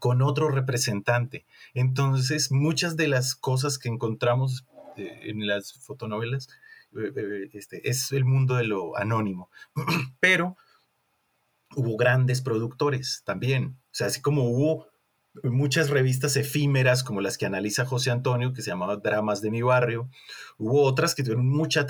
con 0.00 0.20
otro 0.20 0.50
representante. 0.50 1.46
Entonces, 1.72 2.52
muchas 2.52 2.96
de 2.96 3.08
las 3.08 3.34
cosas 3.34 3.78
que 3.78 3.88
encontramos 3.88 4.66
eh, 4.98 5.20
en 5.30 5.46
las 5.46 5.72
fotonovelas 5.72 6.48
eh, 6.48 6.50
eh, 6.50 6.63
este, 7.52 7.88
es 7.88 8.12
el 8.12 8.24
mundo 8.24 8.56
de 8.56 8.64
lo 8.64 8.96
anónimo. 8.96 9.50
Pero 10.20 10.56
hubo 11.76 11.96
grandes 11.96 12.40
productores 12.40 13.22
también. 13.24 13.76
O 13.86 13.94
sea, 13.94 14.08
así 14.08 14.20
como 14.20 14.44
hubo 14.44 14.86
muchas 15.42 15.90
revistas 15.90 16.36
efímeras 16.36 17.02
como 17.02 17.20
las 17.20 17.36
que 17.36 17.46
analiza 17.46 17.84
José 17.84 18.10
Antonio, 18.10 18.52
que 18.52 18.62
se 18.62 18.70
llamaban 18.70 19.00
Dramas 19.02 19.40
de 19.40 19.50
mi 19.50 19.62
barrio. 19.62 20.08
Hubo 20.58 20.82
otras 20.82 21.14
que 21.14 21.22
tuvieron 21.22 21.48
mucha 21.48 21.86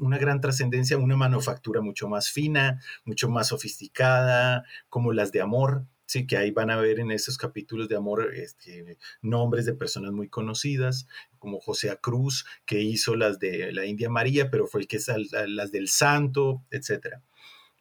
una 0.00 0.18
gran 0.18 0.40
trascendencia, 0.40 0.98
una 0.98 1.16
manufactura 1.16 1.80
mucho 1.80 2.08
más 2.08 2.30
fina, 2.30 2.80
mucho 3.04 3.28
más 3.28 3.48
sofisticada, 3.48 4.64
como 4.90 5.12
las 5.12 5.32
de 5.32 5.40
amor, 5.40 5.86
Sí, 6.06 6.26
que 6.26 6.36
ahí 6.36 6.50
van 6.50 6.70
a 6.70 6.76
ver 6.76 7.00
en 7.00 7.10
esos 7.10 7.38
capítulos 7.38 7.88
de 7.88 7.96
amor 7.96 8.34
este, 8.34 8.98
nombres 9.22 9.64
de 9.64 9.72
personas 9.72 10.12
muy 10.12 10.28
conocidas, 10.28 11.08
como 11.38 11.60
José 11.60 11.96
Cruz, 12.00 12.44
que 12.66 12.82
hizo 12.82 13.16
las 13.16 13.38
de 13.38 13.72
la 13.72 13.86
India 13.86 14.10
María, 14.10 14.50
pero 14.50 14.66
fue 14.66 14.82
el 14.82 14.86
que 14.86 14.96
hizo 14.96 15.14
las 15.46 15.72
del 15.72 15.88
Santo, 15.88 16.62
etc. 16.70 17.20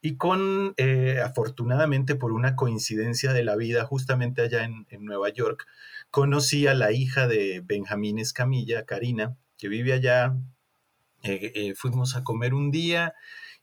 Y 0.01 0.17
con, 0.17 0.73
eh, 0.77 1.19
afortunadamente, 1.23 2.15
por 2.15 2.33
una 2.33 2.55
coincidencia 2.55 3.33
de 3.33 3.43
la 3.43 3.55
vida, 3.55 3.85
justamente 3.85 4.41
allá 4.41 4.65
en, 4.65 4.85
Nueva 4.99 5.29
York, 5.29 5.65
conocí 6.11 6.67
a 6.67 6.73
la 6.73 6.91
hija 6.91 7.27
de 7.27 7.61
Benjamín 7.63 8.19
Escamilla, 8.19 8.85
Karina, 8.85 9.37
que 9.57 9.69
vive 9.69 9.93
allá. 9.93 10.35
Eh, 11.23 11.53
eh, 11.55 11.73
fuimos 11.75 12.15
a 12.17 12.23
comer 12.23 12.53
un 12.53 12.69
día 12.69 13.13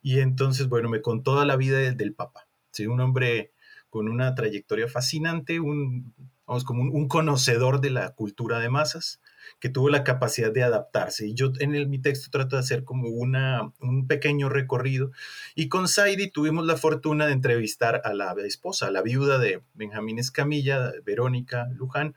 y 0.03 0.21
entonces, 0.21 0.69
bueno, 0.69 0.89
me 0.89 1.03
contó 1.03 1.33
toda 1.33 1.45
la 1.45 1.57
vida 1.57 1.79
del, 1.79 1.97
del 1.97 2.15
papá. 2.15 2.49
¿sí? 2.71 2.87
Un 2.87 3.01
hombre 3.01 3.53
con 3.91 4.09
una 4.09 4.35
trayectoria 4.35 4.89
fascinante, 4.89 5.61
un, 5.61 6.15
vamos, 6.47 6.65
como 6.65 6.83
un, 6.83 7.09
conocedor 7.09 7.81
de 7.81 7.91
la 7.91 8.11
cultura 8.15 8.61
de 8.61 8.71
masas, 8.71 9.21
que 9.59 9.69
tuvo 9.69 9.91
la 9.91 10.05
capacidad 10.05 10.53
de 10.53 10.63
adaptarse. 10.63 11.27
Y 11.27 11.35
yo 11.35 11.53
en 11.59 11.75
el, 11.75 11.89
mi 11.89 11.99
texto 11.99 12.31
trato 12.31 12.57
de 12.57 12.61
hacer 12.61 12.85
como 12.85 13.09
una, 13.09 13.73
un 13.81 14.07
pequeño 14.07 14.49
recorrido. 14.49 15.11
Y 15.55 15.69
con 15.69 15.89
Saidi 15.89 16.31
tuvimos 16.31 16.65
la 16.65 16.77
fortuna 16.77 17.27
de 17.27 17.33
entrevistar 17.33 18.01
a 18.05 18.15
la 18.15 18.33
esposa, 18.45 18.87
a 18.87 18.91
la 18.91 19.03
viuda 19.03 19.39
de 19.39 19.63
Benjamín 19.75 20.19
Escamilla, 20.19 20.93
Verónica 21.05 21.69
Luján, 21.75 22.15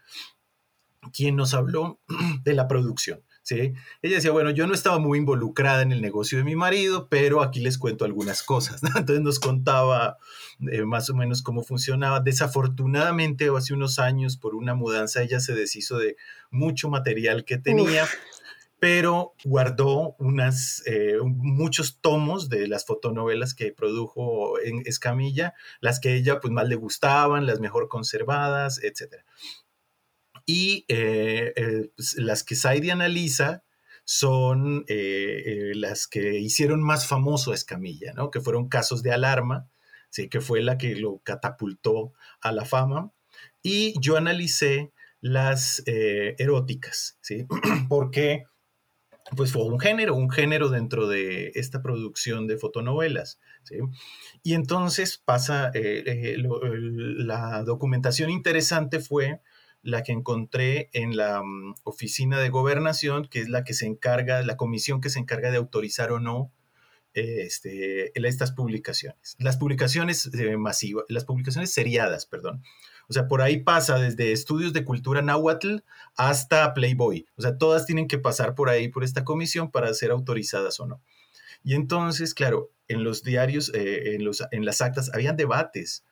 quien 1.12 1.36
nos 1.36 1.54
habló 1.54 2.00
de 2.44 2.54
la 2.54 2.68
producción. 2.68 3.22
¿Sí? 3.44 3.74
Ella 4.02 4.16
decía, 4.16 4.32
bueno, 4.32 4.50
yo 4.50 4.66
no 4.66 4.74
estaba 4.74 4.98
muy 4.98 5.20
involucrada 5.20 5.82
en 5.82 5.92
el 5.92 6.02
negocio 6.02 6.38
de 6.38 6.44
mi 6.44 6.56
marido, 6.56 7.08
pero 7.10 7.42
aquí 7.42 7.60
les 7.60 7.78
cuento 7.78 8.06
algunas 8.06 8.42
cosas. 8.42 8.82
Entonces 8.84 9.22
nos 9.22 9.40
contaba 9.40 10.18
eh, 10.72 10.84
más 10.84 11.10
o 11.10 11.14
menos 11.14 11.44
cómo 11.44 11.62
funcionaba. 11.64 12.22
Desafortunadamente, 12.22 13.50
hace 13.56 13.74
unos 13.74 14.00
años, 14.00 14.38
por 14.38 14.56
una 14.56 14.74
mudanza, 14.74 15.22
ella 15.22 15.40
se 15.40 15.54
deshizo 15.54 15.98
de 15.98 16.16
mucho 16.50 16.90
material 16.90 17.46
que 17.46 17.58
tenía. 17.58 18.08
pero 18.80 19.34
guardó 19.46 20.14
unas, 20.20 20.84
eh, 20.86 21.16
muchos 21.24 22.02
tomos 22.02 22.50
de 22.50 22.68
las 22.68 22.86
fotonovelas 22.86 23.54
que 23.54 23.72
produjo 23.72 24.60
en 24.60 24.82
Escamilla, 24.86 25.54
las 25.80 26.02
que 26.02 26.16
ella 26.16 26.42
pues 26.42 26.52
más 26.52 26.68
le 26.68 26.76
gustaban, 26.76 27.46
las 27.46 27.62
mejor 27.62 27.88
conservadas, 27.88 28.84
etc. 28.84 29.24
Y 30.46 30.86
eh, 30.88 31.54
eh, 31.56 31.90
las 32.18 32.44
que 32.44 32.56
Saidi 32.56 32.90
analiza 32.90 33.64
son 34.06 34.86
las 34.88 36.08
que 36.08 36.40
hicieron 36.40 36.84
más 36.84 37.08
famoso 37.08 37.52
a 37.52 37.56
Escamilla, 37.56 38.12
¿no? 38.14 38.32
que 38.32 38.42
fueron 38.42 38.68
casos 38.68 39.02
de 39.02 39.14
alarma, 39.14 39.70
¿sí? 40.10 40.28
que 40.28 40.42
fue 40.42 40.62
la 40.62 40.78
que 40.78 40.96
lo 40.96 41.20
catapultó 41.24 42.12
a 42.42 42.52
la 42.52 42.66
fama. 42.66 43.14
Y 43.62 43.94
yo 44.02 44.18
analicé 44.18 44.92
las 45.22 45.84
eróticas, 45.86 47.18
¿sí? 47.22 47.48
porque 47.88 48.44
pues 49.36 49.52
fue 49.52 49.64
un 49.64 49.80
género, 49.80 50.16
un 50.16 50.30
género 50.30 50.70
dentro 50.70 51.08
de 51.08 51.52
esta 51.56 51.82
producción 51.82 52.48
de 52.48 52.58
fotonovelas. 52.58 53.40
Y 54.44 54.54
entonces 54.54 55.18
pasa, 55.18 55.72
eh, 55.74 56.04
eh, 56.06 56.36
la 56.38 57.64
documentación 57.64 58.30
interesante 58.30 59.00
fue 59.00 59.42
la 59.84 60.02
que 60.02 60.14
encontré 60.14 60.90
en 60.94 61.16
la 61.16 61.44
mm, 61.44 61.76
oficina 61.84 62.40
de 62.40 62.50
gobernación, 62.50 63.28
que 63.28 63.40
es 63.40 63.50
la 63.50 63.64
que 63.64 63.74
se 63.74 63.86
encarga, 63.86 64.42
la 64.42 64.58
comisión 64.58 65.02
que 65.02 65.10
se 65.10 65.20
encarga 65.20 65.52
de 65.52 65.58
autorizar 65.58 66.12
o 66.12 66.20
no 66.20 66.52
este, 67.14 68.12
estas 68.28 68.52
publicaciones. 68.54 69.36
Las 69.38 69.58
publicaciones 69.58 70.32
eh, 70.34 70.58
masivas, 70.58 71.06
las 71.10 71.26
publicaciones 71.26 71.72
seriadas, 71.72 72.26
perdón. 72.26 72.64
O 73.08 73.14
sea, 73.14 73.28
por 73.28 73.42
ahí 73.42 73.62
pasa 73.62 74.00
desde 74.00 74.32
estudios 74.32 74.74
de 74.74 74.86
cultura 74.86 75.22
náhuatl 75.22 75.78
hasta 76.16 76.74
Playboy. 76.74 77.28
O 77.36 77.42
sea, 77.42 77.58
todas 77.58 77.86
tienen 77.86 78.08
que 78.08 78.18
pasar 78.18 78.56
por 78.56 78.70
ahí, 78.70 78.88
por 78.88 79.04
esta 79.04 79.24
comisión, 79.24 79.70
para 79.70 79.94
ser 79.94 80.12
autorizadas 80.12 80.80
o 80.80 80.88
no. 80.88 81.02
Y 81.64 81.76
entonces, 81.76 82.34
claro, 82.34 82.72
en 82.88 83.04
los 83.04 83.24
diarios, 83.24 83.72
eh, 83.74 84.16
en, 84.16 84.24
los, 84.24 84.44
en 84.52 84.66
las 84.66 84.82
actas, 84.82 85.12
habían 85.14 85.38
debates, 85.38 86.04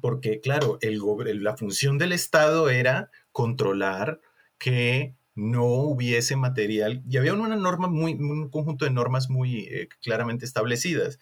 porque, 0.00 0.40
claro, 0.40 0.78
la 0.82 1.56
función 1.56 1.98
del 1.98 2.12
Estado 2.12 2.70
era 2.70 3.10
controlar 3.32 4.20
que 4.58 5.14
no 5.34 5.66
hubiese 5.66 6.34
material, 6.36 7.02
y 7.08 7.18
había 7.18 7.34
una 7.34 7.56
norma 7.56 7.88
muy, 7.88 8.14
un 8.14 8.48
conjunto 8.48 8.86
de 8.86 8.90
normas 8.90 9.28
muy 9.28 9.64
eh, 9.64 9.88
claramente 10.02 10.46
establecidas, 10.46 11.18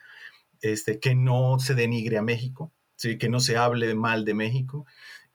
este, 0.60 1.00
que 1.00 1.14
no 1.14 1.58
se 1.58 1.74
denigre 1.74 2.16
a 2.18 2.22
México, 2.22 2.72
que 3.18 3.28
no 3.28 3.40
se 3.40 3.56
hable 3.56 3.94
mal 3.94 4.24
de 4.24 4.34
México, 4.34 4.86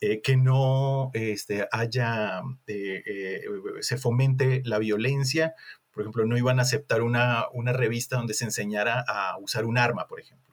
eh, 0.02 0.22
que 0.22 0.38
no 0.38 1.12
este, 1.14 1.68
haya, 1.72 2.42
eh, 2.68 3.44
se 3.82 3.98
fomente 3.98 4.62
la 4.66 4.80
violencia. 4.80 5.54
Por 5.92 6.04
ejemplo, 6.04 6.26
no 6.26 6.38
iban 6.38 6.60
a 6.60 6.64
aceptar 6.64 7.02
una, 7.02 7.46
una 7.52 7.74
revista 7.74 8.16
donde 8.16 8.34
se 8.34 8.46
enseñara 8.46 9.04
a 9.08 9.38
usar 9.40 9.66
un 9.66 9.78
arma, 9.78 10.08
por 10.08 10.20
ejemplo, 10.22 10.49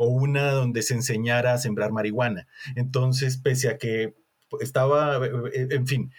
o 0.00 0.06
una 0.06 0.52
donde 0.52 0.80
se 0.80 0.94
enseñara 0.94 1.52
a 1.52 1.58
sembrar 1.58 1.92
marihuana. 1.92 2.46
Entonces, 2.74 3.36
pese 3.36 3.68
a 3.68 3.76
que 3.76 4.14
estaba, 4.60 5.20
en 5.52 5.86
fin, 5.86 6.12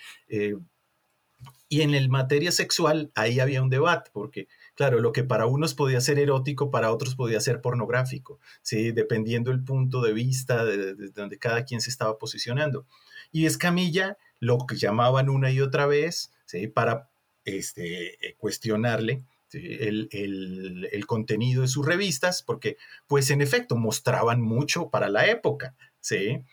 y 1.68 1.82
en 1.82 1.96
el 1.96 2.10
materia 2.10 2.52
sexual, 2.52 3.12
ahí 3.16 3.40
había 3.40 3.64
un 3.64 3.70
debate, 3.70 4.12
porque 4.14 4.48
Claro, 4.76 5.00
lo 5.00 5.12
que 5.12 5.24
para 5.24 5.46
unos 5.46 5.74
podía 5.74 6.02
ser 6.02 6.18
erótico, 6.18 6.72
para 6.72 6.92
otros 6.92 7.16
podía 7.16 7.40
ser 7.42 7.62
pornográfico, 7.62 8.40
¿sí? 8.62 8.92
dependiendo 8.92 9.52
el 9.52 9.64
punto 9.64 10.02
de 10.02 10.14
vista 10.14 10.64
de, 10.66 10.96
donde 11.12 11.38
cada 11.38 11.66
quien 11.66 11.82
se 11.82 11.90
estaba 11.90 12.18
posicionando. 12.18 12.88
Y 13.32 13.46
Escamilla 13.46 14.18
lo 14.40 14.66
que 14.68 14.78
llamaban 14.78 15.30
una 15.30 15.52
y 15.52 15.62
otra 15.62 15.86
vez 15.86 16.34
¿sí? 16.46 16.68
para 16.68 17.12
este, 17.44 18.28
eh, 18.28 18.36
cuestionarle 18.38 19.24
el, 19.54 21.06
contenido 21.08 21.62
de 21.62 21.68
sus 21.68 21.86
revistas, 21.86 22.44
porque 22.44 22.78
pues 23.08 23.30
en 23.32 23.42
efecto 23.42 23.76
mostraban 23.76 24.42
mucho 24.42 24.90
para 24.90 25.10
la 25.10 25.28
época. 25.28 25.76
¿sí? 26.00 26.44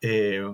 Eh, 0.00 0.44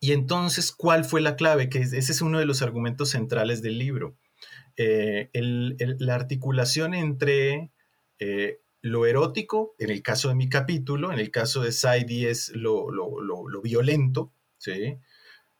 y 0.00 0.12
entonces, 0.12 0.72
¿cuál 0.72 1.04
fue 1.04 1.20
la 1.20 1.36
clave? 1.36 1.68
Que 1.68 1.80
ese 1.80 1.98
es 1.98 2.22
uno 2.22 2.38
de 2.38 2.46
los 2.46 2.62
argumentos 2.62 3.10
centrales 3.10 3.60
del 3.60 3.78
libro. 3.78 4.16
Eh, 4.76 5.28
la 5.34 6.14
articulación 6.14 6.94
entre 6.94 7.70
eh, 8.18 8.60
lo 8.80 9.04
erótico, 9.04 9.74
en 9.78 9.90
el 9.90 10.02
caso 10.02 10.30
de 10.30 10.34
mi 10.34 10.48
capítulo, 10.48 11.12
en 11.12 11.18
el 11.18 11.30
caso 11.30 11.60
de 11.60 11.72
Saidi 11.72 12.24
es 12.24 12.50
lo, 12.54 12.86
violento, 13.62 14.32
¿sí? 14.56 14.96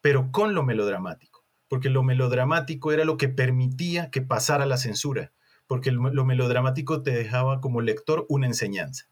pero 0.00 0.32
con 0.32 0.54
lo 0.54 0.62
melodramático, 0.62 1.29
porque 1.70 1.88
lo 1.88 2.02
melodramático 2.02 2.90
era 2.90 3.04
lo 3.04 3.16
que 3.16 3.28
permitía 3.28 4.10
que 4.10 4.22
pasara 4.22 4.66
la 4.66 4.76
censura, 4.76 5.32
porque 5.68 5.92
lo 5.92 6.24
melodramático 6.24 7.04
te 7.04 7.12
dejaba 7.12 7.60
como 7.60 7.80
lector 7.80 8.26
una 8.28 8.48
enseñanza. 8.48 9.08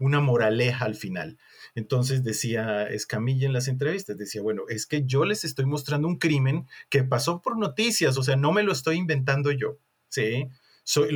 una 0.00 0.20
moraleja 0.20 0.84
al 0.84 0.96
final. 0.96 1.38
Entonces 1.76 2.24
decía 2.24 2.88
Escamilla 2.88 3.46
en 3.46 3.52
las 3.52 3.68
entrevistas, 3.68 4.18
decía, 4.18 4.42
bueno, 4.42 4.62
es 4.68 4.84
que 4.84 5.04
yo 5.06 5.24
les 5.24 5.44
estoy 5.44 5.64
mostrando 5.64 6.08
un 6.08 6.18
crimen 6.18 6.66
que 6.90 7.04
pasó 7.04 7.40
por 7.40 7.56
noticias, 7.56 8.18
o 8.18 8.24
sea, 8.24 8.34
no 8.34 8.50
me 8.50 8.64
lo 8.64 8.72
estoy 8.72 8.96
inventando 8.96 9.52
yo, 9.52 9.78
¿sí? 10.08 10.48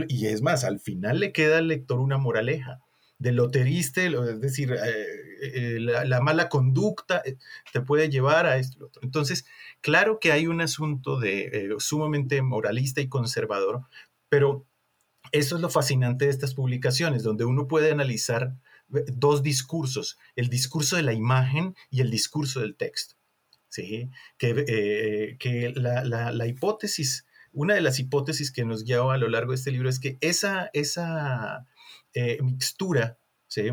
Y 0.06 0.26
es 0.26 0.40
más, 0.40 0.62
al 0.62 0.78
final 0.78 1.18
le 1.18 1.32
queda 1.32 1.58
al 1.58 1.66
lector 1.66 1.98
una 1.98 2.16
moraleja 2.16 2.78
del 3.18 3.36
loteriste, 3.36 4.06
es 4.06 4.40
decir, 4.40 4.72
eh, 4.72 5.27
eh, 5.40 5.78
la, 5.80 6.20
mala 6.20 6.48
conducta 6.48 7.22
eh, 7.24 7.36
te 7.72 7.80
puede 7.80 8.08
llevar 8.10 8.46
a 8.46 8.56
esto. 8.58 8.86
Otro. 8.86 9.02
Entonces, 9.02 9.46
claro 9.80 10.18
que 10.20 10.32
hay 10.32 10.46
un 10.46 10.60
asunto 10.60 11.18
de 11.18 11.74
sumamente 11.78 12.42
moralista 12.42 13.00
y 13.00 13.08
conservador, 13.08 13.82
pero 14.28 14.66
eso 15.32 15.56
es 15.56 15.62
lo 15.62 15.70
fascinante 15.70 16.26
de 16.26 16.30
estas 16.30 16.54
publicaciones, 16.54 17.22
donde 17.22 17.44
uno 17.44 17.68
puede 17.68 17.90
analizar 17.90 18.56
dos 18.88 19.42
discursos, 19.42 20.18
el 20.34 20.48
discurso 20.48 20.96
de 20.96 21.02
la 21.02 21.12
imagen 21.12 21.74
y 21.90 22.00
el 22.00 22.10
discurso 22.10 22.60
del 22.60 22.76
texto. 22.76 23.16
¿sí? 23.68 24.10
Que, 24.38 24.64
eh, 24.66 25.36
que 25.38 25.72
la, 25.74 26.46
hipótesis, 26.46 27.26
una 27.52 27.74
de 27.74 27.80
las 27.80 27.98
hipótesis 27.98 28.50
que 28.50 28.64
nos 28.64 28.84
guiaba 28.84 29.14
a 29.14 29.18
lo 29.18 29.28
largo 29.28 29.52
de 29.52 29.56
este 29.56 29.72
libro 29.72 29.88
es 29.88 30.00
que 30.00 30.18
esa, 30.20 30.70
esa 30.72 31.66
eh, 32.14 32.38
mixtura 32.42 33.18
¿sí? 33.46 33.70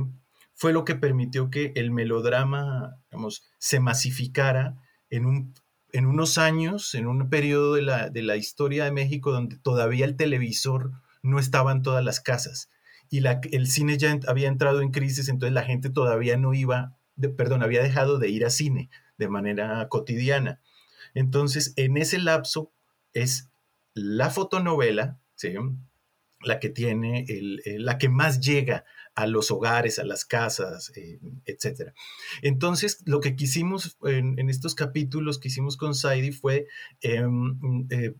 Fue 0.56 0.74
lo 0.74 0.86
que 0.86 0.96
permitió 0.96 1.50
que 1.52 1.74
el 1.76 1.92
melodrama 1.92 2.96
digamos, 3.12 3.44
se 3.60 3.80
masificara 3.80 4.76
en, 5.10 5.26
un, 5.26 5.54
en 5.92 6.06
unos 6.06 6.38
años, 6.38 6.96
en 6.96 7.08
un 7.08 7.30
periodo 7.30 7.76
de 7.76 7.82
la, 7.84 8.10
de 8.10 8.24
la 8.24 8.38
historia 8.38 8.86
de 8.86 8.92
México 8.92 9.32
donde 9.32 9.58
todavía 9.58 10.06
el 10.06 10.16
televisor 10.16 10.92
no 11.22 11.40
estaba 11.40 11.72
en 11.72 11.82
todas 11.82 12.04
las 12.04 12.20
casas 12.20 12.70
y 13.10 13.20
la, 13.20 13.40
el 13.52 13.68
cine 13.68 13.98
ya 13.98 14.18
había 14.28 14.48
entrado 14.48 14.82
en 14.82 14.92
crisis, 14.92 15.30
entonces 15.30 15.54
la 15.54 15.64
gente 15.64 15.90
todavía 15.90 16.38
no 16.38 16.54
iba, 16.54 16.98
perdón, 17.38 17.64
había 17.64 17.84
dejado 17.84 18.18
de 18.18 18.30
ir 18.30 18.46
a 18.46 18.50
cine 18.50 18.90
de 19.18 19.30
manera 19.30 19.88
cotidiana. 19.90 20.60
Entonces, 21.14 21.74
en 21.78 21.98
ese 21.98 22.20
lapso 22.20 22.72
es 23.14 23.50
la 23.94 24.30
fotonovela, 24.30 25.20
¿sí? 25.36 25.54
la 26.42 26.60
que 26.60 26.70
tiene, 26.70 27.26
el, 27.28 27.62
la 27.86 27.98
que 27.98 28.10
más 28.10 28.40
llega 28.40 28.84
a 29.16 29.28
los 29.28 29.50
hogares, 29.50 29.98
a 29.98 30.04
las 30.04 30.26
casas, 30.26 30.92
eh, 30.96 31.20
etc. 31.46 31.94
Entonces, 32.42 33.02
lo 33.06 33.22
que 33.22 33.36
quisimos 33.36 33.98
en, 34.04 34.50
estos 34.50 34.76
capítulos 34.76 35.40
que 35.40 35.48
hicimos 35.48 35.78
con 35.78 35.96
Saidi 35.96 36.32
fue 36.32 36.68
em, 37.02 37.88
eh, 37.90 38.14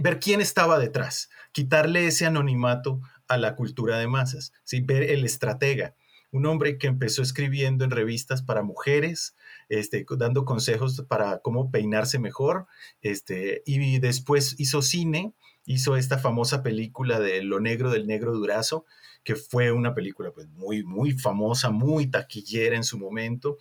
ver 0.00 0.20
quién 0.20 0.40
estaba 0.40 0.78
detrás, 0.78 1.30
quitarle 1.52 2.06
ese 2.06 2.26
anonimato 2.26 3.00
a 3.26 3.36
la 3.36 3.56
cultura 3.56 3.98
de 3.98 4.06
masas, 4.06 4.52
¿sí? 4.64 4.80
ver 4.80 5.02
el 5.02 5.24
estratega, 5.24 5.94
un 6.30 6.46
hombre 6.46 6.78
que 6.78 6.86
empezó 6.86 7.22
escribiendo 7.22 7.84
en 7.84 7.90
revistas 7.90 8.42
para 8.42 8.62
mujeres, 8.62 9.34
este, 9.68 10.06
dando 10.16 10.44
consejos 10.44 11.04
para 11.08 11.38
cómo 11.40 11.70
peinarse 11.70 12.18
mejor, 12.18 12.66
este, 13.00 13.62
y 13.66 13.98
después 13.98 14.54
hizo 14.58 14.82
cine, 14.82 15.34
hizo 15.68 15.96
esta 15.96 16.18
famosa 16.18 16.62
película 16.62 17.20
de 17.20 17.42
Lo 17.42 17.60
Negro 17.60 17.90
del 17.90 18.06
Negro 18.06 18.32
Durazo, 18.32 18.86
que 19.22 19.36
fue 19.36 19.70
una 19.70 19.94
película 19.94 20.30
pues, 20.32 20.48
muy, 20.48 20.82
muy 20.82 21.12
famosa, 21.12 21.68
muy 21.68 22.06
taquillera 22.06 22.74
en 22.74 22.84
su 22.84 22.98
momento. 22.98 23.58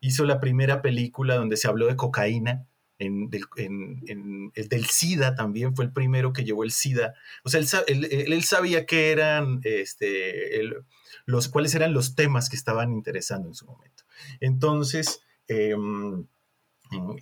Hizo 0.00 0.24
la 0.24 0.40
primera 0.40 0.80
película 0.80 1.36
donde 1.36 1.58
se 1.58 1.68
habló 1.68 1.86
de 1.86 1.96
cocaína, 1.96 2.66
en, 2.98 3.30
el 4.54 4.68
del 4.68 4.86
SIDA 4.86 5.34
también 5.34 5.74
fue 5.74 5.86
el 5.86 5.92
primero 5.92 6.32
que 6.32 6.44
llevó 6.44 6.64
el 6.64 6.70
SIDA. 6.70 7.14
O 7.44 7.50
sea, 7.50 7.60
él, 7.86 8.42
sabía 8.44 8.86
que 8.86 9.10
eran, 9.10 9.60
este, 9.64 10.62
los, 11.26 11.48
cuáles 11.48 11.74
eran 11.74 11.92
los 11.94 12.14
temas 12.14 12.48
que 12.48 12.56
estaban 12.56 12.92
interesando 12.92 13.48
en 13.48 13.54
su 13.54 13.66
momento. 13.66 14.04
Entonces, 14.40 15.22
em, 15.48 16.26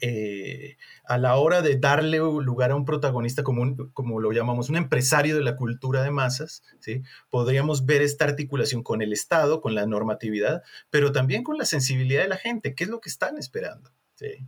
eh, 0.01 0.77
a 1.05 1.19
la 1.19 1.37
hora 1.37 1.63
de 1.63 1.77
darle 1.77 2.19
lugar 2.19 2.71
a 2.71 2.77
un 2.77 2.85
protagonista 2.85 3.43
como, 3.43 3.91
como 3.93 4.21
lo 4.21 4.33
llamamos, 4.33 4.71
un 4.71 4.77
empresario 4.77 5.37
de 5.37 5.43
la 5.43 5.57
cultura 5.57 6.03
de 6.03 6.11
masas, 6.11 6.63
¿sí? 6.81 7.03
podríamos 7.31 7.87
ver 7.87 8.03
esta 8.03 8.25
articulación 8.25 8.83
con 8.83 9.03
el 9.03 9.13
Estado, 9.13 9.61
con 9.61 9.75
la 9.75 9.87
normatividad, 9.87 10.63
pero 10.91 11.13
también 11.13 11.43
con 11.43 11.59
la 11.59 11.65
sensibilidad 11.65 12.23
de 12.23 12.29
la 12.29 12.37
gente, 12.37 12.75
qué 12.75 12.85
es 12.85 12.91
lo 12.91 13.01
que 13.01 13.11
están 13.11 13.39
esperando. 13.39 13.91
¿sí? 14.15 14.47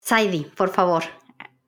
Saidi, 0.00 0.44
por 0.56 0.70
favor, 0.70 1.04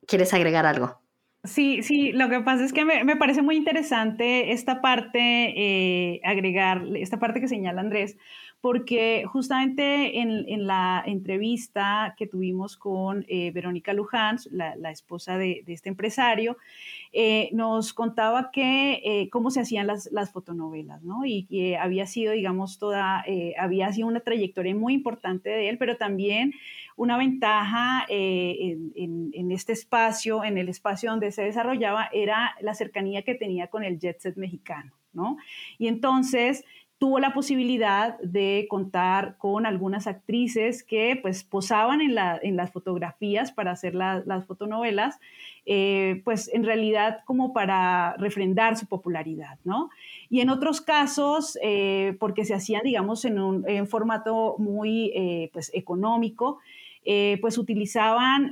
¿quieres 0.06 0.32
agregar 0.34 0.66
algo? 0.66 1.00
Sí, 1.46 1.82
sí, 1.82 2.12
lo 2.12 2.28
que 2.28 2.40
pasa 2.40 2.64
es 2.64 2.72
que 2.72 2.84
me, 2.84 3.16
parece 3.16 3.40
muy 3.40 3.56
interesante 3.56 4.52
esta 4.52 4.80
parte, 4.80 5.54
eh, 5.56 6.20
agregar, 6.24 6.84
esta 6.96 7.18
parte 7.18 7.40
que 7.40 7.48
señala 7.48 7.80
Andrés, 7.80 8.16
porque 8.60 9.24
justamente 9.26 10.18
en, 10.20 10.66
la 10.66 11.02
entrevista 11.06 12.14
que 12.16 12.26
tuvimos 12.26 12.76
con 12.76 13.24
eh, 13.28 13.50
Verónica 13.52 13.92
Luján, 13.92 14.38
la, 14.50 14.90
esposa 14.90 15.38
de, 15.38 15.62
este 15.66 15.88
empresario, 15.88 16.56
eh, 17.12 17.50
nos 17.52 17.92
contaba 17.92 18.50
que 18.50 19.00
eh, 19.04 19.28
cómo 19.30 19.50
se 19.50 19.60
hacían 19.60 19.86
las, 19.86 20.32
fotonovelas, 20.32 21.02
¿no? 21.02 21.24
Y 21.24 21.44
que 21.44 21.76
había 21.76 22.06
sido, 22.06 22.32
digamos, 22.32 22.78
toda, 22.78 23.24
había 23.58 23.92
sido 23.92 24.08
una 24.08 24.20
trayectoria 24.20 24.74
muy 24.74 24.94
importante 24.94 25.50
de 25.50 25.68
él, 25.68 25.78
pero 25.78 25.96
también 25.96 26.52
una 26.96 27.16
ventaja 27.18 28.04
en, 28.08 28.92
en, 28.96 29.52
este 29.52 29.72
espacio, 29.72 30.42
en 30.42 30.58
el 30.58 30.68
espacio 30.68 31.10
donde 31.10 31.30
se 31.30 31.42
desarrollaba, 31.42 32.08
era 32.12 32.56
la 32.60 32.74
cercanía 32.74 33.22
que 33.22 33.34
tenía 33.34 33.68
con 33.68 33.84
el 33.84 33.98
jet 34.00 34.18
set 34.18 34.36
mexicano, 34.36 34.92
¿no? 35.12 35.36
Y 35.78 35.86
entonces 35.86 36.64
tuvo 36.98 37.18
la 37.20 37.34
posibilidad 37.34 38.18
de 38.20 38.66
contar 38.70 39.36
con 39.36 39.66
algunas 39.66 40.06
actrices 40.06 40.82
que 40.82 41.18
pues 41.20 41.44
posaban 41.44 42.00
en, 42.00 42.14
las 42.14 42.72
fotografías 42.72 43.52
para 43.52 43.72
hacer 43.72 43.94
las 43.94 44.46
fotonovelas, 44.46 45.18
eh, 45.66 46.22
pues 46.24 46.50
en 46.54 46.64
realidad 46.64 47.18
como 47.26 47.52
para 47.52 48.16
refrendar 48.16 48.78
su 48.78 48.86
popularidad, 48.86 49.58
¿no? 49.64 49.90
Y 50.30 50.40
en 50.40 50.48
otros 50.48 50.80
casos, 50.80 51.58
eh, 51.62 52.16
porque 52.18 52.46
se 52.46 52.54
hacían, 52.54 52.82
digamos, 52.82 53.26
en 53.26 53.40
un 53.40 53.86
formato 53.86 54.56
muy 54.58 55.12
eh, 55.14 55.50
pues, 55.52 55.70
económico, 55.74 56.60
pues 57.40 57.56
utilizaban 57.56 58.50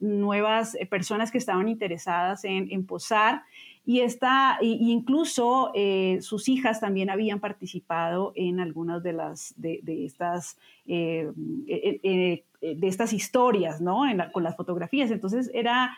nuevas 0.00 0.74
personas 0.88 1.30
que 1.30 1.36
estaban 1.36 1.68
interesadas 1.68 2.44
en, 2.44 2.70
en 2.70 2.86
posar 2.86 3.42
y 3.86 4.00
esta, 4.00 4.56
incluso 4.62 5.70
eh, 5.74 6.18
sus 6.22 6.48
hijas 6.48 6.80
también 6.80 7.10
habían 7.10 7.38
participado 7.38 8.32
en 8.34 8.58
algunas 8.58 9.02
de 9.02 9.12
las 9.12 9.52
de, 9.58 9.82
estas 10.06 10.56
eh, 10.86 11.30
eh, 11.68 12.44
de 12.62 12.88
estas 12.88 13.12
historias, 13.12 13.82
¿no? 13.82 14.04
con 14.32 14.42
las 14.42 14.56
fotografías. 14.56 15.10
Entonces 15.10 15.50
era 15.52 15.96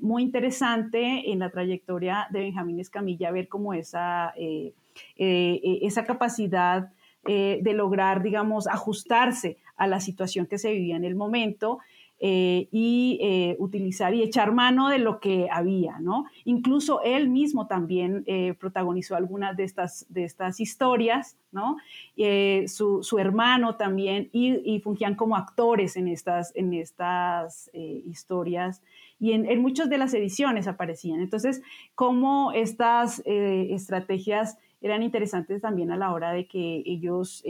muy 0.00 0.22
interesante 0.22 1.32
en 1.32 1.40
la 1.40 1.50
trayectoria 1.50 2.28
de 2.30 2.40
Benjamín 2.40 2.78
Escamilla 2.78 3.32
ver 3.32 3.48
cómo 3.48 3.74
esa, 3.74 4.32
esa 5.16 6.04
capacidad 6.04 6.92
de 7.24 7.72
lograr, 7.74 8.22
digamos, 8.22 8.68
ajustarse 8.68 9.56
a 9.76 9.86
la 9.86 9.98
situación 9.98 10.46
que 10.46 10.58
se 10.58 10.72
vivía 10.72 10.96
en 10.96 11.04
el 11.04 11.16
momento 11.16 11.80
eh, 12.22 12.68
y 12.70 13.18
eh, 13.22 13.56
utilizar 13.58 14.12
y 14.12 14.22
echar 14.22 14.52
mano 14.52 14.90
de 14.90 14.98
lo 14.98 15.20
que 15.20 15.48
había, 15.50 16.00
¿no? 16.00 16.26
Incluso 16.44 17.00
él 17.02 17.30
mismo 17.30 17.66
también 17.66 18.24
eh, 18.26 18.52
protagonizó 18.60 19.16
algunas 19.16 19.56
de 19.56 19.64
estas, 19.64 20.04
de 20.10 20.24
estas 20.24 20.60
historias, 20.60 21.38
¿no? 21.50 21.78
Su, 22.66 23.02
su, 23.02 23.18
hermano 23.18 23.76
también, 23.76 24.28
y, 24.32 24.80
fungían 24.80 25.14
como 25.14 25.34
actores 25.34 25.96
en 25.96 26.08
estas, 26.08 26.54
en 26.54 26.74
estas 26.74 27.70
historias, 27.72 28.82
y 29.18 29.32
en, 29.32 29.46
en, 29.46 29.62
muchas 29.62 29.88
de 29.88 29.96
las 29.96 30.12
ediciones 30.12 30.68
aparecían. 30.68 31.20
Entonces, 31.20 31.62
cómo 31.94 32.52
estas 32.52 33.22
estrategias 33.24 34.58
eran 34.82 35.02
interesantes 35.02 35.62
también 35.62 35.90
a 35.90 35.96
la 35.96 36.12
hora 36.12 36.32
de 36.32 36.46
que 36.46 36.82
ellos 36.84 37.42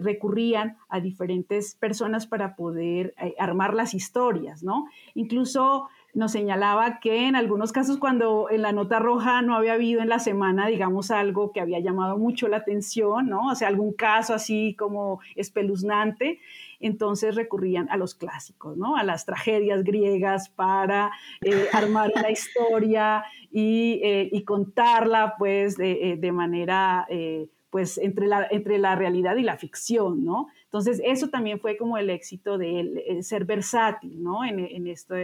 recurrían 0.00 0.76
a 0.88 1.00
diferentes 1.00 1.74
personas 1.74 2.26
para 2.26 2.56
poder 2.56 3.14
eh, 3.20 3.34
armar 3.38 3.74
las 3.74 3.94
historias, 3.94 4.62
¿no? 4.62 4.86
Incluso 5.14 5.88
nos 6.14 6.32
señalaba 6.32 6.98
que 6.98 7.28
en 7.28 7.36
algunos 7.36 7.72
casos 7.72 7.98
cuando 7.98 8.48
en 8.50 8.62
la 8.62 8.72
nota 8.72 8.98
roja 8.98 9.42
no 9.42 9.54
había 9.54 9.74
habido 9.74 10.00
en 10.00 10.08
la 10.08 10.18
semana, 10.18 10.66
digamos, 10.66 11.10
algo 11.10 11.52
que 11.52 11.60
había 11.60 11.78
llamado 11.78 12.16
mucho 12.16 12.48
la 12.48 12.56
atención, 12.56 13.28
¿no? 13.28 13.48
O 13.48 13.54
sea, 13.54 13.68
algún 13.68 13.92
caso 13.92 14.32
así 14.32 14.74
como 14.78 15.20
espeluznante, 15.34 16.40
entonces 16.80 17.34
recurrían 17.34 17.88
a 17.90 17.98
los 17.98 18.14
clásicos, 18.14 18.78
¿no? 18.78 18.96
A 18.96 19.04
las 19.04 19.26
tragedias 19.26 19.84
griegas 19.84 20.48
para 20.48 21.10
eh, 21.42 21.66
armar 21.74 22.10
una 22.16 22.30
historia 22.30 23.24
y, 23.50 24.42
contarla, 24.44 25.34
pues, 25.38 25.76
de, 25.76 26.30
manera 26.32 27.06
pues 27.70 27.98
entre 27.98 28.26
la, 28.26 28.46
entre 28.50 28.78
la 28.78 28.94
realidad 28.94 29.36
y 29.36 29.42
la 29.42 29.56
ficción, 29.56 30.24
¿no? 30.24 30.46
Entonces, 30.64 31.00
eso 31.04 31.28
también 31.28 31.58
fue 31.58 31.76
como 31.76 31.98
el 31.98 32.10
éxito 32.10 32.58
de 32.58 32.80
él, 32.80 33.24
ser 33.24 33.44
versátil, 33.44 34.22
¿no? 34.22 34.44
En, 34.44 34.86
esto, 34.86 35.14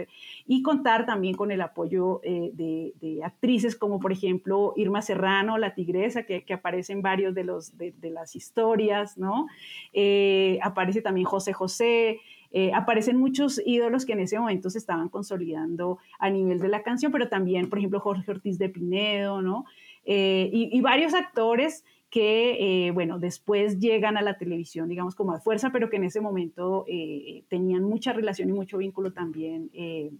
y 0.45 0.61
contar 0.61 1.05
también 1.05 1.35
con 1.35 1.51
el 1.51 1.61
apoyo 1.61 2.21
eh, 2.23 2.51
de, 2.53 3.19
actrices 3.23 3.75
como, 3.75 3.99
por 3.99 4.11
ejemplo, 4.11 4.73
Irma 4.75 5.01
Serrano, 5.01 5.57
la 5.57 5.73
tigresa, 5.73 6.23
que, 6.23 6.43
aparece 6.53 6.93
en 6.93 7.01
varios 7.01 7.33
de, 7.33 7.43
los, 7.43 7.77
de, 7.77 7.93
las 8.09 8.35
historias, 8.35 9.17
¿no? 9.17 9.47
Eh, 9.93 10.59
aparece 10.61 11.01
también 11.01 11.25
José 11.25 11.53
José, 11.53 12.19
eh, 12.51 12.71
aparecen 12.73 13.17
muchos 13.17 13.61
ídolos 13.65 14.05
que 14.05 14.13
en 14.13 14.19
ese 14.19 14.37
momento 14.37 14.69
se 14.69 14.77
estaban 14.77 15.09
consolidando 15.09 15.97
a 16.19 16.29
nivel 16.29 16.59
de 16.59 16.67
la 16.67 16.83
canción, 16.83 17.11
pero 17.11 17.29
también, 17.29 17.69
por 17.69 17.79
ejemplo, 17.79 17.99
Jorge 17.99 18.29
Ortiz 18.31 18.57
de 18.57 18.69
Pinedo, 18.69 19.41
¿no? 19.41 19.65
y, 20.05 20.69
y, 20.71 20.81
varios 20.81 21.13
actores 21.13 21.85
que, 22.13 22.85
eh, 22.87 22.91
bueno, 22.91 23.17
después 23.17 23.79
llegan 23.79 24.17
a 24.17 24.21
la 24.21 24.37
televisión, 24.37 24.87
digamos, 24.87 25.15
como 25.15 25.31
a 25.31 25.39
fuerza, 25.39 25.71
pero 25.71 25.89
que 25.89 25.95
en 25.95 26.03
ese 26.03 26.21
momento 26.21 26.85
eh, 26.87 27.43
tenían 27.47 27.83
mucha 27.83 28.13
relación 28.13 28.49
y 28.49 28.53
mucho 28.53 28.77
vínculo 28.77 29.13
también, 29.13 29.71
eh, 29.73 30.11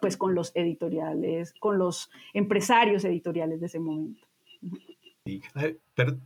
pues, 0.00 0.16
con 0.16 0.34
los 0.34 0.52
editoriales, 0.56 1.52
con 1.60 1.76
los 1.76 2.10
empresarios 2.32 3.04
editoriales 3.04 3.60
de 3.60 3.66
ese 3.66 3.78
momento. 3.78 4.26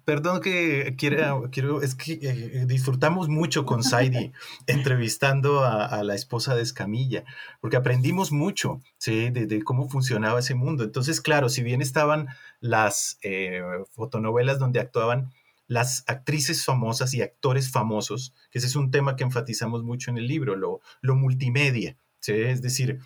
Perdón 0.04 0.40
que 0.40 0.94
quiera, 0.96 1.34
quiero, 1.50 1.82
es 1.82 1.94
que 1.94 2.18
eh, 2.22 2.64
disfrutamos 2.66 3.28
mucho 3.28 3.66
con 3.66 3.82
Saidi 3.82 4.32
entrevistando 4.66 5.64
a, 5.64 6.02
la 6.02 6.14
esposa 6.14 6.54
de 6.54 6.62
Escamilla, 6.62 7.24
porque 7.60 7.76
aprendimos 7.76 8.32
mucho 8.32 8.80
de, 9.04 9.62
cómo 9.64 9.88
funcionaba 9.88 10.40
ese 10.40 10.54
mundo. 10.54 10.84
Entonces, 10.84 11.20
claro, 11.20 11.48
si 11.48 11.62
bien 11.62 11.82
estaban 11.82 12.28
las 12.60 13.18
eh, 13.22 13.60
fotonovelas 13.92 14.58
donde 14.58 14.80
actuaban 14.80 15.30
las 15.68 16.04
actrices 16.06 16.64
famosas 16.64 17.12
y 17.12 17.22
actores 17.22 17.70
famosos, 17.70 18.34
que 18.50 18.58
ese 18.58 18.68
es 18.68 18.76
un 18.76 18.90
tema 18.90 19.16
que 19.16 19.24
enfatizamos 19.24 19.82
mucho 19.82 20.10
en 20.10 20.18
el 20.18 20.28
libro, 20.28 20.56
lo, 20.56 20.80
lo 21.00 21.16
multimedia, 21.16 21.96
es 22.26 22.62
decir, 22.62 23.00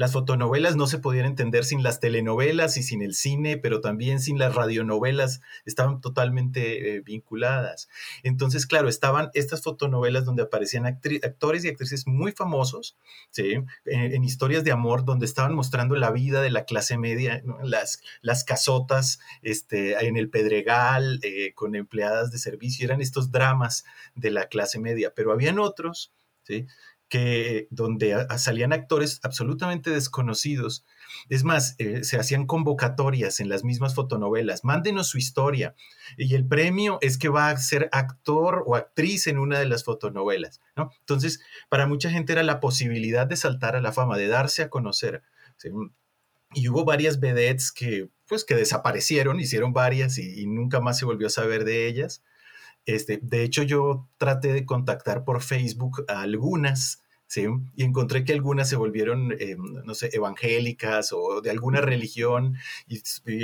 las 0.00 0.12
fotonovelas 0.12 0.76
no 0.76 0.86
se 0.86 0.98
podían 0.98 1.26
entender 1.26 1.66
sin 1.66 1.82
las 1.82 2.00
telenovelas 2.00 2.78
y 2.78 2.82
sin 2.82 3.02
el 3.02 3.14
cine, 3.14 3.58
pero 3.58 3.82
también 3.82 4.18
sin 4.18 4.38
las 4.38 4.54
radionovelas, 4.54 5.42
estaban 5.66 6.00
totalmente 6.00 6.96
eh, 6.96 7.00
vinculadas. 7.02 7.90
Entonces, 8.22 8.64
claro, 8.64 8.88
estaban 8.88 9.28
estas 9.34 9.62
fotonovelas 9.62 10.24
donde 10.24 10.44
aparecían 10.44 10.86
actores 10.86 11.66
y 11.66 11.68
actrices 11.68 12.06
muy 12.06 12.32
famosos, 12.32 12.96
¿sí? 13.30 13.56
en, 13.84 14.24
historias 14.24 14.64
de 14.64 14.72
amor, 14.72 15.04
donde 15.04 15.26
estaban 15.26 15.54
mostrando 15.54 15.94
la 15.96 16.10
vida 16.10 16.40
de 16.40 16.48
la 16.48 16.64
clase 16.64 16.96
media, 16.96 17.42
las, 17.62 18.00
las 18.22 18.42
casotas 18.42 19.18
este, 19.42 20.02
en 20.06 20.16
el 20.16 20.30
Pedregal, 20.30 21.20
eh, 21.22 21.52
con 21.52 21.74
empleadas 21.74 22.30
de 22.30 22.38
servicio, 22.38 22.86
eran 22.86 23.02
estos 23.02 23.32
dramas 23.32 23.84
de 24.14 24.30
la 24.30 24.46
clase 24.46 24.78
media, 24.78 25.12
pero 25.14 25.30
habían 25.30 25.58
otros, 25.58 26.10
¿sí? 26.42 26.66
Que 27.10 27.66
donde 27.70 28.26
salían 28.38 28.72
actores 28.72 29.18
absolutamente 29.24 29.90
desconocidos. 29.90 30.86
Es 31.28 31.42
más, 31.42 31.74
eh, 31.78 32.04
se 32.04 32.18
hacían 32.18 32.46
convocatorias 32.46 33.40
en 33.40 33.48
las 33.48 33.64
mismas 33.64 33.96
fotonovelas. 33.96 34.64
Mándenos 34.64 35.08
su 35.08 35.18
historia. 35.18 35.74
Y 36.16 36.36
el 36.36 36.46
premio 36.46 36.98
es 37.02 37.18
que 37.18 37.28
va 37.28 37.50
a 37.50 37.56
ser 37.58 37.88
actor 37.90 38.62
o 38.64 38.76
actriz 38.76 39.26
en 39.26 39.40
una 39.40 39.58
de 39.58 39.66
las 39.66 39.82
fotonovelas. 39.82 40.60
¿no? 40.76 40.92
Entonces, 41.00 41.40
para 41.68 41.88
mucha 41.88 42.10
gente 42.10 42.32
era 42.32 42.44
la 42.44 42.60
posibilidad 42.60 43.26
de 43.26 43.36
saltar 43.36 43.74
a 43.74 43.80
la 43.80 43.92
fama, 43.92 44.16
de 44.16 44.28
darse 44.28 44.62
a 44.62 44.70
conocer. 44.70 45.22
Y 46.54 46.68
hubo 46.68 46.84
varias 46.84 47.18
vedettes 47.18 47.72
que, 47.72 48.08
pues, 48.28 48.44
que 48.44 48.54
desaparecieron, 48.54 49.40
hicieron 49.40 49.72
varias 49.72 50.16
y 50.16 50.46
nunca 50.46 50.80
más 50.80 50.96
se 50.96 51.06
volvió 51.06 51.26
a 51.26 51.30
saber 51.30 51.64
de 51.64 51.88
ellas. 51.88 52.22
Este, 52.86 53.18
de 53.22 53.42
hecho, 53.42 53.62
yo 53.62 54.08
traté 54.16 54.52
de 54.52 54.64
contactar 54.64 55.24
por 55.24 55.42
Facebook 55.42 56.04
a 56.08 56.22
algunas, 56.22 57.02
¿sí? 57.26 57.46
Y 57.76 57.84
encontré 57.84 58.24
que 58.24 58.32
algunas 58.32 58.68
se 58.68 58.76
volvieron, 58.76 59.32
eh, 59.38 59.56
no 59.56 59.94
sé, 59.94 60.10
evangélicas 60.12 61.12
o 61.12 61.40
de 61.40 61.50
alguna 61.50 61.80
religión 61.80 62.56
y, 62.88 63.02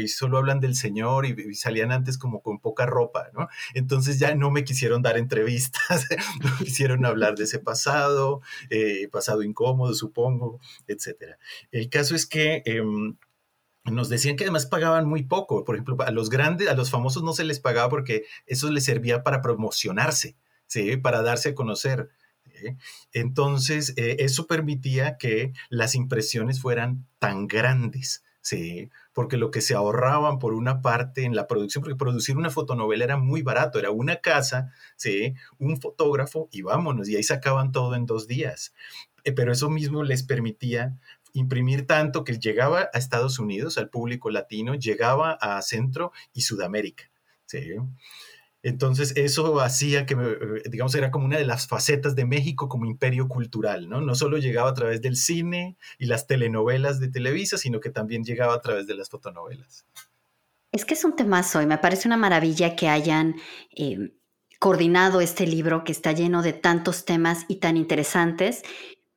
solo 0.09 0.39
hablan 0.39 0.59
del 0.61 0.75
Señor 0.75 1.25
y, 1.27 1.55
salían 1.55 1.93
antes 1.93 2.19
como 2.19 2.43
con 2.43 2.59
poca 2.59 2.87
ropa, 2.87 3.29
¿no? 3.33 3.49
Entonces 3.75 4.19
ya 4.19 4.35
no 4.35 4.51
me 4.51 4.65
quisieron 4.65 5.03
dar 5.03 5.17
entrevistas, 5.19 6.07
no 6.43 6.57
quisieron 6.59 7.07
hablar 7.07 7.37
de 7.37 7.45
ese 7.45 7.61
pasado, 7.61 8.41
eh, 8.71 9.09
pasado 9.13 9.43
incómodo, 9.43 9.95
supongo, 9.95 10.59
etc. 10.89 11.37
El 11.71 11.89
caso 11.89 12.17
es 12.17 12.27
que... 12.27 12.63
Em, 12.65 13.17
nos 13.91 14.09
decían 14.09 14.37
que 14.37 14.45
además 14.45 14.67
pagaban 14.67 15.09
muy 15.09 15.25
poco. 15.25 15.65
Por 15.65 15.77
ejemplo, 15.77 15.97
a 16.01 16.11
los 16.11 16.31
grandes, 16.31 16.69
a 16.69 16.75
los 16.75 16.91
famosos 16.91 17.23
no 17.23 17.33
se 17.33 17.45
les 17.45 17.61
pagaba 17.61 17.89
porque 17.89 18.25
eso 18.47 18.71
les 18.71 18.85
servía 18.85 19.23
para 19.23 19.43
promocionarse, 19.43 20.37
¿sí? 20.67 20.97
para 20.97 21.23
darse 21.23 21.51
a 21.51 21.55
conocer. 21.55 22.11
Entonces, 23.13 23.93
eh, 23.97 24.17
eso 24.21 24.47
permitía 24.47 25.19
que 25.19 25.53
las 25.69 25.95
impresiones 25.95 26.61
fueran 26.61 27.07
tan 27.19 27.47
grandes. 27.47 28.23
Sí, 28.41 28.91
porque 29.13 29.37
lo 29.37 29.51
que 29.51 29.61
se 29.61 29.75
ahorraban 29.75 30.39
por 30.39 30.55
una 30.55 30.81
parte 30.81 31.25
en 31.25 31.35
la 31.35 31.49
producción, 31.49 31.83
porque 31.83 31.97
producir 31.97 32.37
una 32.37 32.49
fotonovela 32.49 33.03
era 33.03 33.17
muy 33.17 33.43
barato, 33.43 33.81
era 33.81 33.91
una 33.91 34.21
casa, 34.21 34.71
¿sí? 34.95 35.35
un 35.59 35.81
fotógrafo 35.81 36.49
y 36.53 36.63
vámonos, 36.63 37.09
y 37.09 37.17
ahí 37.17 37.25
sacaban 37.25 37.73
todo 37.73 37.97
en 37.97 38.07
dos 38.07 38.29
días. 38.29 38.73
Eh, 39.25 39.33
pero 39.33 39.51
eso 39.51 39.69
mismo 39.69 40.05
les 40.05 40.23
permitía 40.23 40.97
imprimir 41.37 41.87
tanto 41.87 42.25
que 42.25 42.39
llegaba 42.39 42.89
a 42.93 42.99
Estados 42.99 43.39
Unidos, 43.39 43.79
al 43.79 43.91
público 43.91 44.31
latino, 44.31 44.75
llegaba 44.75 45.33
a 45.33 45.61
Centro 45.63 46.13
y 46.33 46.43
Sudamérica. 46.43 47.11
¿sí? 47.47 47.75
Entonces 48.63 49.13
eso 49.17 49.61
hacía 49.61 50.07
que, 50.07 50.15
eh, 50.15 50.69
digamos, 50.69 50.95
era 50.95 51.11
como 51.11 51.27
una 51.27 51.39
de 51.39 51.45
las 51.45 51.69
facetas 51.69 52.17
de 52.17 52.25
México 52.25 52.69
como 52.69 52.87
imperio 52.87 53.29
cultural, 53.29 53.89
¿no? 53.89 54.01
No 54.01 54.15
solo 54.15 54.39
llegaba 54.39 54.71
a 54.71 54.75
través 54.75 55.01
del 55.03 55.17
cine 55.17 55.77
y 55.99 56.07
las 56.07 56.27
telenovelas 56.27 56.99
de 56.99 57.09
Televisa, 57.09 57.59
sino 57.59 57.81
que 57.81 57.91
también 57.91 58.25
llegaba 58.25 58.55
a 58.55 58.61
través 58.61 58.87
de 58.87 58.95
las 58.95 59.09
fotonovelas. 59.09 59.87
Es 60.73 60.85
que 60.85 60.95
es 60.95 61.05
un 61.05 61.15
temazo 61.15 61.63
y 61.63 61.67
me 61.67 61.79
parece 61.79 62.09
una 62.09 62.17
maravilla 62.17 62.75
que 62.75 62.89
hayan 62.89 63.37
eh, 63.77 64.15
coordinado 64.59 65.21
este 65.21 65.47
libro 65.47 65.85
que 65.85 65.93
está 65.93 66.13
lleno 66.13 66.43
de 66.43 66.53
tantos 66.53 67.05
temas 67.05 67.45
y 67.49 67.57
tan 67.57 67.77
interesantes, 67.77 68.63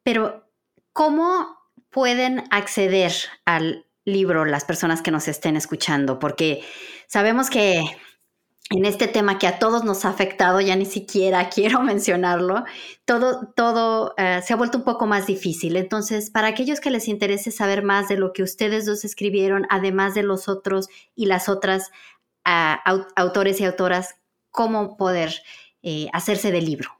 pero 0.03 0.51
¿cómo 0.93 1.58
pueden 1.89 2.43
acceder 2.51 3.11
al 3.45 3.85
libro 4.05 4.45
las 4.45 4.65
personas 4.65 5.01
que 5.01 5.11
nos 5.11 5.27
estén 5.27 5.55
escuchando? 5.55 6.19
Porque 6.19 6.63
sabemos 7.07 7.49
que 7.49 7.83
en 8.71 8.85
este 8.85 9.07
tema 9.07 9.39
que 9.39 9.47
a 9.47 9.57
todos 9.57 9.83
nos 9.83 10.05
ha 10.05 10.09
afectado, 10.09 10.61
ya 10.61 10.75
ni 10.75 10.85
siquiera 10.85 11.49
quiero 11.53 11.81
mencionarlo, 11.81 12.63
todo, 13.05 13.51
todo 13.55 14.13
eh, 14.17 14.41
se 14.45 14.53
ha 14.53 14.57
vuelto 14.57 14.77
un 14.77 14.83
poco 14.83 15.07
más 15.07 15.25
difícil. 15.27 15.75
Entonces, 15.75 16.29
para 16.29 16.47
aquellos 16.47 16.79
que 16.79 16.91
les 16.91 17.07
interese 17.07 17.51
saber 17.51 17.83
más 17.83 18.07
de 18.07 18.17
lo 18.17 18.33
que 18.33 18.43
ustedes 18.43 18.85
dos 18.85 19.05
escribieron, 19.05 19.65
además 19.69 20.13
de 20.13 20.23
los 20.23 20.47
otros 20.47 20.87
y 21.15 21.25
las 21.25 21.49
otras 21.49 21.91
ah, 22.45 22.81
autores 23.15 23.59
y 23.59 23.65
autoras, 23.65 24.15
¿cómo 24.51 24.97
poder 24.97 25.33
eh, 25.81 26.07
hacerse 26.13 26.51
del 26.51 26.65
libro? 26.65 26.98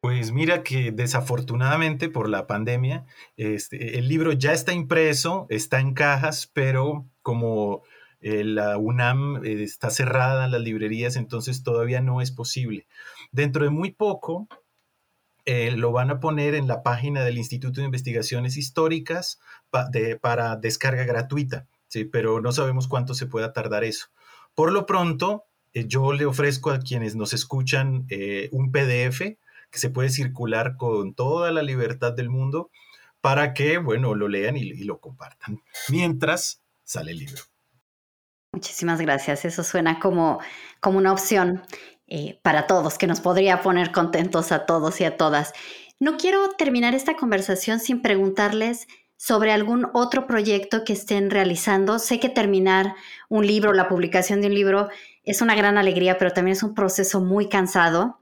Pues 0.00 0.32
mira 0.32 0.62
que 0.62 0.92
desafortunadamente 0.92 2.08
por 2.08 2.28
la 2.30 2.46
pandemia, 2.46 3.04
este, 3.36 3.98
el 3.98 4.08
libro 4.08 4.32
ya 4.32 4.52
está 4.54 4.72
impreso, 4.72 5.46
está 5.50 5.78
en 5.78 5.92
cajas, 5.92 6.50
pero 6.54 7.06
como 7.20 7.82
eh, 8.22 8.44
la 8.44 8.78
UNAM 8.78 9.44
eh, 9.44 9.62
está 9.62 9.90
cerrada, 9.90 10.48
las 10.48 10.62
librerías, 10.62 11.16
entonces 11.16 11.62
todavía 11.62 12.00
no 12.00 12.22
es 12.22 12.30
posible. 12.30 12.86
Dentro 13.30 13.64
de 13.64 13.70
muy 13.70 13.90
poco 13.90 14.48
eh, 15.44 15.70
lo 15.72 15.92
van 15.92 16.10
a 16.10 16.18
poner 16.18 16.54
en 16.54 16.66
la 16.66 16.82
página 16.82 17.22
del 17.22 17.36
Instituto 17.36 17.80
de 17.80 17.86
Investigaciones 17.86 18.56
Históricas 18.56 19.38
para 20.20 20.56
descarga 20.56 21.04
gratuita, 21.04 21.66
¿sí? 21.88 22.06
pero 22.06 22.40
no 22.40 22.52
sabemos 22.52 22.88
cuánto 22.88 23.12
se 23.12 23.26
pueda 23.26 23.52
tardar 23.52 23.84
eso. 23.84 24.06
Por 24.54 24.72
lo 24.72 24.86
pronto, 24.86 25.44
yo 25.74 26.14
le 26.14 26.24
ofrezco 26.24 26.70
a 26.70 26.80
quienes 26.80 27.16
nos 27.16 27.32
escuchan 27.32 28.06
un 28.50 28.72
PDF 28.72 29.36
que 29.70 29.78
se 29.78 29.90
puede 29.90 30.10
circular 30.10 30.76
con 30.76 31.14
toda 31.14 31.50
la 31.50 31.62
libertad 31.62 32.12
del 32.12 32.30
mundo 32.30 32.70
para 33.20 33.54
que, 33.54 33.78
bueno, 33.78 34.14
lo 34.14 34.28
lean 34.28 34.56
y, 34.56 34.84
lo 34.84 35.00
compartan. 35.00 35.62
Mientras 35.88 36.62
sale 36.84 37.12
el 37.12 37.18
libro. 37.18 37.42
Muchísimas 38.52 39.00
gracias. 39.00 39.44
Eso 39.44 39.62
suena 39.62 40.00
como, 40.00 40.40
como 40.80 40.98
una 40.98 41.12
opción 41.12 41.62
eh, 42.08 42.40
para 42.42 42.66
todos, 42.66 42.98
que 42.98 43.06
nos 43.06 43.20
podría 43.20 43.62
poner 43.62 43.92
contentos 43.92 44.52
a 44.52 44.66
todos 44.66 45.00
y 45.00 45.04
a 45.04 45.16
todas. 45.16 45.52
No 46.00 46.16
quiero 46.16 46.50
terminar 46.56 46.94
esta 46.94 47.14
conversación 47.14 47.78
sin 47.78 48.02
preguntarles 48.02 48.88
sobre 49.16 49.52
algún 49.52 49.86
otro 49.92 50.26
proyecto 50.26 50.82
que 50.84 50.94
estén 50.94 51.30
realizando. 51.30 51.98
Sé 51.98 52.18
que 52.18 52.30
terminar 52.30 52.94
un 53.28 53.46
libro, 53.46 53.74
la 53.74 53.86
publicación 53.86 54.40
de 54.40 54.46
un 54.46 54.54
libro, 54.54 54.88
es 55.24 55.42
una 55.42 55.54
gran 55.54 55.76
alegría, 55.76 56.16
pero 56.16 56.32
también 56.32 56.56
es 56.56 56.62
un 56.62 56.74
proceso 56.74 57.20
muy 57.20 57.48
cansado 57.48 58.19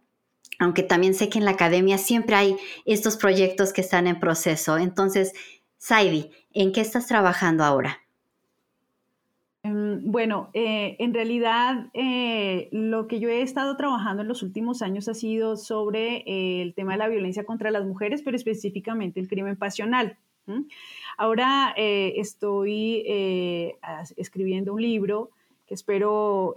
aunque 0.58 0.82
también 0.82 1.14
sé 1.14 1.28
que 1.28 1.38
en 1.38 1.44
la 1.44 1.52
academia 1.52 1.98
siempre 1.98 2.36
hay 2.36 2.56
estos 2.84 3.16
proyectos 3.16 3.72
que 3.72 3.80
están 3.80 4.06
en 4.06 4.20
proceso. 4.20 4.78
Entonces, 4.78 5.32
Saidi, 5.76 6.30
¿en 6.52 6.72
qué 6.72 6.80
estás 6.80 7.06
trabajando 7.06 7.64
ahora? 7.64 8.00
Em, 9.62 10.10
bueno, 10.10 10.50
eh, 10.54 10.96
en 10.98 11.12
realidad 11.12 11.90
eh, 11.92 12.68
lo 12.72 13.06
que 13.08 13.20
yo 13.20 13.28
he 13.28 13.42
estado 13.42 13.76
trabajando 13.76 14.22
en 14.22 14.28
los 14.28 14.42
últimos 14.42 14.82
años 14.82 15.08
ha 15.08 15.14
sido 15.14 15.56
sobre 15.56 16.18
eh, 16.26 16.62
el 16.62 16.74
tema 16.74 16.92
de 16.92 16.98
la 16.98 17.08
violencia 17.08 17.44
contra 17.44 17.70
las 17.70 17.84
mujeres, 17.84 18.22
pero 18.22 18.36
específicamente 18.36 19.20
el 19.20 19.28
crimen 19.28 19.56
pasional. 19.56 20.16
Ahora 21.18 21.74
estoy 21.76 23.04
escribiendo 24.16 24.72
un 24.72 24.80
libro 24.80 25.28
que 25.66 25.74
espero 25.74 26.54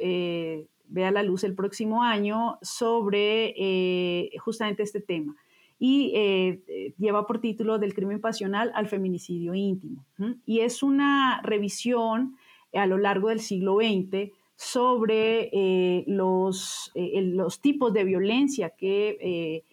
vea 0.92 1.10
la 1.12 1.24
luz 1.24 1.44
el 1.44 1.56
próximo 1.56 2.04
año 2.04 2.60
sobre 2.62 3.54
eh, 3.58 4.30
justamente 4.40 4.84
este 4.84 5.02
tema. 5.02 5.36
Y 5.80 6.12
eh, 6.16 6.94
lleva 7.00 7.26
por 7.26 7.40
título 7.40 7.80
Del 7.80 7.96
crimen 7.96 8.22
pasional 8.22 8.72
al 8.76 8.88
feminicidio 8.88 9.56
íntimo. 9.56 10.06
Y 10.46 10.60
es 10.60 10.84
una 10.84 11.42
revisión 11.42 12.36
a 12.74 12.86
lo 12.86 13.00
largo 13.00 13.30
del 13.30 13.40
siglo 13.40 13.78
XX 13.78 14.32
sobre 14.56 15.50
eh, 15.52 16.04
los, 16.06 16.92
los, 16.94 17.62
tipos 17.62 17.94
de 17.94 18.04
violencia 18.04 18.70
que 18.70 19.64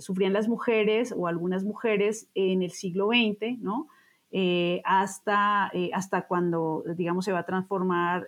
sufrían 0.00 0.32
las 0.32 0.48
mujeres 0.48 1.14
o 1.16 1.28
algunas 1.28 1.62
mujeres 1.62 2.28
en 2.34 2.62
el 2.62 2.72
siglo 2.72 3.10
XX, 3.10 3.60
¿no? 3.60 3.86
hasta, 4.84 5.70
hasta 5.92 6.26
cuando, 6.26 6.82
digamos, 6.96 7.24
se 7.24 7.32
va 7.32 7.40
a 7.40 7.46
transformar 7.46 8.26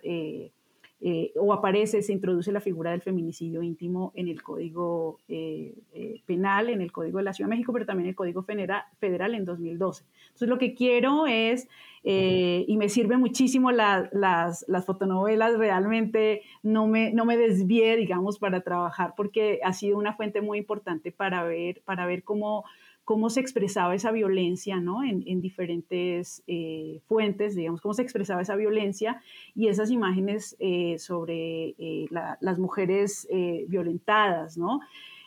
eh, 1.05 1.33
o 1.35 1.51
aparece, 1.51 2.01
se 2.01 2.13
introduce 2.13 2.49
la 2.53 2.61
figura 2.61 2.91
del 2.91 3.01
feminicidio 3.01 3.61
íntimo 3.61 4.13
en 4.15 4.29
el 4.29 4.41
Código 4.41 5.19
eh, 5.27 5.75
eh, 5.91 6.21
Penal, 6.25 6.69
en 6.69 6.81
el 6.81 6.93
Código 6.93 7.17
de 7.17 7.25
la 7.25 7.33
Ciudad 7.33 7.49
de 7.49 7.57
México, 7.57 7.73
pero 7.73 7.85
también 7.85 8.05
en 8.05 8.09
el 8.11 8.15
Código 8.15 8.43
Federal 8.43 9.35
en 9.35 9.43
2012. 9.43 10.05
Entonces, 10.27 10.47
lo 10.47 10.57
que 10.57 10.73
quiero 10.73 11.27
es, 11.27 11.67
y 12.05 12.77
me 12.77 12.87
sirve 12.87 13.17
muchísimo 13.17 13.73
las, 13.73 14.09
las, 14.13 14.85
fotonovelas, 14.85 15.57
realmente 15.57 16.43
no 16.61 16.87
me, 16.87 17.11
no 17.11 17.25
me 17.25 17.35
desvié, 17.35 17.97
digamos, 17.97 18.39
para 18.39 18.61
trabajar, 18.61 19.13
porque 19.17 19.59
ha 19.61 19.73
sido 19.73 19.97
una 19.97 20.13
fuente 20.13 20.39
muy 20.39 20.57
importante 20.57 21.11
para 21.11 21.43
ver, 21.43 21.81
para 21.83 22.05
ver 22.05 22.23
cómo 22.23 22.63
cómo 23.03 23.29
se 23.29 23.41
expresaba 23.41 23.95
esa 23.95 24.11
violencia, 24.11 24.79
¿no? 24.79 25.03
En, 25.03 25.41
diferentes 25.41 26.41
eh, 26.47 27.01
fuentes, 27.05 27.55
digamos, 27.55 27.81
cómo 27.81 27.93
se 27.93 28.01
expresaba 28.01 28.41
esa 28.41 28.55
violencia 28.55 29.21
y 29.55 29.67
esas 29.67 29.91
imágenes 29.91 30.55
eh, 30.59 30.97
sobre 30.99 31.75
eh, 31.77 32.05
las 32.09 32.59
mujeres 32.59 33.27
violentadas, 33.67 34.57
¿no? 34.57 34.79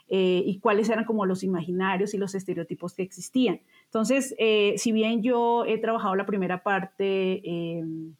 y 0.08 0.60
cuáles 0.60 0.88
eran 0.88 1.04
como 1.04 1.26
los 1.26 1.42
imaginarios 1.42 2.14
y 2.14 2.18
los 2.18 2.36
estereotipos 2.36 2.94
que 2.94 3.02
existían. 3.02 3.60
Entonces, 3.86 4.36
si 4.76 4.92
bien 4.92 5.20
yo 5.20 5.64
he 5.64 5.78
trabajado 5.78 6.14
la 6.14 6.26
primera 6.26 6.62
parte 6.62 7.42
en 7.48 8.16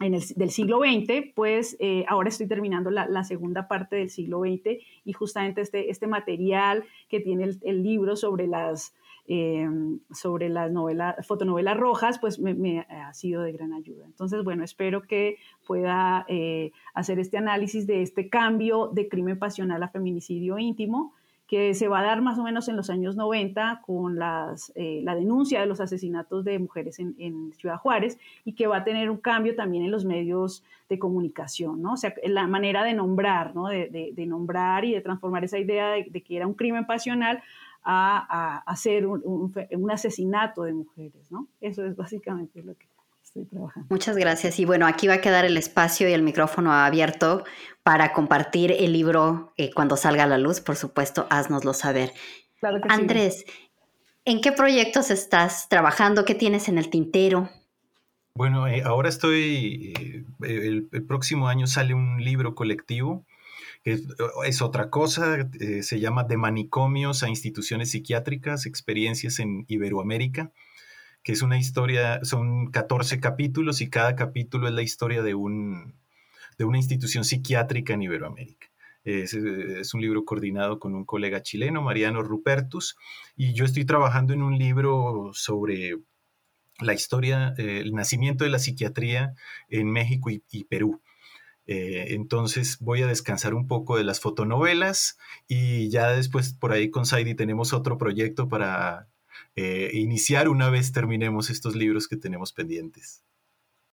el, 0.00 0.22
del 0.36 0.50
siglo 0.50 0.80
XX, 0.80 1.32
pues 1.34 1.78
ahora 2.08 2.28
estoy 2.28 2.46
terminando 2.46 2.90
la, 2.90 3.24
segunda 3.24 3.68
parte 3.68 3.96
del 3.96 4.10
siglo 4.10 4.40
XX 4.40 4.82
y 5.02 5.12
justamente 5.14 5.62
este, 5.62 5.90
este 5.90 6.06
material 6.06 6.84
que 7.08 7.20
tiene 7.20 7.52
el 7.62 7.82
libro 7.82 8.16
sobre 8.16 8.46
las 8.46 8.92
Em, 9.32 10.00
sobre 10.10 10.48
las 10.48 10.72
novelas, 10.72 11.24
fotonovelas 11.24 11.76
rojas, 11.76 12.18
pues 12.18 12.40
me, 12.40 12.80
ha 12.80 13.14
sido 13.14 13.42
de 13.42 13.52
gran 13.52 13.72
ayuda. 13.72 14.04
Entonces, 14.04 14.42
bueno, 14.42 14.64
espero 14.64 15.02
que 15.02 15.36
pueda 15.68 16.24
eh, 16.26 16.72
hacer 16.94 17.20
este 17.20 17.38
análisis 17.38 17.86
de 17.86 18.02
este 18.02 18.28
cambio 18.28 18.88
de 18.88 19.08
crimen 19.08 19.38
pasional 19.38 19.84
a 19.84 19.88
feminicidio 19.88 20.58
íntimo 20.58 21.14
que 21.46 21.74
se 21.74 21.86
va 21.86 22.00
a 22.00 22.02
dar 22.02 22.22
más 22.22 22.38
o 22.38 22.42
menos 22.42 22.66
en 22.68 22.76
los 22.76 22.90
años 22.90 23.14
90 23.14 23.82
con 23.86 24.18
eh, 24.20 25.00
la 25.04 25.14
denuncia 25.14 25.60
de 25.60 25.66
los 25.66 25.80
asesinatos 25.80 26.44
de 26.44 26.58
mujeres 26.58 26.98
en, 26.98 27.52
Ciudad 27.52 27.76
Juárez 27.76 28.18
y 28.44 28.54
que 28.54 28.66
va 28.66 28.78
a 28.78 28.84
tener 28.84 29.10
un 29.10 29.16
cambio 29.16 29.54
también 29.54 29.84
en 29.84 29.92
los 29.92 30.04
medios 30.04 30.64
de 30.88 30.98
comunicación, 30.98 31.82
¿no? 31.82 31.92
O 31.92 31.96
sea, 31.96 32.14
la 32.24 32.46
manera 32.48 32.82
de 32.82 32.94
nombrar, 32.94 33.54
¿no? 33.54 33.68
De, 33.68 34.12
nombrar 34.26 34.84
y 34.84 34.92
de 34.92 35.00
transformar 35.00 35.44
esa 35.44 35.58
idea 35.58 35.90
de, 35.90 36.06
de, 36.10 36.22
que 36.22 36.36
era 36.36 36.46
un 36.48 36.54
crimen 36.54 36.86
pasional 36.86 37.42
a, 37.82 38.62
hacer 38.66 39.06
un, 39.06 39.90
asesinato 39.90 40.62
de 40.62 40.72
mujeres, 40.72 41.30
¿no? 41.30 41.48
Eso 41.60 41.84
es 41.84 41.96
básicamente 41.96 42.62
lo 42.62 42.74
que 42.74 42.86
estoy 43.22 43.44
trabajando. 43.44 43.88
Muchas 43.90 44.16
gracias. 44.16 44.58
Y 44.58 44.64
bueno, 44.64 44.86
aquí 44.86 45.06
va 45.06 45.14
a 45.14 45.20
quedar 45.20 45.44
el 45.44 45.56
espacio 45.56 46.08
y 46.08 46.12
el 46.12 46.22
micrófono 46.22 46.72
abierto 46.72 47.44
para 47.82 48.12
compartir 48.12 48.72
el 48.72 48.92
libro 48.92 49.52
eh, 49.56 49.70
cuando 49.72 49.96
salga 49.96 50.24
a 50.24 50.26
la 50.26 50.38
luz, 50.38 50.60
por 50.60 50.76
supuesto, 50.76 51.26
haznoslo 51.30 51.72
saber. 51.72 52.12
Andrés, 52.88 53.44
¿en 54.24 54.40
qué 54.40 54.52
proyectos 54.52 55.10
estás 55.10 55.68
trabajando? 55.68 56.24
¿Qué 56.24 56.34
tienes 56.34 56.68
en 56.68 56.78
el 56.78 56.90
tintero? 56.90 57.48
Bueno, 58.34 58.66
eh, 58.68 58.82
ahora 58.84 59.08
estoy, 59.08 59.92
eh, 60.42 60.86
el, 60.92 61.04
próximo 61.06 61.48
año 61.48 61.66
sale 61.66 61.94
un 61.94 62.22
libro 62.22 62.54
colectivo 62.54 63.24
es, 63.84 64.62
otra 64.62 64.90
cosa, 64.90 65.48
eh, 65.58 65.82
se 65.82 66.00
llama 66.00 66.24
De 66.24 66.36
manicomios 66.36 67.22
a 67.22 67.28
instituciones 67.28 67.90
psiquiátricas, 67.90 68.66
experiencias 68.66 69.38
en 69.38 69.64
Iberoamérica, 69.68 70.52
que 71.22 71.32
es 71.32 71.42
una 71.42 71.58
historia, 71.58 72.20
son 72.24 72.70
14 72.70 73.20
capítulos 73.20 73.80
y 73.80 73.90
cada 73.90 74.16
capítulo 74.16 74.68
es 74.68 74.74
la 74.74 74.82
historia 74.82 75.22
de, 75.22 75.34
un, 75.34 75.94
de 76.58 76.64
una 76.64 76.78
institución 76.78 77.24
psiquiátrica 77.24 77.94
en 77.94 78.02
Iberoamérica. 78.02 78.68
Es, 79.02 79.32
es, 79.32 79.94
un 79.94 80.02
libro 80.02 80.24
coordinado 80.26 80.78
con 80.78 80.94
un 80.94 81.06
colega 81.06 81.42
chileno, 81.42 81.80
Mariano 81.80 82.22
Rupertus, 82.22 82.96
y 83.34 83.54
yo 83.54 83.64
estoy 83.64 83.86
trabajando 83.86 84.34
en 84.34 84.42
un 84.42 84.58
libro 84.58 85.30
sobre 85.32 85.96
la 86.80 86.94
historia, 86.94 87.54
eh, 87.58 87.80
el 87.80 87.92
nacimiento 87.92 88.44
de 88.44 88.50
la 88.50 88.58
psiquiatría 88.58 89.34
en 89.68 89.90
México 89.90 90.30
y, 90.30 90.64
Perú. 90.64 91.00
Eh, 91.66 92.14
entonces 92.14 92.78
voy 92.80 93.02
a 93.02 93.06
descansar 93.06 93.54
un 93.54 93.66
poco 93.66 93.96
de 93.96 94.04
las 94.04 94.20
fotonovelas 94.20 95.18
y 95.46 95.88
ya 95.88 96.10
después 96.10 96.52
por 96.52 96.72
ahí 96.72 96.90
con 96.90 97.06
Saidi 97.06 97.34
tenemos 97.34 97.72
otro 97.72 97.96
proyecto 97.96 98.48
para 98.48 99.08
eh, 99.54 99.90
iniciar 99.92 100.48
una 100.48 100.68
vez 100.70 100.92
terminemos 100.92 101.48
estos 101.50 101.76
libros 101.76 102.08
que 102.08 102.16
tenemos 102.16 102.52
pendientes. 102.52 103.22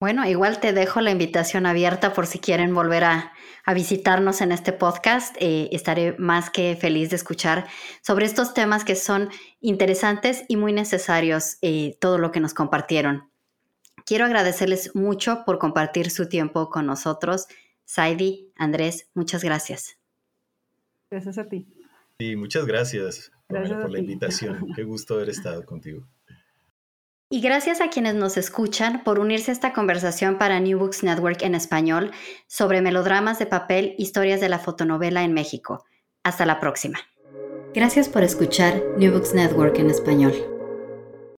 Bueno, 0.02 0.28
igual 0.28 0.60
te 0.60 0.74
dejo 0.74 1.00
la 1.00 1.12
invitación 1.12 1.68
abierta 1.68 2.14
por 2.14 2.26
si 2.26 2.40
quieren 2.40 2.74
volver 2.74 3.04
a, 3.04 3.34
visitarnos 3.74 4.42
en 4.42 4.52
este 4.52 4.74
podcast. 4.74 5.36
Eh, 5.40 5.70
estaré 5.72 6.16
más 6.18 6.50
que 6.50 6.76
feliz 6.76 7.12
de 7.12 7.16
escuchar 7.16 7.68
sobre 8.02 8.26
estos 8.26 8.56
temas 8.56 8.84
que 8.84 8.96
son 8.96 9.30
interesantes 9.60 10.44
y 10.48 10.58
muy 10.58 10.74
necesarios, 10.74 11.58
todo 12.00 12.18
lo 12.18 12.32
que 12.32 12.40
nos 12.40 12.56
compartieron. 12.56 13.31
Quiero 14.06 14.26
agradecerles 14.26 14.96
mucho 14.96 15.44
por 15.46 15.60
compartir 15.60 16.10
su 16.10 16.28
tiempo 16.28 16.70
con 16.70 16.86
nosotros. 16.86 17.48
Saidi, 17.86 18.52
Andrés, 18.56 19.10
muchas 19.14 19.44
gracias. 19.44 19.98
Gracias 21.10 21.38
a 21.38 21.48
ti. 21.48 21.68
Sí, 22.20 22.36
muchas 22.36 22.66
gracias, 22.66 23.32
por 23.48 23.92
la 23.92 24.00
invitación. 24.00 24.68
Qué 24.76 24.84
gusto 24.84 25.16
haber 25.16 25.30
estado 25.30 25.66
contigo. 25.66 26.08
Y 27.30 27.40
gracias 27.40 27.80
a 27.80 27.90
quienes 27.90 28.16
nos 28.16 28.36
escuchan 28.36 29.04
por 29.06 29.18
unirse 29.18 29.52
a 29.52 29.54
esta 29.54 29.72
conversación 29.72 30.38
para 30.38 30.60
New 30.60 30.78
Books 30.78 31.02
Network 31.02 31.42
en 31.44 31.56
español 31.56 32.12
sobre 32.46 32.82
melodramas 32.82 33.40
de 33.40 33.46
papel, 33.46 33.96
historias 33.98 34.42
de 34.42 34.50
la 34.50 34.60
fotonovela 34.60 35.24
en 35.24 35.34
México. 35.34 35.86
Hasta 36.24 36.46
la 36.46 36.60
próxima. 36.60 37.00
Gracias 37.74 38.10
por 38.10 38.24
escuchar 38.24 38.84
New 38.98 39.14
Books 39.14 39.34
Network 39.34 39.80
en 39.80 39.90
español. 39.90 40.51